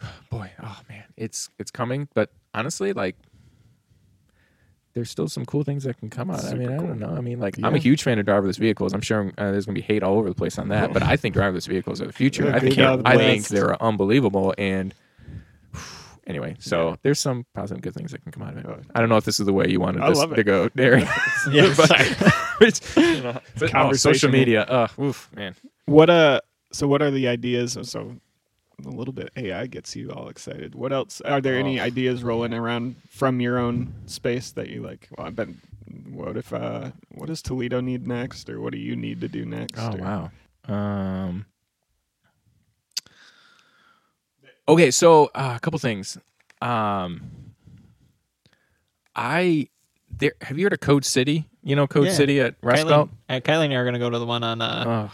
boy 0.30 0.50
oh 0.62 0.78
man 0.88 1.04
it's 1.16 1.50
it's 1.58 1.70
coming 1.72 2.08
but 2.14 2.30
honestly 2.54 2.92
like 2.92 3.16
there's 4.98 5.10
still 5.10 5.28
some 5.28 5.46
cool 5.46 5.62
things 5.62 5.84
that 5.84 5.96
can 5.96 6.10
come 6.10 6.28
out. 6.28 6.44
I 6.44 6.54
mean 6.54 6.62
Super 6.62 6.74
i 6.74 6.78
cool. 6.78 6.86
don't 6.88 6.98
know. 6.98 7.14
I 7.16 7.20
mean 7.20 7.38
like 7.38 7.56
i'm 7.62 7.76
a 7.76 7.78
huge 7.78 8.02
fan 8.02 8.18
of 8.18 8.26
driverless 8.26 8.58
vehicles. 8.58 8.92
I'm 8.92 9.00
sure 9.00 9.32
uh, 9.38 9.52
there's 9.52 9.64
going 9.64 9.76
to 9.76 9.80
be 9.80 9.86
hate 9.86 10.02
all 10.02 10.18
over 10.18 10.28
the 10.28 10.34
place 10.34 10.58
on 10.58 10.68
that 10.68 10.92
but 10.92 11.02
i 11.04 11.16
think 11.16 11.36
driverless 11.36 11.68
vehicles 11.68 12.02
are 12.02 12.06
the 12.06 12.12
future. 12.12 12.46
Yeah, 12.46 12.56
i 12.56 12.58
think 12.58 12.78
i 12.78 13.16
think 13.16 13.46
they're 13.46 13.80
unbelievable 13.80 14.54
and 14.58 14.92
anyway 16.26 16.56
so 16.58 16.96
there's 17.02 17.20
some 17.20 17.46
positive 17.54 17.80
good 17.80 17.94
things 17.94 18.10
that 18.10 18.22
can 18.24 18.32
come 18.32 18.42
out 18.42 18.56
of 18.56 18.58
it. 18.58 18.84
I 18.94 18.98
don't 19.00 19.08
know 19.08 19.16
if 19.16 19.24
this 19.24 19.38
is 19.38 19.46
the 19.46 19.52
way 19.52 19.68
you 19.68 19.78
wanted 19.78 20.02
this 20.02 20.18
to 20.18 20.44
go 20.44 20.68
Derek. 20.70 21.06
Yeah, 21.52 21.72
but, 21.76 21.90
it's, 22.60 22.96
you 22.96 23.22
know, 23.22 23.40
but, 23.56 23.74
oh, 23.74 23.92
social 23.92 24.30
media. 24.30 24.62
Uh 24.62 24.88
oof 25.00 25.30
man. 25.34 25.54
What 25.86 26.10
uh? 26.10 26.40
So 26.72 26.86
what 26.88 27.00
are 27.00 27.10
the 27.10 27.28
ideas? 27.28 27.78
So 27.82 28.16
a 28.86 28.90
little 28.90 29.12
bit 29.12 29.30
AI 29.36 29.66
gets 29.66 29.96
you 29.96 30.10
all 30.10 30.28
excited. 30.28 30.74
What 30.74 30.92
else? 30.92 31.20
Are 31.22 31.40
there 31.40 31.58
any 31.58 31.80
Oh. 31.80 31.84
ideas 31.84 32.22
rolling 32.22 32.54
around 32.54 32.96
from 33.10 33.40
your 33.40 33.58
own 33.58 33.92
space 34.06 34.50
that 34.52 34.68
you 34.68 34.82
like? 34.82 35.08
Well, 35.16 35.26
I 35.26 35.30
bet. 35.30 35.48
What 36.10 36.36
if? 36.36 36.52
uh 36.52 36.90
What 37.14 37.26
does 37.26 37.42
Toledo 37.42 37.80
need 37.80 38.06
next, 38.06 38.48
or 38.48 38.60
what 38.60 38.72
do 38.72 38.78
you 38.78 38.94
need 38.94 39.20
to 39.22 39.28
do 39.28 39.44
next? 39.44 39.78
Oh 39.78 39.92
or- 39.94 39.98
wow. 39.98 40.30
Um. 40.64 41.46
Okay, 44.68 44.90
so 44.90 45.30
uh, 45.34 45.54
a 45.56 45.60
couple 45.60 45.78
things. 45.78 46.18
Um. 46.60 47.22
I 49.16 49.68
there. 50.16 50.32
Have 50.42 50.58
you 50.58 50.64
heard 50.64 50.72
of 50.74 50.80
Code 50.80 51.04
City? 51.04 51.46
You 51.62 51.74
know 51.76 51.86
Code 51.86 52.06
Yeah. 52.06 52.12
City 52.12 52.40
at 52.40 52.54
Rust 52.62 52.86
Belt. 52.86 53.10
uh, 53.28 53.40
Kylie 53.40 53.64
and 53.64 53.72
I 53.72 53.76
are 53.76 53.84
going 53.84 53.94
to 53.94 53.98
go 53.98 54.10
to 54.10 54.18
the 54.18 54.26
one 54.26 54.42
on 54.44 54.60
uh, 54.62 54.84
Oh, 55.10 55.12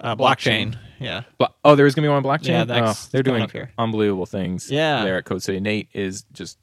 uh, 0.00 0.16
blockchain. 0.16 0.72
blockchain. 0.74 0.78
Yeah. 1.00 1.22
Blo- 1.38 1.54
oh, 1.64 1.74
there's 1.74 1.94
gonna 1.94 2.06
be 2.06 2.10
one 2.10 2.18
on 2.18 2.22
blockchain. 2.24 2.48
Yeah, 2.48 2.64
that's 2.64 3.06
oh, 3.06 3.08
they're 3.12 3.22
doing 3.22 3.42
up 3.42 3.50
here. 3.52 3.70
unbelievable 3.78 4.26
things. 4.26 4.70
Yeah. 4.70 5.04
there 5.04 5.16
at 5.18 5.24
Code 5.24 5.42
City. 5.42 5.60
Nate 5.60 5.88
is 5.92 6.22
just 6.32 6.58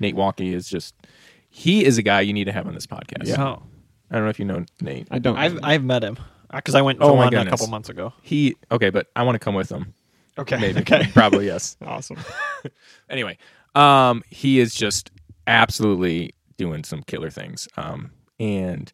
Nate 0.00 0.14
Walkie 0.16 0.54
is 0.54 0.68
just 0.68 0.94
he 1.48 1.84
is 1.84 1.98
a 1.98 2.02
guy 2.02 2.20
you 2.22 2.32
need 2.32 2.44
to 2.44 2.52
have 2.52 2.66
on 2.66 2.74
this 2.74 2.86
podcast. 2.86 3.26
Yeah. 3.26 3.42
Oh, 3.42 3.62
I 4.10 4.14
don't 4.14 4.24
know 4.24 4.30
if 4.30 4.38
you 4.38 4.44
know 4.44 4.64
Nate. 4.80 5.08
I 5.10 5.18
don't. 5.18 5.36
I've 5.36 5.58
I've 5.62 5.84
met 5.84 6.02
him 6.04 6.18
because 6.52 6.74
I 6.74 6.82
went 6.82 7.00
to 7.00 7.06
Oh, 7.06 7.16
my 7.16 7.24
one 7.24 7.34
a 7.34 7.50
couple 7.50 7.66
months 7.68 7.88
ago. 7.88 8.12
He 8.22 8.56
okay, 8.70 8.90
but 8.90 9.08
I 9.16 9.22
want 9.22 9.34
to 9.36 9.38
come 9.38 9.54
with 9.54 9.70
him. 9.70 9.94
okay. 10.38 10.58
Maybe. 10.58 10.80
Okay. 10.80 11.06
Probably 11.12 11.46
yes. 11.46 11.76
awesome. 11.84 12.18
anyway, 13.10 13.38
um, 13.74 14.22
he 14.30 14.60
is 14.60 14.74
just 14.74 15.10
absolutely 15.46 16.34
doing 16.56 16.84
some 16.84 17.02
killer 17.02 17.30
things. 17.30 17.68
Um, 17.76 18.12
and 18.38 18.92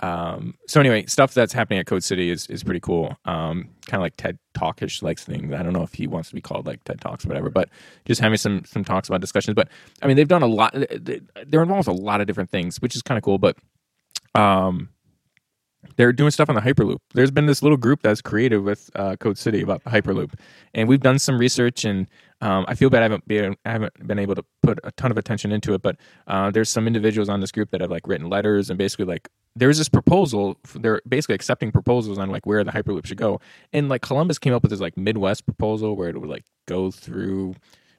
um, 0.00 0.54
so 0.68 0.80
anyway, 0.80 1.06
stuff 1.06 1.34
that's 1.34 1.52
happening 1.52 1.80
at 1.80 1.86
Code 1.86 2.04
City 2.04 2.30
is 2.30 2.46
is 2.46 2.62
pretty 2.62 2.80
cool. 2.80 3.16
Um, 3.24 3.68
kind 3.86 4.00
of 4.00 4.02
like 4.02 4.16
TED 4.16 4.38
Talkish 4.56 5.02
like 5.02 5.18
things. 5.18 5.52
I 5.52 5.62
don't 5.62 5.72
know 5.72 5.82
if 5.82 5.94
he 5.94 6.06
wants 6.06 6.28
to 6.28 6.34
be 6.36 6.40
called 6.40 6.66
like 6.66 6.84
TED 6.84 7.00
Talks 7.00 7.24
or 7.24 7.28
whatever, 7.28 7.50
but 7.50 7.68
just 8.04 8.20
having 8.20 8.38
some 8.38 8.64
some 8.64 8.84
talks 8.84 9.08
about 9.08 9.20
discussions. 9.20 9.54
But 9.54 9.68
I 10.02 10.06
mean, 10.06 10.16
they've 10.16 10.28
done 10.28 10.42
a 10.42 10.46
lot. 10.46 10.72
They're 10.72 11.62
involved 11.62 11.88
with 11.88 11.98
a 11.98 12.00
lot 12.00 12.20
of 12.20 12.26
different 12.28 12.50
things, 12.50 12.80
which 12.80 12.94
is 12.94 13.02
kind 13.02 13.18
of 13.18 13.24
cool. 13.24 13.38
But 13.38 13.56
um, 14.36 14.90
they're 15.96 16.12
doing 16.12 16.30
stuff 16.30 16.48
on 16.48 16.54
the 16.54 16.60
Hyperloop. 16.60 16.98
There's 17.14 17.32
been 17.32 17.46
this 17.46 17.62
little 17.62 17.76
group 17.76 18.02
that's 18.02 18.20
created 18.20 18.58
with 18.58 18.90
uh, 18.94 19.16
Code 19.16 19.36
City 19.36 19.62
about 19.62 19.82
the 19.82 19.90
Hyperloop, 19.90 20.34
and 20.74 20.88
we've 20.88 21.00
done 21.00 21.18
some 21.18 21.38
research. 21.38 21.84
And 21.84 22.06
um, 22.40 22.64
I 22.68 22.76
feel 22.76 22.88
bad 22.88 23.00
I 23.00 23.04
haven't 23.04 23.26
been 23.26 23.56
I 23.64 23.72
haven't 23.72 24.06
been 24.06 24.20
able 24.20 24.36
to 24.36 24.44
put 24.62 24.78
a 24.84 24.92
ton 24.92 25.10
of 25.10 25.18
attention 25.18 25.50
into 25.50 25.74
it, 25.74 25.82
but 25.82 25.96
uh, 26.28 26.52
there's 26.52 26.68
some 26.68 26.86
individuals 26.86 27.28
on 27.28 27.40
this 27.40 27.50
group 27.50 27.70
that 27.72 27.80
have 27.80 27.90
like 27.90 28.06
written 28.06 28.28
letters 28.28 28.70
and 28.70 28.78
basically 28.78 29.06
like 29.06 29.28
there's 29.56 29.78
this 29.78 29.88
proposal. 29.88 30.56
They're 30.74 31.00
basically 31.08 31.34
accepting 31.34 31.72
proposals 31.72 32.18
on 32.18 32.30
like 32.30 32.46
where 32.46 32.64
the 32.64 32.70
Hyperloop 32.72 33.06
should 33.06 33.18
go, 33.18 33.40
and 33.72 33.88
like 33.88 34.02
Columbus 34.02 34.38
came 34.38 34.52
up 34.52 34.62
with 34.62 34.70
this 34.70 34.80
like 34.80 34.96
Midwest 34.96 35.44
proposal 35.44 35.96
where 35.96 36.08
it 36.08 36.20
would 36.20 36.30
like 36.30 36.44
go 36.66 36.90
through 36.90 37.54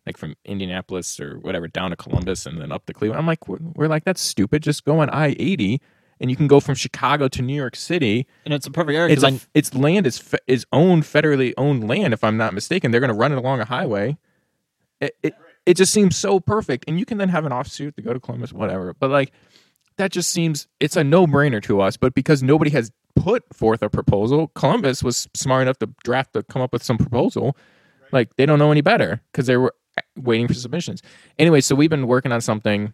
like 0.06 0.18
from 0.18 0.36
Indianapolis 0.46 1.20
or 1.20 1.38
whatever 1.40 1.68
down 1.68 1.92
to 1.92 1.96
Columbus 1.96 2.46
and 2.46 2.60
then 2.60 2.72
up 2.72 2.86
to 2.86 2.94
Cleveland. 2.94 3.20
I'm 3.20 3.28
like, 3.28 3.48
we're, 3.48 3.60
we're 3.76 3.88
like, 3.88 4.06
that's 4.06 4.22
stupid. 4.22 4.64
Just 4.64 4.86
go 4.86 5.00
on 5.00 5.10
I 5.10 5.36
80 5.38 5.82
and 6.20 6.30
you 6.30 6.36
can 6.36 6.48
go 6.48 6.60
from 6.60 6.76
Chicago 6.76 7.28
to 7.28 7.42
New 7.42 7.56
York 7.56 7.76
City. 7.76 8.28
And 8.46 8.54
it's 8.54 8.68
a 8.68 8.72
perfect 8.72 8.96
area 8.96 9.14
It's, 9.14 9.24
a, 9.24 9.40
it's 9.54 9.74
land 9.74 10.08
is 10.08 10.18
fe- 10.18 10.40
is 10.48 10.66
owned 10.72 11.04
federally 11.04 11.54
owned 11.58 11.88
land, 11.88 12.14
if 12.14 12.24
I'm 12.24 12.38
not 12.38 12.54
mistaken. 12.54 12.92
They're 12.92 13.02
going 13.02 13.12
to 13.12 13.18
run 13.18 13.32
it 13.32 13.38
along 13.38 13.60
a 13.60 13.66
highway. 13.66 14.18
It, 15.00 15.16
it 15.24 15.36
it 15.66 15.78
just 15.78 15.94
seems 15.94 16.18
so 16.18 16.40
perfect, 16.40 16.86
and 16.88 17.00
you 17.00 17.06
can 17.06 17.18
then 17.20 17.30
have 17.30 17.46
an 17.46 17.52
offsuit 17.52 17.96
to 17.96 18.02
go 18.02 18.12
to 18.12 18.20
Columbus, 18.20 18.52
whatever. 18.52 18.94
But 18.94 19.12
like 19.12 19.32
that 20.00 20.12
just 20.12 20.32
seems 20.32 20.68
it's 20.80 20.96
a 20.96 21.04
no 21.04 21.28
brainer 21.28 21.62
to 21.64 21.82
us. 21.82 21.98
But 21.98 22.16
because 22.16 22.42
nobody 22.42 22.72
has 22.72 22.92
put 23.16 23.44
forth 23.54 23.84
a 23.84 23.90
proposal, 23.90 24.48
Columbus 24.56 25.04
was 25.04 25.28
smart 25.34 25.64
enough 25.64 25.78
to 25.80 25.90
draft 26.04 26.34
to 26.34 26.44
come 26.44 26.62
up 26.62 26.74
with 26.74 26.84
some 26.84 26.98
proposal. 26.98 27.56
Like 28.12 28.36
they 28.38 28.46
don't 28.46 28.60
know 28.60 28.72
any 28.72 28.82
better 28.82 29.22
because 29.32 29.46
they 29.46 29.58
were 29.58 29.76
waiting 30.16 30.48
for 30.48 30.54
submissions. 30.54 31.02
Anyway, 31.38 31.62
so 31.62 31.76
we've 31.76 31.90
been 31.90 32.08
working 32.08 32.32
on 32.32 32.42
something. 32.42 32.94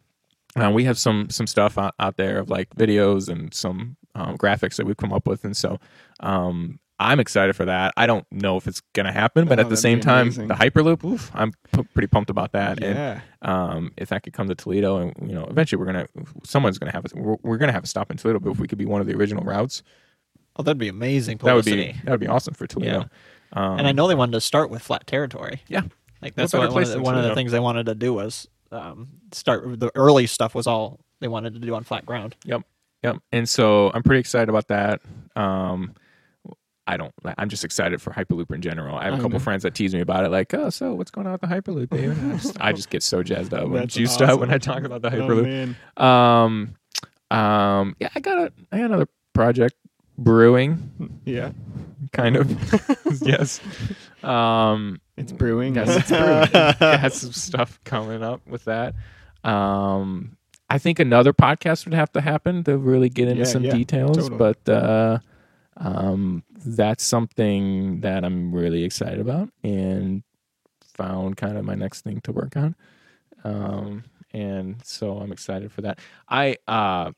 Uh, 0.56 0.72
we 0.72 0.84
have 0.86 0.98
some 0.98 1.30
some 1.30 1.48
stuff 1.48 1.78
out, 1.78 1.94
out 2.00 2.18
there 2.18 2.40
of 2.40 2.50
like 2.50 2.70
videos 2.76 3.30
and 3.30 3.54
some 3.54 3.98
um, 4.16 4.36
graphics 4.38 4.78
that 4.78 4.86
we've 4.86 4.98
come 4.98 5.14
up 5.14 5.28
with, 5.28 5.46
and 5.46 5.56
so 5.56 5.80
um, 6.22 6.80
I'm 7.00 7.20
excited 7.20 7.56
for 7.56 7.66
that. 7.66 7.94
I 7.98 8.08
don't 8.08 8.26
know 8.32 8.56
if 8.58 8.68
it's 8.68 8.82
gonna 8.94 9.12
happen, 9.12 9.48
but 9.48 9.60
Oh, 9.60 9.64
at 9.64 9.70
the 9.70 9.76
same 9.78 10.00
time, 10.00 10.28
amazing. 10.28 10.48
the 10.48 10.54
Hyperloop, 10.54 11.04
oof, 11.04 11.30
I'm 11.34 11.52
p- 11.74 11.84
pretty 11.94 12.08
pumped 12.08 12.30
about 12.30 12.54
that. 12.54 12.82
And 12.82 13.22
um, 13.42 13.92
if 13.98 14.10
that 14.10 14.24
could 14.24 14.32
come 14.34 14.48
to 14.48 14.56
Toledo, 14.56 14.98
and 14.98 15.14
you 15.30 15.36
know, 15.36 15.46
eventually 15.46 15.78
we're 15.80 15.88
gonna, 15.88 16.08
someone's 16.46 16.78
gonna 16.80 16.94
have 16.94 17.06
a, 17.06 17.10
we're, 17.20 17.36
we're 17.44 17.58
gonna 17.58 17.74
have 17.74 17.84
a 17.84 17.88
stop 17.88 18.12
in 18.12 18.18
Toledo. 18.18 18.40
But 18.40 18.52
if 18.52 18.60
we 18.60 18.68
could 18.68 18.78
be 18.78 18.86
one 18.86 19.02
of 19.02 19.08
the 19.08 19.16
original 19.16 19.44
routes, 19.44 19.84
oh, 20.56 20.64
that'd 20.64 20.78
be 20.78 20.88
amazing 20.88 21.38
that 21.40 21.54
would 21.54 21.66
be 21.66 21.92
that 22.06 22.12
would 22.12 22.20
be 22.22 22.28
awesome 22.28 22.54
for 22.54 22.66
Toledo. 22.68 23.10
Um, 23.54 23.80
and 23.80 23.88
I 23.88 23.92
know 23.92 24.08
they 24.08 24.16
wanted 24.16 24.32
to 24.34 24.42
start 24.42 24.70
with 24.70 24.82
flat 24.82 25.06
territory. 25.06 25.62
yeah, 25.68 25.82
Like 26.22 26.36
that's 26.36 26.54
what, 26.54 26.72
one, 26.74 26.84
of 26.84 26.90
the, 26.90 27.02
one 27.02 27.18
of 27.18 27.24
the 27.24 27.36
things 27.36 27.52
they 27.52 27.60
wanted 27.60 27.86
to 27.88 27.96
do 27.96 28.14
was 28.14 28.48
um, 28.72 29.08
start. 29.34 29.80
The 29.80 29.92
early 29.96 30.28
stuff 30.28 30.56
was 30.56 30.66
all 30.66 31.00
they 31.20 31.28
wanted 31.28 31.54
to 31.54 31.60
do 31.60 31.74
on 31.76 31.84
flat 31.84 32.06
ground. 32.06 32.36
Yep. 32.46 32.64
Yep. 33.04 33.18
And 33.32 33.48
so 33.48 33.92
I'm 33.94 34.02
pretty 34.04 34.20
excited 34.22 34.50
about 34.50 34.68
that. 34.70 35.02
Um, 35.36 35.94
I 36.88 36.98
don't, 36.98 37.14
I'm 37.38 37.50
just 37.50 37.66
excited 37.66 38.02
for 38.02 38.12
Hyperloop 38.12 38.54
in 38.54 38.62
general. 38.62 38.96
I 38.96 39.06
have 39.06 39.14
a 39.14 39.18
I 39.18 39.20
couple 39.20 39.32
know. 39.32 39.40
friends 39.40 39.64
that 39.64 39.74
tease 39.74 39.94
me 39.96 40.02
about 40.02 40.24
it, 40.24 40.30
like, 40.30 40.54
oh, 40.54 40.70
so 40.70 40.94
what's 40.94 41.10
going 41.12 41.26
on 41.26 41.34
with 41.34 41.42
the 41.42 41.48
Hyperloop, 41.48 41.90
David? 41.90 42.18
I 42.24 42.32
just, 42.38 42.62
I 42.62 42.72
just 42.74 42.90
get 42.92 43.02
so 43.02 43.24
jazzed 43.24 43.54
up, 43.56 43.72
and 43.72 43.90
juiced 43.90 44.22
up 44.22 44.40
when. 44.40 44.52
I 44.52 44.58
talk 44.60 44.84
about 44.84 45.02
the 45.02 45.08
Oh, 45.10 45.12
Hyperloop. 45.12 45.44
man. 45.44 45.76
um, 45.98 46.76
um, 47.38 47.96
yeah, 48.00 48.10
I 48.16 48.20
got 48.20 48.38
a, 48.38 48.52
I 48.72 48.78
got 48.78 48.86
another 48.86 49.08
project 49.34 49.76
brewing, 50.18 51.20
Yeah. 51.26 51.52
kind 52.14 52.36
of. 52.36 52.50
yes. 53.24 53.60
Um, 54.24 55.02
It's 55.18 55.32
brewing. 55.32 55.76
Yes, 55.76 55.90
it's 55.98 56.10
brewing. 56.10 56.50
got 56.80 57.14
some 57.14 57.32
stuff 57.34 57.80
coming 57.84 58.22
up 58.24 58.46
with 58.48 58.66
that. 58.66 58.94
Um, 59.44 60.38
I 60.70 60.78
think 60.78 61.00
another 61.00 61.34
podcast 61.34 61.86
would 61.86 61.94
have 61.94 62.12
to 62.14 62.22
happen 62.22 62.64
to 62.66 62.78
really 62.78 63.10
get 63.10 63.28
into 63.28 63.40
Yeah, 63.40 63.46
some 63.50 63.64
yeah, 63.64 63.74
details, 63.74 64.18
totally. 64.30 64.38
but 64.38 64.70
uh, 64.72 65.20
um, 65.78 66.44
that's 66.66 67.04
something 67.04 68.02
that 68.02 68.24
I'm 68.24 68.54
really 68.54 68.84
excited 68.84 69.20
about 69.20 69.50
and 69.64 70.24
found 70.94 71.38
kind 71.38 71.58
of 71.58 71.66
my 71.66 71.76
next 71.76 72.02
thing 72.02 72.22
to 72.22 72.32
work 72.32 72.56
on. 72.56 72.76
Um, 73.44 74.04
and 74.34 74.78
so 74.84 75.18
I'm 75.18 75.32
excited 75.32 75.72
for 75.72 75.82
that. 75.82 76.00
I 76.30 76.58
uh, 76.68 77.12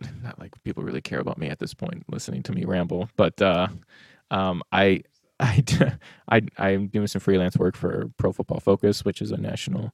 not 0.22 0.38
like 0.38 0.52
people 0.62 0.82
really 0.82 1.02
care 1.02 1.20
about 1.20 1.38
me 1.38 1.48
at 1.48 1.58
this 1.58 1.74
point, 1.74 2.04
listening 2.08 2.42
to 2.44 2.52
me 2.52 2.64
ramble, 2.64 3.08
but 3.16 3.40
uh, 3.40 3.68
um, 4.30 4.62
I. 4.72 5.02
I, 5.42 5.64
I 6.28 6.42
I'm 6.58 6.88
doing 6.88 7.06
some 7.06 7.20
freelance 7.20 7.56
work 7.56 7.74
for 7.74 8.10
Pro 8.18 8.30
Football 8.30 8.60
Focus, 8.60 9.06
which 9.06 9.22
is 9.22 9.30
a 9.30 9.38
national 9.38 9.90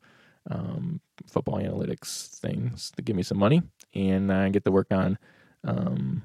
um, 0.51 1.01
football 1.25 1.61
analytics 1.61 2.37
thing 2.41 2.73
to 2.97 3.03
give 3.03 3.15
me 3.15 3.23
some 3.23 3.39
money, 3.39 3.63
and 3.95 4.33
I 4.33 4.49
get 4.49 4.65
to 4.65 4.73
work 4.73 4.89
on 4.91 5.17
um, 5.63 6.25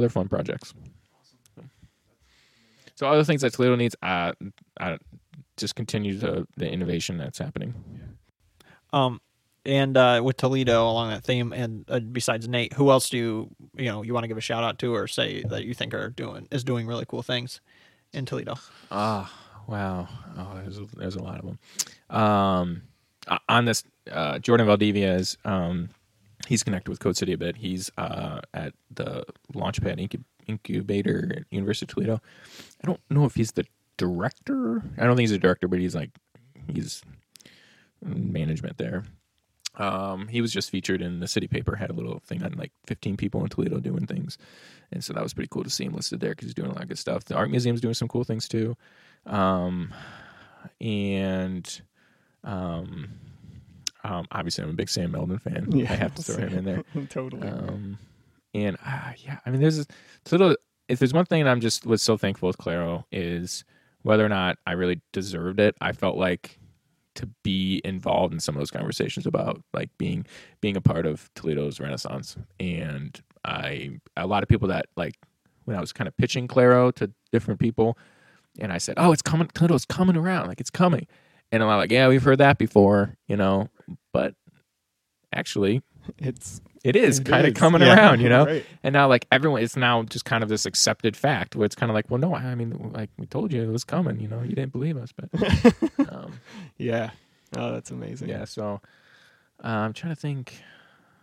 other 0.00 0.08
fun 0.08 0.28
projects. 0.28 0.74
So 2.94 3.06
other 3.06 3.24
things 3.24 3.42
that 3.42 3.52
Toledo 3.52 3.76
needs, 3.76 3.96
uh, 4.02 4.32
uh, 4.78 4.98
just 5.56 5.74
continue 5.74 6.16
the 6.18 6.46
the 6.56 6.70
innovation 6.70 7.18
that's 7.18 7.38
happening. 7.38 7.74
Um, 8.92 9.20
and 9.64 9.96
uh, 9.96 10.20
with 10.24 10.36
Toledo 10.36 10.88
along 10.88 11.10
that 11.10 11.24
theme, 11.24 11.52
and 11.52 11.84
uh, 11.88 12.00
besides 12.00 12.48
Nate, 12.48 12.72
who 12.74 12.90
else 12.90 13.08
do 13.10 13.16
you 13.16 13.50
you 13.76 13.86
know 13.86 14.02
you 14.02 14.12
want 14.12 14.24
to 14.24 14.28
give 14.28 14.36
a 14.36 14.42
shout 14.42 14.64
out 14.64 14.78
to 14.80 14.94
or 14.94 15.06
say 15.06 15.42
that 15.44 15.64
you 15.64 15.74
think 15.74 15.94
are 15.94 16.10
doing 16.10 16.48
is 16.50 16.64
doing 16.64 16.86
really 16.86 17.04
cool 17.06 17.22
things 17.22 17.60
in 18.12 18.26
Toledo? 18.26 18.56
Ah, 18.90 19.32
wow. 19.66 20.08
Oh, 20.36 20.60
there's 20.62 20.78
a, 20.78 20.86
there's 20.96 21.16
a 21.16 21.22
lot 21.22 21.38
of 21.38 21.46
them. 21.46 21.58
Um, 22.10 22.82
uh, 23.28 23.38
on 23.48 23.64
this, 23.64 23.82
uh, 24.10 24.38
Jordan 24.38 24.66
Valdivia 24.66 25.14
is 25.14 25.38
um, 25.44 25.90
he's 26.48 26.62
connected 26.62 26.90
with 26.90 27.00
Code 27.00 27.16
City 27.16 27.32
a 27.32 27.38
bit. 27.38 27.56
He's 27.56 27.90
uh, 27.98 28.40
at 28.54 28.74
the 28.90 29.24
Launchpad 29.54 29.98
Incub- 29.98 30.24
Incubator 30.46 31.32
at 31.36 31.44
University 31.50 31.84
of 31.84 31.94
Toledo. 31.94 32.20
I 32.82 32.86
don't 32.86 33.00
know 33.10 33.24
if 33.24 33.34
he's 33.34 33.52
the 33.52 33.64
director. 33.96 34.82
I 34.98 35.04
don't 35.04 35.16
think 35.16 35.28
he's 35.28 35.32
a 35.32 35.38
director, 35.38 35.68
but 35.68 35.78
he's 35.78 35.94
like 35.94 36.10
he's 36.72 37.02
management 38.02 38.78
there. 38.78 39.04
Um, 39.76 40.28
he 40.28 40.40
was 40.40 40.52
just 40.52 40.70
featured 40.70 41.00
in 41.00 41.20
the 41.20 41.28
city 41.28 41.46
paper. 41.46 41.76
Had 41.76 41.90
a 41.90 41.94
little 41.94 42.20
thing 42.26 42.42
on 42.42 42.52
like 42.52 42.72
15 42.86 43.16
people 43.16 43.42
in 43.42 43.48
Toledo 43.48 43.78
doing 43.78 44.06
things, 44.06 44.36
and 44.90 45.02
so 45.02 45.12
that 45.12 45.22
was 45.22 45.32
pretty 45.32 45.48
cool 45.50 45.64
to 45.64 45.70
see 45.70 45.84
him 45.84 45.94
listed 45.94 46.20
there 46.20 46.30
because 46.30 46.46
he's 46.46 46.54
doing 46.54 46.70
a 46.70 46.74
lot 46.74 46.82
of 46.82 46.88
good 46.88 46.98
stuff. 46.98 47.24
The 47.24 47.36
art 47.36 47.50
museum's 47.50 47.80
doing 47.80 47.94
some 47.94 48.08
cool 48.08 48.24
things 48.24 48.48
too, 48.48 48.76
um, 49.26 49.94
and 50.80 51.80
um, 52.42 53.10
um, 54.04 54.26
obviously 54.32 54.64
I'm 54.64 54.70
a 54.70 54.74
big 54.74 54.88
Sam 54.88 55.12
Melden 55.12 55.38
fan. 55.38 55.68
Yeah, 55.70 55.92
I 55.92 55.96
have 55.96 56.14
to 56.14 56.22
throw 56.22 56.46
him 56.46 56.58
in 56.58 56.64
there. 56.64 56.82
totally. 57.08 57.48
Um, 57.48 57.98
and 58.54 58.76
uh, 58.84 59.12
yeah, 59.18 59.38
I 59.44 59.50
mean, 59.50 59.60
there's 59.60 59.78
a 59.78 59.86
little. 60.30 60.56
If 60.88 60.98
there's 60.98 61.14
one 61.14 61.24
thing 61.24 61.46
I'm 61.46 61.60
just 61.60 61.86
was 61.86 62.02
so 62.02 62.16
thankful 62.16 62.48
with 62.48 62.58
Claro 62.58 63.06
is 63.12 63.64
whether 64.02 64.24
or 64.24 64.28
not 64.28 64.58
I 64.66 64.72
really 64.72 65.00
deserved 65.12 65.60
it. 65.60 65.76
I 65.80 65.92
felt 65.92 66.16
like 66.16 66.58
to 67.16 67.26
be 67.42 67.80
involved 67.84 68.32
in 68.32 68.40
some 68.40 68.54
of 68.54 68.60
those 68.60 68.70
conversations 68.70 69.26
about 69.26 69.62
like 69.72 69.90
being 69.98 70.26
being 70.60 70.76
a 70.76 70.80
part 70.80 71.06
of 71.06 71.32
Toledo's 71.34 71.80
Renaissance, 71.80 72.36
and 72.58 73.20
I 73.44 74.00
a 74.16 74.26
lot 74.26 74.42
of 74.42 74.48
people 74.48 74.68
that 74.68 74.86
like 74.96 75.16
when 75.64 75.76
I 75.76 75.80
was 75.80 75.92
kind 75.92 76.08
of 76.08 76.16
pitching 76.16 76.48
Claro 76.48 76.90
to 76.92 77.10
different 77.30 77.60
people, 77.60 77.98
and 78.58 78.72
I 78.72 78.78
said, 78.78 78.94
"Oh, 78.96 79.12
it's 79.12 79.22
coming, 79.22 79.48
Toledo's 79.48 79.84
coming 79.84 80.16
around, 80.16 80.48
like 80.48 80.60
it's 80.60 80.70
coming," 80.70 81.06
and 81.52 81.62
I'm 81.62 81.68
like, 81.68 81.90
"Yeah, 81.90 82.08
we've 82.08 82.22
heard 82.22 82.38
that 82.38 82.58
before, 82.58 83.16
you 83.28 83.36
know," 83.36 83.68
but 84.12 84.34
actually, 85.32 85.82
it's 86.18 86.60
it 86.84 86.96
is 86.96 87.18
It 87.18 87.24
kind 87.26 87.46
of 87.46 87.54
coming 87.54 87.82
yeah, 87.82 87.94
around, 87.94 88.20
you 88.20 88.28
know. 88.28 88.46
right. 88.46 88.64
And 88.82 88.92
now, 88.92 89.06
like 89.08 89.26
everyone, 89.30 89.62
it's 89.62 89.76
now 89.76 90.02
just 90.04 90.24
kind 90.24 90.42
of 90.42 90.48
this 90.48 90.64
accepted 90.66 91.16
fact 91.16 91.54
where 91.56 91.66
it's 91.66 91.74
kind 91.74 91.90
of 91.90 91.94
like, 91.94 92.10
well, 92.10 92.18
no, 92.18 92.34
I 92.34 92.54
mean, 92.54 92.90
like 92.94 93.10
we 93.18 93.26
told 93.26 93.52
you 93.52 93.62
it 93.62 93.68
was 93.68 93.84
coming, 93.84 94.18
you 94.20 94.28
know, 94.28 94.40
you 94.42 94.54
didn't 94.54 94.72
believe 94.72 94.96
us, 94.96 95.10
but 95.12 95.28
um, 96.12 96.32
yeah. 96.78 97.10
Oh, 97.56 97.72
that's 97.72 97.90
amazing. 97.90 98.28
yeah. 98.28 98.44
So 98.44 98.80
uh, 99.62 99.66
I'm 99.68 99.92
trying 99.92 100.14
to 100.14 100.20
think. 100.20 100.54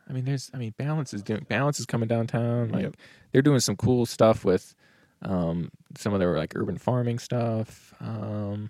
I 0.10 0.14
mean, 0.14 0.24
there's, 0.24 0.50
I 0.54 0.58
mean, 0.58 0.74
Balance 0.78 1.14
is 1.14 1.22
doing 1.22 1.46
Balance 1.50 1.80
is 1.82 1.86
coming 1.86 2.08
downtown. 2.08 2.70
Like 2.70 2.84
Yep. 2.84 2.96
they're 3.34 3.42
doing 3.42 3.60
some 3.60 3.76
cool 3.76 4.06
stuff 4.06 4.46
with 4.46 4.74
um, 5.22 5.70
some 5.98 6.14
of 6.14 6.20
their 6.20 6.38
like 6.38 6.54
urban 6.56 6.78
farming 6.78 7.20
stuff. 7.20 7.94
Um, 8.00 8.70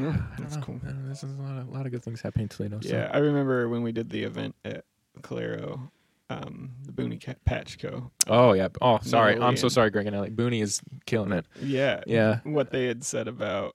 yeah, 0.00 0.06
Yeah, 0.06 0.12
I 0.12 0.12
don't 0.36 0.36
that's 0.40 0.56
know. 0.56 0.62
cool. 0.62 0.80
I 0.82 0.86
don't 0.86 0.98
know, 1.02 1.06
There's 1.06 1.22
a 1.22 1.26
lot 1.26 1.58
of, 1.58 1.68
a 1.68 1.70
lot 1.70 1.86
of 1.86 1.92
good 1.92 2.02
things 2.02 2.20
happening 2.20 2.44
in 2.44 2.48
Toledo. 2.48 2.80
so- 2.80 2.88
Yeah, 2.88 3.10
I 3.12 3.18
remember 3.18 3.68
when 3.68 3.82
we 3.82 3.92
did 3.92 4.10
the 4.10 4.22
event 4.24 4.54
at 4.64 4.84
Claro, 5.22 5.90
um, 6.30 6.70
the 6.84 6.92
Booney 6.92 7.18
Patch 7.44 7.78
Co. 7.78 8.10
Oh 8.28 8.52
yeah. 8.52 8.68
Oh, 8.80 8.98
sorry. 9.02 9.38
I'm 9.38 9.56
so 9.56 9.68
sorry, 9.68 9.90
Greg 9.90 10.06
and 10.06 10.14
Ellie. 10.16 10.30
Booney 10.30 10.62
is 10.62 10.80
killing 11.06 11.32
it. 11.32 11.46
Yeah, 11.60 12.02
Yeah. 12.06 12.40
What 12.44 12.70
they 12.70 12.86
had 12.86 13.02
said 13.04 13.26
about 13.28 13.74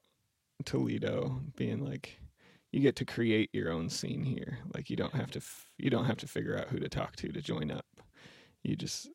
Toledo 0.63 1.41
being 1.57 1.84
like, 1.84 2.19
you 2.71 2.80
get 2.80 2.95
to 2.97 3.05
create 3.05 3.49
your 3.53 3.71
own 3.71 3.89
scene 3.89 4.23
here. 4.23 4.59
Like 4.73 4.89
you 4.89 4.95
don't 4.95 5.13
have 5.15 5.32
to, 5.32 5.39
f- 5.39 5.65
you 5.78 5.89
don't 5.89 6.05
have 6.05 6.17
to 6.17 6.28
figure 6.28 6.57
out 6.57 6.69
who 6.69 6.80
to 6.80 6.89
talk 6.89 7.15
to 7.17 7.32
to 7.32 7.41
join 7.41 7.71
up. 7.71 7.86
You 8.63 8.76
just, 8.76 9.09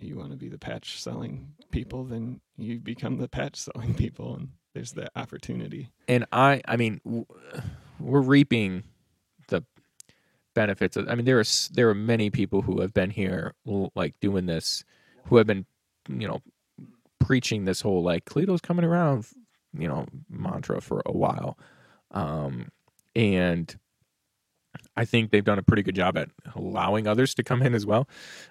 you 0.00 0.16
want 0.16 0.30
to 0.32 0.36
be 0.36 0.48
the 0.48 0.58
patch 0.58 1.00
selling 1.00 1.52
people, 1.70 2.04
then 2.04 2.40
you 2.56 2.78
become 2.78 3.16
the 3.18 3.28
patch 3.28 3.56
selling 3.56 3.94
people, 4.04 4.36
and 4.36 4.48
there's 4.74 4.92
the 4.92 5.10
opportunity. 5.16 5.90
And 6.08 6.26
I, 6.32 6.62
I 6.66 6.76
mean, 6.76 7.00
we're 7.98 8.20
reaping 8.20 8.84
the 9.48 9.64
benefits. 10.54 10.96
Of, 10.96 11.08
I 11.08 11.14
mean, 11.14 11.24
there 11.24 11.40
are 11.40 11.44
there 11.72 11.88
are 11.88 11.94
many 11.94 12.30
people 12.30 12.62
who 12.62 12.80
have 12.80 12.94
been 12.94 13.10
here, 13.10 13.54
like 13.94 14.14
doing 14.20 14.46
this, 14.46 14.84
who 15.26 15.36
have 15.36 15.46
been, 15.46 15.66
you 16.08 16.28
know, 16.28 16.40
preaching 17.18 17.64
this 17.64 17.80
whole 17.80 18.02
like 18.02 18.24
Toledo's 18.24 18.60
coming 18.60 18.84
around, 18.84 19.26
you 19.76 19.88
know, 19.88 20.06
mantra 20.28 20.80
for 20.80 21.02
a 21.06 21.12
while, 21.12 21.58
um, 22.12 22.68
and 23.14 23.76
I 24.96 25.04
think 25.04 25.30
they've 25.30 25.44
done 25.44 25.58
a 25.58 25.62
pretty 25.62 25.82
good 25.82 25.94
job 25.94 26.16
at 26.16 26.28
allowing 26.54 27.06
others 27.06 27.34
to 27.34 27.42
come 27.42 27.62
in 27.62 27.74
as 27.74 27.86
well. 27.86 28.08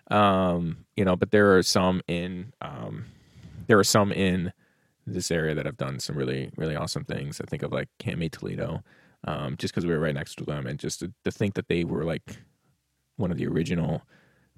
Um, 0.09 0.85
you 0.95 1.05
know, 1.05 1.15
but 1.15 1.31
there 1.31 1.57
are 1.57 1.63
some 1.63 2.01
in 2.07 2.53
um, 2.61 3.05
there 3.67 3.79
are 3.79 3.83
some 3.83 4.11
in 4.11 4.51
this 5.13 5.31
area 5.31 5.55
that 5.55 5.65
have 5.65 5.77
done 5.77 5.99
some 5.99 6.15
really 6.15 6.51
really 6.57 6.75
awesome 6.75 7.03
things. 7.03 7.41
I 7.41 7.45
think 7.45 7.63
of 7.63 7.71
like 7.71 7.89
Cami 7.99 8.31
Toledo, 8.31 8.83
um, 9.25 9.55
just 9.57 9.73
because 9.73 9.85
we 9.85 9.93
were 9.93 9.99
right 9.99 10.13
next 10.13 10.35
to 10.35 10.45
them, 10.45 10.67
and 10.67 10.79
just 10.79 10.99
to, 10.99 11.13
to 11.23 11.31
think 11.31 11.55
that 11.55 11.67
they 11.67 11.83
were 11.83 12.03
like 12.03 12.37
one 13.17 13.31
of 13.31 13.37
the 13.37 13.47
original, 13.47 14.01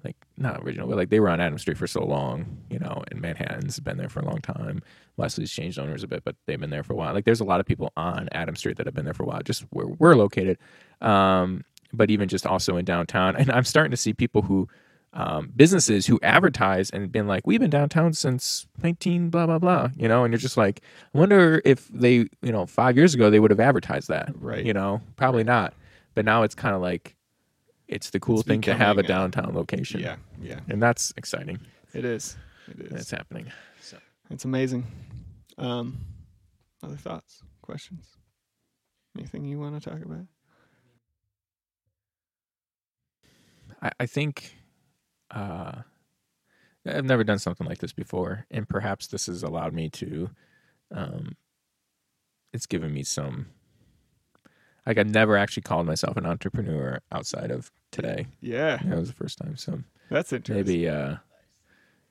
like 0.04 0.16
not 0.36 0.62
original, 0.62 0.88
but 0.88 0.96
like 0.96 1.10
they 1.10 1.20
were 1.20 1.28
on 1.28 1.40
Adams 1.40 1.62
Street 1.62 1.78
for 1.78 1.86
so 1.86 2.04
long, 2.04 2.58
you 2.70 2.78
know, 2.78 3.02
and 3.10 3.20
Manhattan's 3.20 3.80
been 3.80 3.96
there 3.96 4.08
for 4.08 4.20
a 4.20 4.24
long 4.24 4.40
time. 4.40 4.80
Wesley's 5.16 5.52
changed 5.52 5.78
owners 5.78 6.02
a 6.02 6.08
bit, 6.08 6.24
but 6.24 6.36
they've 6.46 6.60
been 6.60 6.70
there 6.70 6.84
for 6.84 6.92
a 6.92 6.96
while. 6.96 7.12
Like 7.12 7.24
there's 7.24 7.40
a 7.40 7.44
lot 7.44 7.60
of 7.60 7.66
people 7.66 7.92
on 7.96 8.28
Adams 8.32 8.60
Street 8.60 8.76
that 8.76 8.86
have 8.86 8.94
been 8.94 9.04
there 9.04 9.14
for 9.14 9.24
a 9.24 9.26
while, 9.26 9.42
just 9.44 9.64
where 9.70 9.86
we're 9.86 10.14
located. 10.14 10.58
Um, 11.00 11.64
but 11.92 12.10
even 12.10 12.28
just 12.28 12.46
also 12.46 12.76
in 12.76 12.84
downtown, 12.84 13.36
and 13.36 13.50
I'm 13.50 13.64
starting 13.64 13.90
to 13.90 13.96
see 13.96 14.12
people 14.12 14.42
who 14.42 14.68
um, 15.14 15.52
businesses 15.54 16.06
who 16.06 16.18
advertise 16.22 16.88
and 16.90 17.12
been 17.12 17.26
like, 17.26 17.46
we've 17.46 17.60
been 17.60 17.68
downtown 17.70 18.12
since 18.14 18.66
19 18.82 19.28
blah 19.30 19.46
blah 19.46 19.58
blah, 19.58 19.90
you 19.96 20.08
know, 20.08 20.24
and 20.24 20.32
you're 20.32 20.38
just 20.38 20.56
like, 20.56 20.80
I 21.14 21.18
wonder 21.18 21.60
if 21.64 21.86
they, 21.88 22.12
you 22.14 22.28
know, 22.52 22.64
five 22.66 22.96
years 22.96 23.14
ago 23.14 23.28
they 23.30 23.38
would 23.40 23.50
have 23.50 23.60
advertised 23.60 24.08
that, 24.08 24.30
Right. 24.40 24.64
You 24.64 24.72
know, 24.72 25.00
probably 25.16 25.44
not. 25.44 25.74
But 26.14 26.24
now 26.24 26.42
it's 26.42 26.54
kind 26.54 26.74
of 26.74 26.80
like, 26.82 27.14
it's 27.88 28.10
the 28.10 28.20
cool 28.20 28.40
It's 28.40 28.48
thing 28.48 28.62
to 28.62 28.74
have 28.74 28.96
a 28.98 29.02
downtown 29.02 29.54
location, 29.54 30.00
Yeah, 30.00 30.16
yeah, 30.40 30.60
and 30.68 30.82
that's 30.82 31.12
exciting. 31.16 31.58
it 31.92 32.04
is. 32.06 32.36
It 32.68 32.80
is. 32.86 32.90
That's 32.90 33.10
happening. 33.10 33.52
So 33.82 33.98
It's 34.30 34.44
amazing. 34.46 34.86
Um, 35.58 35.98
other 36.82 36.96
thoughts, 36.96 37.42
questions, 37.60 38.06
anything 39.18 39.44
you 39.44 39.58
want 39.60 39.80
to 39.82 39.90
talk 39.90 40.02
about? 40.02 40.24
I, 43.82 43.90
I 44.00 44.06
think 44.06 44.56
uh, 45.32 45.82
I've 46.86 47.04
never 47.04 47.24
done 47.24 47.38
something 47.38 47.66
like 47.66 47.78
this 47.78 47.92
before, 47.92 48.46
and 48.50 48.68
perhaps 48.68 49.06
this 49.06 49.26
has 49.26 49.42
allowed 49.42 49.72
me 49.72 49.88
to. 49.90 50.30
Um, 50.94 51.36
it's 52.52 52.66
given 52.66 52.92
me 52.92 53.02
some. 53.02 53.46
Like 54.86 54.98
I've 54.98 55.08
never 55.08 55.36
actually 55.36 55.62
called 55.62 55.86
myself 55.86 56.16
an 56.16 56.26
entrepreneur 56.26 57.00
outside 57.12 57.50
of 57.52 57.70
today. 57.92 58.26
Yeah, 58.40 58.78
That 58.84 58.98
was 58.98 59.08
the 59.08 59.14
first 59.14 59.38
time. 59.38 59.56
So 59.56 59.80
that's 60.10 60.32
interesting. 60.32 60.66
maybe, 60.66 60.88
uh, 60.88 61.16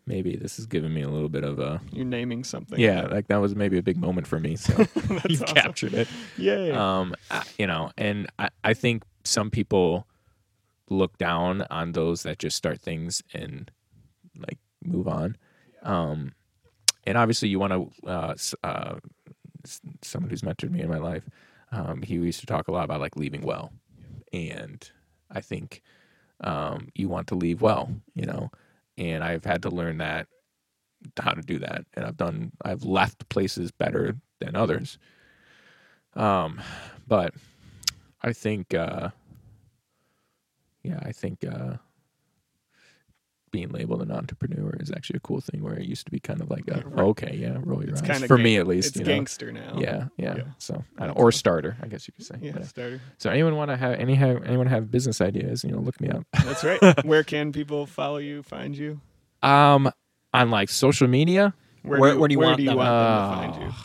maybe 0.07 0.38
this 0.38 0.55
has 0.55 0.67
given 0.67 0.93
me 0.93 1.01
a 1.01 1.09
little 1.09 1.28
bit 1.30 1.43
of 1.43 1.59
a 1.59 1.82
you're 1.91 2.05
naming 2.05 2.45
something. 2.45 2.80
yeah. 2.80 3.01
Like 3.07 3.28
that 3.28 3.38
was 3.38 3.55
maybe 3.55 3.78
a 3.78 3.84
big 3.84 3.97
moment 3.97 4.26
for 4.26 4.39
me. 4.39 4.55
So 4.57 4.72
That's 4.74 5.30
you've 5.30 5.43
awesome. 5.43 5.55
captured 5.55 5.93
it. 5.93 6.07
Yay! 6.38 6.72
um 6.72 7.13
I- 7.30 7.43
you 7.59 7.67
know 7.67 7.91
and 7.97 8.28
I, 8.39 8.49
I 8.63 8.74
think 8.74 9.03
some 9.26 9.51
people 9.51 10.07
look 10.92 11.18
down 11.18 11.64
on 11.70 11.94
those 11.94 12.24
that 12.24 12.39
just 12.39 12.58
start 12.58 12.80
things 12.80 13.24
and 13.34 13.72
like 14.38 14.60
move 14.84 15.08
on. 15.08 15.38
Um 15.84 16.34
and 17.06 17.18
obviously 17.18 17.50
you 17.50 17.60
want 17.60 17.74
to 17.74 18.08
uh, 18.08 18.36
uh 18.64 18.96
someone 20.02 20.30
who's 20.30 20.42
mentored 20.42 20.72
me 20.72 20.82
in 20.82 20.89
my 20.89 20.98
life 20.98 21.24
um 21.72 22.02
he 22.02 22.16
used 22.16 22.39
to 22.39 22.46
talk 22.46 22.68
a 22.68 22.72
lot 22.72 22.84
about 22.86 23.00
like 23.00 23.16
leaving 23.16 23.42
well. 23.42 23.72
And 24.34 24.89
i 25.32 25.42
think 25.42 25.82
um 26.42 26.89
you 26.96 27.08
want 27.10 27.28
to 27.28 27.36
leave 27.36 27.62
well 27.62 27.89
you 28.14 28.26
know? 28.26 28.50
And 28.98 29.24
i've 29.24 29.46
had 29.46 29.64
to 29.64 29.70
learn 29.70 29.98
that 30.00 30.28
how 31.20 31.32
to 31.32 31.42
do 31.42 31.60
that. 31.60 31.86
And 31.96 32.06
i've 32.06 32.18
done 32.18 32.52
i've 32.64 32.84
left 32.84 33.30
places 33.30 33.72
better 33.72 34.16
than 34.39 34.56
others. 34.56 34.98
Um 36.16 36.62
but 37.08 37.34
I 38.24 38.34
think, 38.34 38.74
uh, 38.74 39.10
yeah, 40.84 40.99
I 41.01 41.11
think 41.11 41.43
uh, 41.45 41.75
being 43.51 43.69
labeled 43.69 44.01
an 44.01 44.11
entrepreneur 44.11 44.75
is 44.79 44.91
actually 44.91 45.17
a 45.17 45.19
cool 45.21 45.41
thing. 45.41 45.61
Where 45.61 45.73
it 45.75 45.86
used 45.86 46.05
to 46.05 46.11
be 46.11 46.19
kind 46.21 46.39
of 46.41 46.49
like, 46.49 46.67
a, 46.69 46.84
Right. 46.88 47.03
okay, 47.07 47.36
yeah, 47.36 47.57
roll 47.63 47.82
your 47.84 47.91
it's 47.95 48.01
eyes 48.01 48.23
for 48.23 48.38
me 48.38 48.55
at 48.57 48.65
least. 48.65 48.89
It's 48.89 48.97
you 48.99 49.03
know? 49.03 49.11
gangster 49.11 49.51
now. 49.51 49.75
Yeah, 49.77 50.07
yeah, 50.17 50.36
Yeah. 50.38 50.43
So, 50.57 50.84
I 50.97 51.07
don't, 51.07 51.17
or 51.19 51.32
starter, 51.34 51.75
I 51.84 51.88
guess 51.88 52.07
you 52.07 52.13
could 52.13 52.25
say. 52.25 52.36
yeah. 52.41 52.51
But, 52.53 52.61
uh, 52.61 52.65
Starter. 52.65 53.01
so, 53.17 53.29
anyone 53.29 53.55
want 53.57 53.69
to 53.71 53.77
have 53.77 53.99
any 53.99 54.15
have 54.15 54.43
anyone 54.45 54.67
have 54.67 54.89
business 54.89 55.19
ideas? 55.19 55.63
You 55.65 55.71
know, 55.71 55.79
look 55.79 55.99
me 55.99 56.07
up. 56.09 56.23
That's 56.45 56.63
right. 56.63 56.79
Where 57.05 57.23
can 57.23 57.51
people 57.51 57.86
follow 57.86 58.17
you, 58.17 58.41
find 58.41 58.75
you? 58.77 59.01
Um, 59.43 59.91
on 60.34 60.49
like 60.49 60.69
social 60.69 61.07
media. 61.09 61.53
Where- 61.84 61.99
where 62.17 62.27
do 62.29 62.34
you 62.34 62.39
want 62.39 62.57
do 62.57 62.63
you 62.63 62.69
them? 62.69 62.77
want 62.77 62.89
Uh, 62.89 63.03
them 63.03 63.51
to 63.51 63.51
find 63.59 63.63
you? 63.73 63.75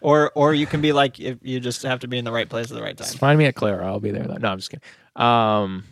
Or 0.00 0.30
or 0.34 0.54
you 0.54 0.66
can 0.66 0.80
be 0.80 0.92
like 0.92 1.18
if 1.18 1.38
you 1.42 1.58
just 1.60 1.82
have 1.82 2.00
to 2.00 2.08
be 2.08 2.18
in 2.18 2.24
the 2.24 2.32
right 2.32 2.48
place 2.48 2.70
at 2.70 2.76
the 2.76 2.82
right 2.82 2.96
Just 2.96 3.12
time. 3.12 3.18
find 3.18 3.38
me 3.38 3.46
at 3.46 3.54
Claro. 3.54 3.86
I'll 3.86 4.00
be 4.00 4.10
there. 4.10 4.24
Though. 4.24 4.36
No, 4.36 4.48
I'm 4.50 4.58
just 4.58 4.70
kidding. 4.70 4.82
Um, 5.16 5.84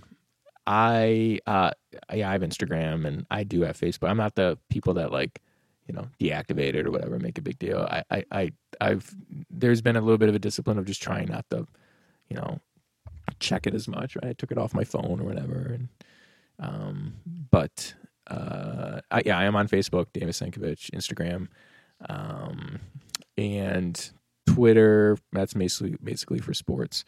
I 0.66 1.40
uh, 1.46 1.70
yeah, 2.12 2.28
I 2.28 2.32
have 2.32 2.42
Instagram 2.42 3.06
and 3.06 3.26
I 3.30 3.44
do 3.44 3.62
have 3.62 3.76
Facebook. 3.78 4.08
I'm 4.08 4.16
not 4.16 4.34
the 4.34 4.58
people 4.70 4.94
that 4.94 5.12
like, 5.12 5.40
you 5.86 5.94
know, 5.94 6.06
deactivate 6.20 6.74
it 6.74 6.86
or 6.86 6.90
whatever, 6.90 7.18
make 7.18 7.38
a 7.38 7.42
big 7.42 7.58
deal. 7.58 7.80
I, 7.90 8.02
I, 8.10 8.24
I, 8.32 8.52
I've, 8.80 9.14
there's 9.50 9.82
been 9.82 9.96
a 9.96 10.00
little 10.00 10.18
bit 10.18 10.28
of 10.30 10.34
a 10.34 10.38
discipline 10.38 10.78
of 10.78 10.86
just 10.86 11.02
trying 11.02 11.28
not 11.28 11.44
to, 11.50 11.66
you 12.28 12.36
know, 12.36 12.60
check 13.40 13.66
it 13.66 13.74
as 13.74 13.86
much. 13.88 14.16
Right, 14.16 14.30
I 14.30 14.32
took 14.32 14.50
it 14.50 14.58
off 14.58 14.72
my 14.74 14.84
phone 14.84 15.20
or 15.20 15.24
whatever, 15.24 15.72
and 15.74 15.88
um, 16.58 17.14
but 17.50 17.94
uh, 18.28 19.00
I, 19.10 19.22
yeah, 19.26 19.38
I 19.38 19.44
am 19.44 19.56
on 19.56 19.68
Facebook, 19.68 20.06
David 20.14 20.30
Sankovich, 20.34 20.90
Instagram, 20.92 21.48
um, 22.08 22.80
and 23.36 24.10
Twitter. 24.46 25.16
That's 25.32 25.54
basically 25.54 25.96
basically 26.02 26.38
for 26.40 26.54
sports. 26.54 27.04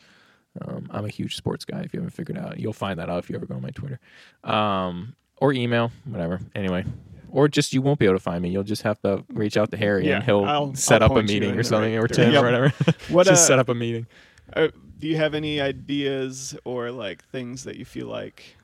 Um, 0.63 0.89
I'm 0.91 1.05
a 1.05 1.09
huge 1.09 1.37
sports 1.37 1.65
guy. 1.65 1.81
If 1.83 1.93
you 1.93 2.01
haven't 2.01 2.13
figured 2.15 2.39
out, 2.39 2.59
you'll 2.59 2.73
find 2.73 2.99
that 2.99 3.11
out 3.11 3.19
if 3.19 3.29
you 3.31 3.37
ever 3.37 3.45
go 3.47 3.55
on 3.57 3.63
my 3.63 3.71
Twitter, 3.71 4.01
um, 4.45 5.15
or 5.39 5.53
email, 5.53 5.91
whatever. 6.07 6.41
Anyway, 6.55 6.85
or 7.31 7.47
just 7.47 7.75
you 7.75 7.83
won't 7.83 7.99
be 7.99 8.07
able 8.07 8.15
to 8.17 8.23
find 8.23 8.43
me. 8.43 8.49
You'll 8.49 8.63
just 8.63 8.83
have 8.83 8.99
to 9.03 9.23
reach 9.29 9.57
out 9.59 9.71
to 9.73 9.77
Harry 9.77 10.07
Yeah, 10.09 10.17
and 10.17 10.25
he'll 10.25 10.45
I'll- 10.45 10.75
set 10.75 11.03
I'll 11.03 11.13
up 11.13 11.19
a 11.19 11.23
meeting 11.23 11.59
or 11.59 11.63
something, 11.63 11.93
right 11.95 12.03
or 12.03 12.09
Tim 12.09 12.33
direction. 12.33 12.43
or 12.43 12.63
whatever. 12.63 12.75
What, 13.11 13.27
just 13.27 13.45
uh, 13.45 13.47
set 13.49 13.59
up 13.59 13.69
a 13.69 13.75
meeting. 13.75 14.07
Uh, 14.55 14.69
do 14.99 15.09
you 15.09 15.17
have 15.17 15.35
any 15.35 15.61
ideas 15.61 16.57
or 16.65 16.91
like 16.91 17.23
things 17.27 17.65
that 17.65 17.77
you 17.77 17.85
feel 17.85 18.07
like 18.07 18.57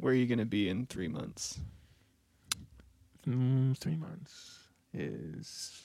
where 0.00 0.12
are 0.12 0.16
you 0.16 0.26
going 0.26 0.38
to 0.40 0.44
be 0.44 0.68
in 0.68 0.86
three 0.86 1.06
months? 1.08 1.60
Mm, 3.28 3.76
three 3.78 3.96
months 3.96 4.58
is 4.92 5.80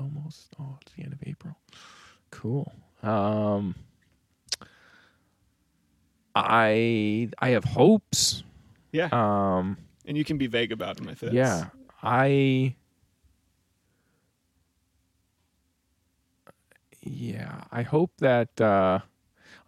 almost 0.00 0.54
oh 0.58 0.78
it's 0.82 0.92
the 0.92 1.02
end 1.04 1.12
of 1.12 1.20
April. 1.26 1.56
Cool. 2.30 2.72
Um 3.02 3.74
I 6.34 7.28
I 7.38 7.50
have 7.50 7.64
hopes. 7.64 8.42
Yeah, 8.92 9.08
Um 9.12 9.76
and 10.06 10.16
you 10.16 10.24
can 10.24 10.38
be 10.38 10.46
vague 10.46 10.72
about 10.72 10.96
them 10.96 11.08
if 11.08 11.22
it's 11.22 11.32
yeah. 11.32 11.66
I 12.02 12.74
Yeah, 17.02 17.62
I 17.72 17.82
hope 17.82 18.12
that 18.18 18.60
uh 18.60 19.00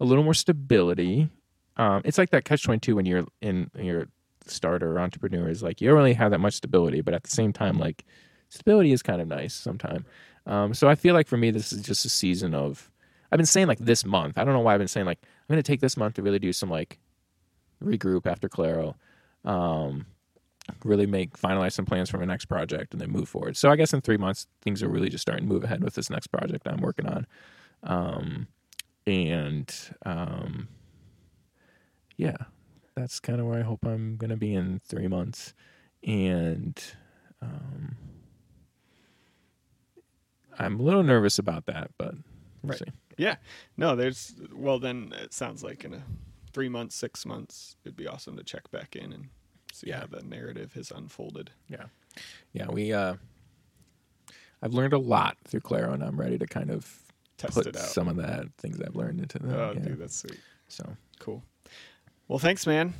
a 0.01 0.05
little 0.05 0.25
more 0.25 0.35
stability. 0.35 1.29
Um 1.77 2.03
it's 2.05 2.19
like 2.19 2.31
that 2.31 2.45
catch 2.45 2.63
22 2.65 2.97
when 2.97 3.07
you're 3.07 3.25
in 3.41 3.71
your 3.79 4.09
starter 4.47 4.93
or 4.97 5.01
entrepreneur 5.01 5.49
is 5.49 5.63
like 5.63 5.81
you 5.81 5.89
don't 5.89 5.97
really 5.97 6.15
have 6.15 6.31
that 6.33 6.41
much 6.41 6.55
stability, 6.55 7.01
but 7.01 7.15
at 7.15 7.23
the 7.23 7.31
same 7.31 7.53
time 7.53 7.79
like 7.79 8.05
stability 8.53 8.93
is 8.93 9.03
kind 9.03 9.21
of 9.21 9.29
nice 9.29 9.55
sometimes. 9.55 10.05
Um, 10.47 10.75
so 10.75 10.89
I 10.89 10.95
feel 10.95 11.15
like 11.15 11.27
for 11.27 11.37
me, 11.37 11.51
this 11.51 11.73
is 11.73 11.83
just 11.83 12.05
a 12.05 12.09
season 12.09 12.55
of. 12.55 12.91
I've 13.31 13.39
been 13.39 13.47
saying 13.47 13.67
like 13.67 13.79
this 13.79 14.05
month. 14.05 14.37
I 14.37 14.45
don't 14.45 14.53
know 14.53 14.61
why 14.61 14.75
I've 14.75 14.79
been 14.79 14.89
saying 14.89 15.07
like 15.07 15.19
I'm 15.23 15.55
going 15.55 15.63
to 15.63 15.67
take 15.67 15.81
this 15.81 15.97
month 15.97 16.15
to 16.15 16.23
really 16.23 16.39
do 16.39 16.53
some 16.53 16.69
like 16.69 16.99
regroup 17.83 18.27
after 18.27 18.47
Claro, 18.47 18.95
um, 19.47 20.05
really 20.85 21.07
make 21.07 21.39
finalize 21.39 21.73
some 21.73 21.87
plans 21.87 22.11
for 22.11 22.19
my 22.19 22.27
next 22.27 22.45
project 22.45 22.93
and 22.93 23.01
then 23.01 23.11
move 23.11 23.31
forward. 23.31 23.57
So 23.57 23.71
I 23.71 23.77
guess 23.77 23.95
in 23.95 24.03
three 24.03 24.19
months 24.19 24.47
things 24.61 24.83
are 24.83 24.89
really 24.89 25.09
just 25.09 25.23
starting 25.23 25.49
to 25.49 25.53
move 25.53 25.65
ahead 25.65 25.83
with 25.83 25.95
this 25.95 26.11
next 26.11 26.27
project 26.27 26.69
I'm 26.69 26.83
working 26.83 27.07
on, 27.07 27.27
um, 27.85 28.49
and 29.07 29.75
um, 30.05 30.69
yeah, 32.19 32.37
that's 32.95 33.19
kind 33.19 33.41
of 33.41 33.47
where 33.47 33.61
I 33.61 33.63
hope 33.63 33.87
I'm 33.87 34.17
going 34.17 34.31
to 34.31 34.37
be 34.37 34.53
in 34.55 34.79
three 34.85 35.09
months, 35.09 35.55
and. 36.05 36.79
Um, 37.41 37.97
I'm 40.59 40.79
a 40.79 40.83
little 40.83 41.03
nervous 41.03 41.39
about 41.39 41.67
that, 41.67 41.91
but 41.99 42.15
we'll 42.63 42.71
Right. 42.71 42.79
see. 42.79 42.93
Yeah. 43.19 43.37
No, 43.77 43.95
there's 43.97 44.35
well 44.53 44.79
then 44.79 45.13
it 45.23 45.33
sounds 45.35 45.63
like 45.63 45.85
in 45.85 45.95
a 45.95 46.03
3 46.53 46.69
months, 46.69 46.95
6 46.97 47.25
months 47.27 47.77
it'd 47.85 47.97
be 47.97 48.07
awesome 48.07 48.37
to 48.37 48.45
check 48.45 48.71
back 48.71 48.95
in 48.97 49.13
and 49.13 49.29
see 49.73 49.89
Yeah. 49.89 50.01
how 50.01 50.07
the 50.07 50.23
narrative 50.23 50.73
has 50.75 50.91
unfolded. 50.91 51.51
Yeah, 51.69 51.87
Yeah, 52.53 52.69
we. 52.71 52.93
Uh, 52.93 53.17
I've 54.63 54.75
learned 54.75 54.93
a 54.93 54.99
lot 54.99 55.37
through 55.45 55.61
Claro, 55.61 55.93
and 55.93 56.05
I'm 56.05 56.19
ready 56.21 56.39
to 56.39 56.47
kind 56.47 56.71
of 56.71 57.03
Test 57.37 57.55
put 57.55 57.67
it 57.67 57.77
out. 57.77 57.83
some 57.89 58.07
of 58.09 58.17
that 58.17 58.47
things 58.59 58.81
I've 58.81 58.95
learned 58.95 59.21
into 59.21 59.39
the. 59.41 59.61
oh, 59.61 59.73
yeah. 59.73 59.81
dude, 59.81 59.99
that's 59.99 60.17
sweet. 60.17 60.39
So 60.69 60.97
Cool. 61.19 61.43
Well, 62.29 62.39
thanks, 62.39 62.67
man. 62.67 62.95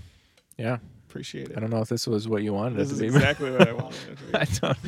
yeah, 0.59 0.79
Appreciate 1.13 1.51
it. 1.51 1.59
I 1.59 1.61
don't 1.61 1.69
know 1.69 1.83
if 1.83 1.91
this 1.91 2.07
was 2.07 2.27
what 2.27 2.43
you 2.43 2.55
wanted 2.55 2.79
This 2.79 2.89
it 2.89 2.93
is 2.93 2.99
to 3.01 3.03
be. 3.03 3.07
exactly 3.09 3.51
what 3.51 3.69
I 3.69 3.73
wanted 3.83 3.99
it 4.09 4.17
to 4.17 4.25
be. 4.25 4.35
I 4.35 4.45
don't, 4.45 4.79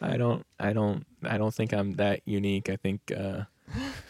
I 0.00 0.16
don't, 0.16 0.46
I 0.58 0.72
don't, 0.72 1.06
I 1.22 1.38
don't 1.38 1.54
think 1.54 1.72
I'm 1.72 1.92
that 1.92 2.20
unique. 2.24 2.68
I 2.68 2.74
think 2.74 3.00
uh, 3.16 3.42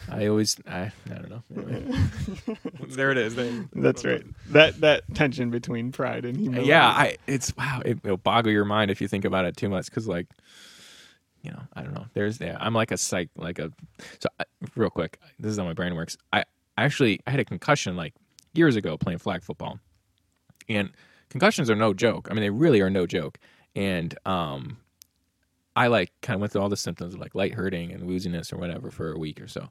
I 0.09 0.25
always, 0.25 0.57
I, 0.67 0.91
I 1.11 1.13
don't 1.13 1.29
know. 1.29 1.43
Anyway. 1.55 1.99
there 2.87 3.11
it 3.11 3.19
is. 3.19 3.35
There. 3.35 3.69
That's 3.75 4.03
right. 4.03 4.23
That 4.47 4.81
that 4.81 5.03
tension 5.13 5.51
between 5.51 5.91
pride 5.91 6.25
and 6.25 6.37
humility. 6.37 6.69
Yeah, 6.69 6.87
I. 6.87 7.17
It's 7.27 7.55
wow. 7.55 7.83
It, 7.85 8.03
will 8.03 8.17
boggle 8.17 8.51
your 8.51 8.65
mind 8.65 8.89
if 8.89 8.99
you 8.99 9.07
think 9.07 9.23
about 9.23 9.45
it 9.45 9.55
too 9.55 9.69
much. 9.69 9.85
Because 9.85 10.07
like, 10.07 10.25
you 11.43 11.51
know, 11.51 11.61
I 11.73 11.83
don't 11.83 11.93
know. 11.93 12.07
There's 12.15 12.41
yeah. 12.41 12.57
I'm 12.59 12.73
like 12.73 12.89
a 12.89 12.97
psych, 12.97 13.29
like 13.37 13.59
a. 13.59 13.71
So 14.19 14.27
I, 14.39 14.45
real 14.75 14.89
quick, 14.89 15.19
this 15.37 15.51
is 15.51 15.59
how 15.59 15.65
my 15.65 15.73
brain 15.73 15.93
works. 15.93 16.17
I 16.33 16.45
actually 16.79 17.19
I 17.27 17.29
had 17.31 17.39
a 17.39 17.45
concussion 17.45 17.95
like 17.95 18.15
years 18.55 18.75
ago 18.75 18.97
playing 18.97 19.19
flag 19.19 19.43
football, 19.43 19.79
and 20.67 20.89
concussions 21.29 21.69
are 21.69 21.75
no 21.75 21.93
joke. 21.93 22.27
I 22.29 22.33
mean, 22.33 22.41
they 22.41 22.49
really 22.49 22.81
are 22.81 22.89
no 22.89 23.05
joke. 23.05 23.39
And 23.75 24.17
um, 24.25 24.77
I 25.75 25.87
like 25.87 26.11
kind 26.21 26.35
of 26.35 26.41
went 26.41 26.51
through 26.51 26.61
all 26.61 26.69
the 26.69 26.77
symptoms 26.77 27.13
of 27.13 27.19
like 27.19 27.35
light 27.35 27.53
hurting 27.53 27.91
and 27.91 28.03
wooziness 28.03 28.51
or 28.51 28.57
whatever 28.57 28.91
for 28.91 29.11
a 29.13 29.19
week 29.19 29.41
or 29.41 29.47
so. 29.47 29.69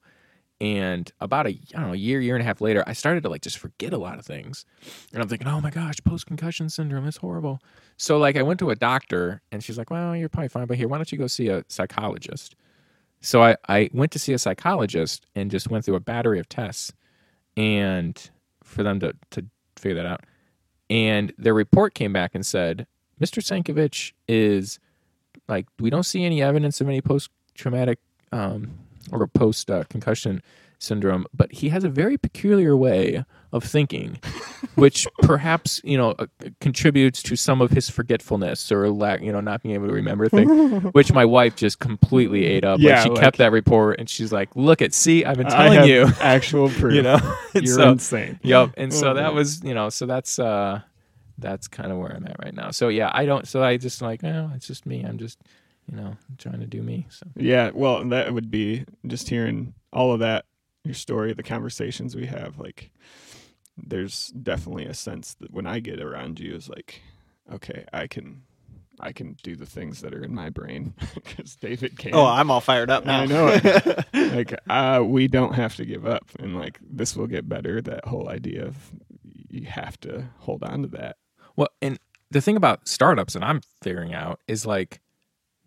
And 0.61 1.11
about 1.21 1.47
a 1.47 1.51
I 1.51 1.79
don't 1.79 1.87
know 1.89 1.93
a 1.93 1.97
year 1.97 2.21
year 2.21 2.35
and 2.35 2.43
a 2.43 2.45
half 2.45 2.61
later, 2.61 2.83
I 2.87 2.93
started 2.93 3.23
to 3.23 3.29
like 3.29 3.43
just 3.43 3.59
forget 3.59 3.93
a 3.93 3.99
lot 3.99 4.19
of 4.19 4.27
things, 4.27 4.65
and 5.13 5.23
I'm 5.23 5.29
thinking, 5.29 5.47
oh 5.47 5.61
my 5.61 5.71
gosh, 5.71 5.99
post 6.05 6.27
concussion 6.27 6.69
syndrome 6.69 7.07
is 7.07 7.19
horrible. 7.19 7.61
So 7.97 8.19
like 8.19 8.37
I 8.37 8.43
went 8.43 8.59
to 8.59 8.71
a 8.71 8.75
doctor, 8.75 9.41
and 9.53 9.63
she's 9.63 9.79
like, 9.79 9.89
well, 9.89 10.17
you're 10.17 10.29
probably 10.29 10.49
fine, 10.49 10.67
but 10.67 10.77
here, 10.77 10.89
why 10.89 10.99
don't 10.99 11.13
you 11.13 11.19
go 11.19 11.29
see 11.29 11.49
a 11.49 11.65
psychologist? 11.69 12.57
So 13.21 13.41
I 13.41 13.57
I 13.69 13.89
went 13.93 14.11
to 14.13 14.19
see 14.19 14.33
a 14.33 14.39
psychologist 14.39 15.27
and 15.37 15.49
just 15.49 15.71
went 15.71 15.85
through 15.85 15.95
a 15.95 16.01
battery 16.01 16.41
of 16.41 16.49
tests, 16.49 16.93
and 17.57 18.31
for 18.65 18.83
them 18.83 18.99
to 18.99 19.15
to 19.31 19.45
figure 19.77 19.95
that 19.95 20.07
out, 20.07 20.25
and 20.91 21.33
their 21.39 21.55
report 21.55 21.95
came 21.95 22.13
back 22.13 22.35
and 22.35 22.45
said, 22.45 22.87
Mr. 23.21 23.43
Sankovich 23.43 24.13
is 24.27 24.79
like 25.49 25.67
we 25.79 25.91
don't 25.91 26.05
see 26.05 26.25
any 26.25 26.43
evidence 26.43 26.81
of 26.81 26.89
any 26.89 27.01
post 27.01 27.31
traumatic 27.55 27.99
um, 28.33 28.71
or 29.11 29.27
post 29.27 29.71
uh, 29.71 29.85
concussion 29.85 30.43
syndrome, 30.79 31.27
but 31.35 31.53
he 31.53 31.69
has 31.71 31.85
a 31.85 31.89
very 31.89 32.17
peculiar 32.17 32.77
way 32.77 33.25
of 33.53 33.65
thinking, 33.65 34.19
which 34.77 35.07
perhaps 35.23 35.81
you 35.85 35.97
know 35.99 36.11
uh, 36.19 36.27
contributes 36.61 37.23
to 37.25 37.37
some 37.37 37.61
of 37.61 37.71
his 37.71 37.89
forgetfulness 37.91 38.71
or 38.71 38.89
lack, 38.91 39.21
you 39.23 39.33
know, 39.33 39.41
not 39.41 39.63
being 39.63 39.75
able 39.75 39.89
to 39.89 39.93
remember 39.95 40.29
things. 40.29 40.85
which 40.93 41.13
my 41.13 41.25
wife 41.25 41.57
just 41.57 41.79
completely 41.81 42.45
ate 42.47 42.65
up. 42.65 42.79
Yeah, 42.81 42.95
like 42.97 43.03
she 43.05 43.09
like- 43.11 43.21
kept 43.21 43.39
that 43.39 43.53
report, 43.53 43.99
and 43.99 44.09
she's 44.09 44.33
like, 44.33 44.49
"Look 44.55 44.81
at, 44.83 44.95
see, 44.95 45.25
I've 45.25 45.37
been 45.37 45.49
telling 45.49 45.89
you." 45.89 46.07
actual 46.21 46.69
proof. 46.69 46.95
you 46.95 47.03
know, 47.03 47.19
You're 47.55 47.67
so- 47.67 47.93
insane. 47.93 48.39
Yep. 48.43 48.75
And 48.77 48.93
so 48.93 49.11
Oh, 49.11 49.15
that 49.15 49.23
man. 49.23 49.35
was, 49.35 49.63
you 49.65 49.75
know, 49.75 49.89
so 49.89 50.07
that's 50.07 50.39
uh 50.39 50.81
that's 51.39 51.69
kind 51.69 51.93
of 51.93 51.99
where 51.99 52.11
I'm 52.15 52.27
at 52.27 52.37
right 52.45 52.55
now. 52.55 52.71
So 52.73 52.89
yeah, 52.89 53.11
I 53.15 53.25
don't 53.25 53.47
so 53.47 53.63
I 53.63 53.77
just 53.77 54.03
like, 54.03 54.23
well, 54.23 54.51
it's 54.55 54.67
just 54.67 54.87
me. 54.87 55.03
I'm 55.05 55.19
just, 55.19 55.39
you 55.91 55.97
know, 55.97 56.17
trying 56.37 56.61
to 56.61 56.67
do 56.67 56.83
me. 56.83 57.07
So 57.11 57.27
Yeah, 57.37 57.71
well, 57.73 58.05
that 58.11 58.33
would 58.35 58.51
be 58.51 58.85
just 59.07 59.29
hearing 59.29 59.73
all 59.93 60.13
of 60.13 60.19
that, 60.21 60.45
your 60.89 60.95
story, 60.95 61.33
the 61.33 61.43
conversations 61.43 62.17
we 62.17 62.27
have. 62.27 62.59
Like, 62.59 62.91
there's 63.77 64.29
definitely 64.29 64.87
a 64.87 64.95
sense 64.95 65.35
that 65.35 65.53
when 65.53 65.67
I 65.67 65.81
get 65.81 66.01
around 66.01 66.41
you, 66.41 66.55
is 66.55 66.69
like, 66.69 67.01
okay, 67.53 67.85
I 67.93 68.07
can, 68.07 68.43
I 69.01 69.13
can 69.13 69.37
do 69.43 69.55
the 69.55 69.67
things 69.67 70.01
that 70.01 70.15
are 70.15 70.23
in 70.23 70.35
my 70.35 70.51
brain 70.51 70.95
because 71.15 71.57
David 71.57 71.99
can. 71.99 72.15
Oh, 72.15 72.27
I'm 72.27 72.51
all 72.51 72.61
fired 72.61 72.91
up 72.91 73.05
now. 73.05 73.21
I 73.21 73.27
know 73.27 73.49
it. 73.49 74.07
like, 74.35 74.55
uh, 74.69 75.03
we 75.05 75.29
don't 75.29 75.55
have 75.55 75.77
to 75.77 75.85
give 75.85 76.07
up, 76.07 76.25
and 76.39 76.59
like 76.59 76.79
this 76.83 77.15
will 77.17 77.29
get 77.29 77.49
better. 77.49 77.81
That 77.81 78.05
whole 78.07 78.29
idea 78.29 78.65
of 78.67 78.91
you 79.51 79.67
have 79.67 79.99
to 80.01 80.25
hold 80.39 80.63
on 80.63 80.83
to 80.83 80.89
that. 80.89 81.17
well, 81.57 81.69
and 81.81 81.99
the 82.31 82.41
thing 82.41 82.57
about 82.57 82.87
startups 82.87 83.35
that 83.35 83.43
I'm 83.43 83.63
figuring 83.83 84.15
out 84.15 84.41
is 84.47 84.67
like 84.67 85.01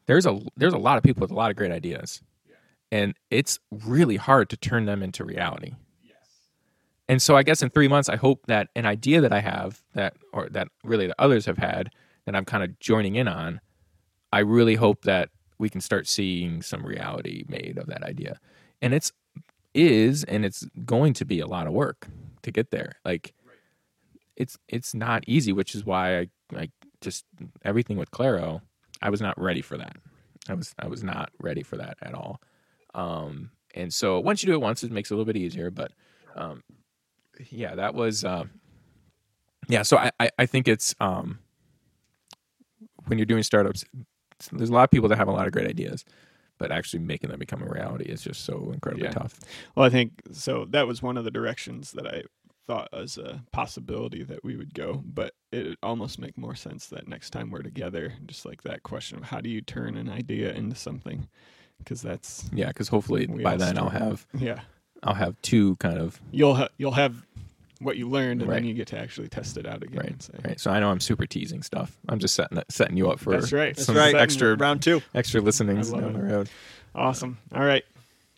there's 0.05 0.25
a 0.25 0.39
there's 0.57 0.73
a 0.73 0.77
lot 0.77 0.97
of 0.97 1.03
people 1.03 1.21
with 1.21 1.31
a 1.31 1.35
lot 1.35 1.51
of 1.51 1.57
great 1.57 1.71
ideas. 1.71 2.21
And 2.91 3.15
it's 3.29 3.59
really 3.71 4.17
hard 4.17 4.49
to 4.49 4.57
turn 4.57 4.85
them 4.85 5.01
into 5.01 5.23
reality. 5.23 5.73
And 7.07 7.21
so 7.21 7.35
I 7.35 7.43
guess 7.43 7.61
in 7.61 7.69
three 7.69 7.87
months, 7.87 8.09
I 8.09 8.15
hope 8.15 8.45
that 8.47 8.69
an 8.75 8.85
idea 8.85 9.21
that 9.21 9.33
I 9.33 9.39
have 9.39 9.81
that, 9.93 10.13
or 10.33 10.47
that 10.49 10.69
really 10.83 11.07
that 11.07 11.15
others 11.19 11.45
have 11.45 11.57
had, 11.57 11.89
that 12.25 12.35
I'm 12.35 12.45
kind 12.45 12.63
of 12.63 12.79
joining 12.79 13.15
in 13.15 13.27
on, 13.27 13.59
I 14.31 14.39
really 14.39 14.75
hope 14.75 15.03
that 15.03 15.29
we 15.57 15.69
can 15.69 15.81
start 15.81 16.07
seeing 16.07 16.61
some 16.61 16.85
reality 16.85 17.43
made 17.47 17.77
of 17.77 17.87
that 17.87 18.03
idea. 18.03 18.39
And 18.81 18.93
it's 18.93 19.11
is 19.73 20.23
and 20.23 20.45
it's 20.45 20.65
going 20.85 21.13
to 21.13 21.25
be 21.25 21.39
a 21.39 21.47
lot 21.47 21.67
of 21.67 21.73
work 21.73 22.07
to 22.43 22.51
get 22.51 22.71
there. 22.71 22.93
Like 23.05 23.33
it's 24.35 24.57
it's 24.67 24.93
not 24.93 25.23
easy, 25.27 25.53
which 25.53 25.75
is 25.75 25.85
why 25.85 26.19
I 26.19 26.27
like 26.51 26.71
just 26.99 27.25
everything 27.63 27.97
with 27.97 28.11
Claro, 28.11 28.61
I 29.01 29.09
was 29.09 29.21
not 29.21 29.39
ready 29.39 29.61
for 29.61 29.77
that. 29.77 29.97
I 30.49 30.53
was 30.53 30.73
I 30.79 30.87
was 30.87 31.03
not 31.03 31.31
ready 31.39 31.63
for 31.63 31.77
that 31.77 31.97
at 32.01 32.13
all. 32.13 32.41
Um, 32.93 33.51
and 33.75 33.93
so 33.93 34.19
once 34.19 34.43
you 34.43 34.47
do 34.47 34.53
it 34.53 34.61
once, 34.61 34.83
it 34.83 34.91
makes 34.91 35.11
it 35.11 35.13
a 35.13 35.17
little 35.17 35.31
bit 35.31 35.37
easier. 35.37 35.71
But 35.71 35.91
um, 36.35 36.63
yeah, 37.49 37.75
that 37.75 37.93
was 37.93 38.23
uh, 38.23 38.45
yeah. 39.67 39.83
So 39.83 39.97
I, 39.97 40.11
I 40.19 40.29
I 40.39 40.45
think 40.45 40.67
it's 40.67 40.93
um, 40.99 41.39
when 43.05 43.17
you're 43.17 43.25
doing 43.25 43.43
startups, 43.43 43.85
there's 44.51 44.69
a 44.69 44.73
lot 44.73 44.83
of 44.83 44.91
people 44.91 45.09
that 45.09 45.17
have 45.17 45.27
a 45.27 45.31
lot 45.31 45.47
of 45.47 45.53
great 45.53 45.67
ideas, 45.67 46.03
but 46.57 46.71
actually 46.71 46.99
making 46.99 47.29
them 47.29 47.39
become 47.39 47.61
a 47.61 47.65
reality 47.67 48.05
is 48.05 48.21
just 48.21 48.43
so 48.43 48.71
incredibly 48.73 49.07
Yeah. 49.07 49.13
tough. 49.13 49.39
Well, 49.75 49.85
I 49.85 49.89
think 49.89 50.13
so. 50.31 50.65
That 50.69 50.87
was 50.87 51.01
one 51.01 51.17
of 51.17 51.23
the 51.23 51.31
directions 51.31 51.91
that 51.91 52.07
I 52.07 52.23
thought 52.67 52.89
as 52.93 53.17
a 53.17 53.43
possibility 53.51 54.23
that 54.23 54.43
we 54.43 54.55
would 54.55 54.73
go, 54.73 55.01
but 55.03 55.33
it 55.51 55.77
almost 55.81 56.19
make 56.19 56.37
more 56.37 56.55
sense 56.55 56.87
that 56.87 57.07
next 57.07 57.31
time 57.31 57.49
we're 57.49 57.63
together, 57.63 58.13
just 58.27 58.45
like 58.45 58.61
that 58.63 58.83
question 58.83 59.17
of 59.17 59.23
how 59.25 59.41
do 59.41 59.49
you 59.49 59.61
turn 59.61 59.97
an 59.97 60.09
idea 60.09 60.51
into 60.53 60.75
something? 60.75 61.27
Because 61.83 62.01
that's 62.01 62.49
Yeah, 62.53 62.67
because 62.67 62.87
hopefully 62.87 63.25
by 63.27 63.53
all 63.53 63.57
then 63.57 63.77
I'll 63.77 63.89
have 63.89 64.25
yeah, 64.37 64.61
I'll 65.03 65.13
have 65.15 65.41
two 65.41 65.75
kind 65.77 65.97
of 65.97 66.19
you'll 66.31 66.55
ha- 66.55 66.69
you'll 66.77 66.91
have 66.91 67.15
what 67.79 67.97
you 67.97 68.07
learned, 68.07 68.41
and 68.41 68.49
Right. 68.49 68.57
then 68.57 68.65
you 68.65 68.73
get 68.75 68.87
to 68.89 68.99
actually 68.99 69.27
test 69.27 69.57
it 69.57 69.65
out 69.65 69.81
again. 69.81 69.97
right, 69.97 70.29
and 70.35 70.45
right. 70.45 70.59
So 70.59 70.69
I 70.69 70.79
know 70.79 70.91
I'm 70.91 70.99
super 70.99 71.25
teasing 71.25 71.63
stuff. 71.63 71.97
I'm 72.07 72.19
just 72.19 72.35
setting 72.35 72.61
setting 72.69 72.95
you 72.97 73.09
up 73.09 73.19
for 73.19 73.31
That's 73.31 73.51
right. 73.51 73.75
That's 73.75 73.89
right. 73.89 74.13
extra 74.15 74.55
Round 74.55 74.81
two. 74.81 75.01
extra 75.15 75.41
listenings 75.41 75.89
I 75.91 75.95
love 75.97 76.03
down 76.03 76.13
the 76.13 76.33
road. 76.33 76.49
Awesome. 76.93 77.39
All 77.55 77.63
right. 77.65 77.83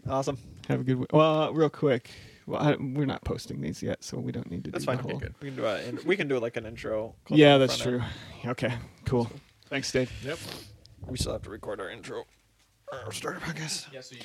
Awesome. 0.10 0.38
Have 0.70 0.82
a 0.82 0.84
good. 0.84 0.94
w- 0.94 1.08
Well, 1.12 1.42
uh, 1.44 1.52
real 1.52 1.70
quick. 1.70 2.10
Well, 2.46 2.62
I, 2.62 2.76
we're 2.76 3.06
not 3.06 3.24
posting 3.24 3.62
these 3.62 3.82
yet, 3.82 4.04
so 4.04 4.18
we 4.18 4.32
don't 4.34 4.50
need 4.52 4.66
to 4.66 4.72
That's 4.72 4.84
do 4.84 4.92
fine. 4.92 4.98
the 4.98 5.04
whole. 5.04 5.22
We 5.42 5.48
can 5.50 5.56
do 5.56 5.66
it. 5.66 6.06
We 6.06 6.16
can 6.18 6.28
do 6.28 6.40
like 6.40 6.58
an 6.58 6.66
intro. 6.66 7.16
Yeah, 7.30 7.58
that's 7.58 7.78
true. 7.78 8.02
end. 8.44 8.52
Okay, 8.52 8.74
cool. 9.06 9.30
Thanks, 9.70 9.92
Dave. 9.92 10.12
Yep. 10.26 10.38
We 11.08 11.18
still 11.18 11.32
have 11.34 11.42
to 11.44 11.50
record 11.50 11.80
our 11.82 11.90
intro. 11.90 12.24
Or 12.94 13.12
start 13.12 13.36
our 13.36 13.42
podcast. 13.42 13.92
Hey 13.92 14.20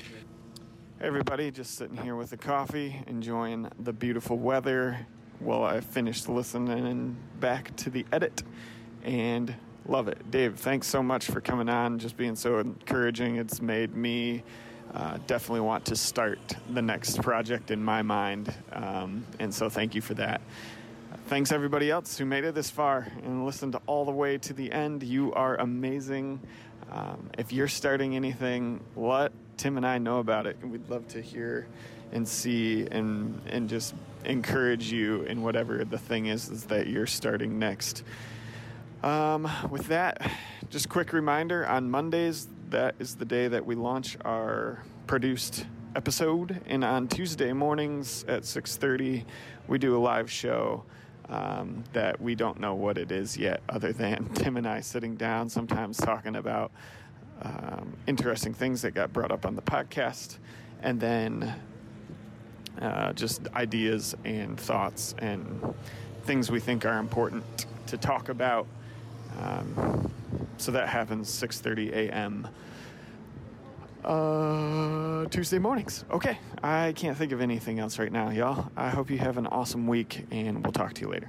everybody, 1.01 1.51
just 1.51 1.77
sitting 1.77 1.97
here 1.97 2.17
with 2.17 2.35
a 2.35 2.37
coffee, 2.37 3.03
enjoying 3.07 3.67
the 3.79 3.95
beautiful 3.95 4.37
weather 4.37 5.07
while 5.39 5.65
I 5.65 5.81
finished 5.81 6.29
listening 6.29 7.17
back 7.41 7.75
to 7.77 7.89
the 7.89 8.05
edit 8.13 8.43
and 9.05 9.55
love 9.87 10.09
it. 10.09 10.31
Dave, 10.31 10.57
thanks 10.57 10.87
so 10.87 11.03
much 11.03 11.27
for 11.27 11.41
coming 11.41 11.71
on, 11.71 11.99
just 11.99 12.19
being 12.19 12.37
so 12.37 12.59
encouraging. 12.59 13.37
It's 13.37 13.63
made 13.63 13.95
me 13.95 14.43
uh, 14.93 15.17
definitely 15.27 15.61
want 15.61 15.87
to 15.87 15.97
start 15.97 16.39
the 16.69 16.83
next 16.83 17.23
project 17.23 17.71
in 17.71 17.83
my 17.83 18.03
mind. 18.03 18.55
Um, 18.73 19.25
and 19.39 19.53
so 19.53 19.71
thank 19.71 19.95
you 19.95 20.03
for 20.03 20.13
that. 20.15 20.43
Thanks 21.29 21.53
everybody 21.53 21.91
else 21.91 22.19
who 22.19 22.27
made 22.27 22.45
it 22.45 22.55
this 22.55 22.71
far 22.71 23.11
and 23.23 23.47
listened 23.47 23.77
all 23.87 24.05
the 24.05 24.13
way 24.13 24.37
to 24.39 24.53
the 24.53 24.71
end. 24.71 25.03
You 25.03 25.33
are 25.33 25.57
amazing. 25.57 26.41
Um, 26.91 27.31
if 27.37 27.53
you're 27.53 27.69
starting 27.69 28.17
anything, 28.17 28.81
let 28.97 29.33
Tim 29.57 29.77
and 29.77 29.87
I 29.87 29.99
know 29.99 30.19
about 30.19 30.47
it. 30.47 30.57
We'd 30.63 30.89
love 30.89 31.07
to 31.09 31.21
hear 31.21 31.67
and 32.13 32.27
see 32.27 32.87
and 32.91 33.41
and 33.51 33.69
just 33.69 33.95
encourage 34.25 34.91
you 34.91 35.23
in 35.23 35.43
whatever 35.43 35.85
the 35.85 35.99
thing 35.99 36.27
is, 36.27 36.49
is 36.49 36.65
that 36.65 36.87
you're 36.87 37.07
starting 37.07 37.59
next. 37.59 38.03
Um, 39.03 39.49
with 39.71 39.89
that, 39.89 40.31
just 40.71 40.89
quick 40.89 41.13
reminder 41.13 41.67
on 41.67 41.91
Mondays, 41.91 42.49
that 42.71 42.95
is 42.99 43.15
the 43.15 43.25
day 43.25 43.49
that 43.49 43.65
we 43.65 43.75
launch 43.75 44.17
our 44.25 44.83
produced 45.07 45.67
episode, 45.95 46.61
and 46.67 46.85
on 46.85 47.09
Tuesday 47.09 47.53
mornings 47.53 48.25
at 48.29 48.43
6:30, 48.43 49.25
we 49.67 49.79
do 49.79 49.97
a 49.97 49.99
live 50.01 50.31
show. 50.31 50.85
Um, 51.31 51.85
that 51.93 52.19
we 52.23 52.35
don't 52.35 52.59
know 52.59 52.75
what 52.75 52.97
it 52.97 53.13
is 53.13 53.37
yet, 53.37 53.61
other 53.69 53.93
than 53.93 54.29
Tim 54.35 54.57
and 54.57 54.67
I 54.67 54.81
sitting 54.81 55.15
down, 55.15 55.51
sometimes 55.51 55.99
talking 55.99 56.37
about 56.37 56.71
um, 57.43 57.95
interesting 58.07 58.55
things 58.55 58.81
that 58.81 58.93
got 58.95 59.13
brought 59.13 59.31
up 59.31 59.45
on 59.45 59.55
the 59.55 59.61
podcast, 59.61 60.39
and 60.83 60.99
then 60.99 61.55
uh, 62.81 63.13
just 63.13 63.47
ideas 63.55 64.17
and 64.25 64.59
thoughts 64.59 65.15
and 65.19 65.75
things 66.25 66.51
we 66.51 66.61
think 66.61 66.85
are 66.85 66.99
important 66.99 67.67
to 67.87 67.97
talk 67.97 68.29
about. 68.29 68.67
Um, 69.41 70.11
so 70.57 70.73
that 70.73 70.89
happens 70.89 71.29
6:30 71.31 71.93
a.m. 71.93 72.49
Uh, 74.09 75.27
Tuesday 75.27 75.59
mornings. 75.59 76.07
Okay, 76.11 76.39
I 76.63 76.93
can't 76.93 77.15
think 77.15 77.31
of 77.33 77.43
anything 77.43 77.79
else 77.79 77.99
right 77.99 78.11
now, 78.11 78.31
y'all. 78.31 78.73
I 78.75 78.89
hope 78.89 79.11
you 79.11 79.19
have 79.19 79.37
an 79.37 79.47
awesome 79.47 79.87
week, 79.87 80.25
and 80.31 80.65
we'll 80.65 80.73
talk 80.73 80.95
to 80.95 81.03
you 81.03 81.09
later. 81.09 81.29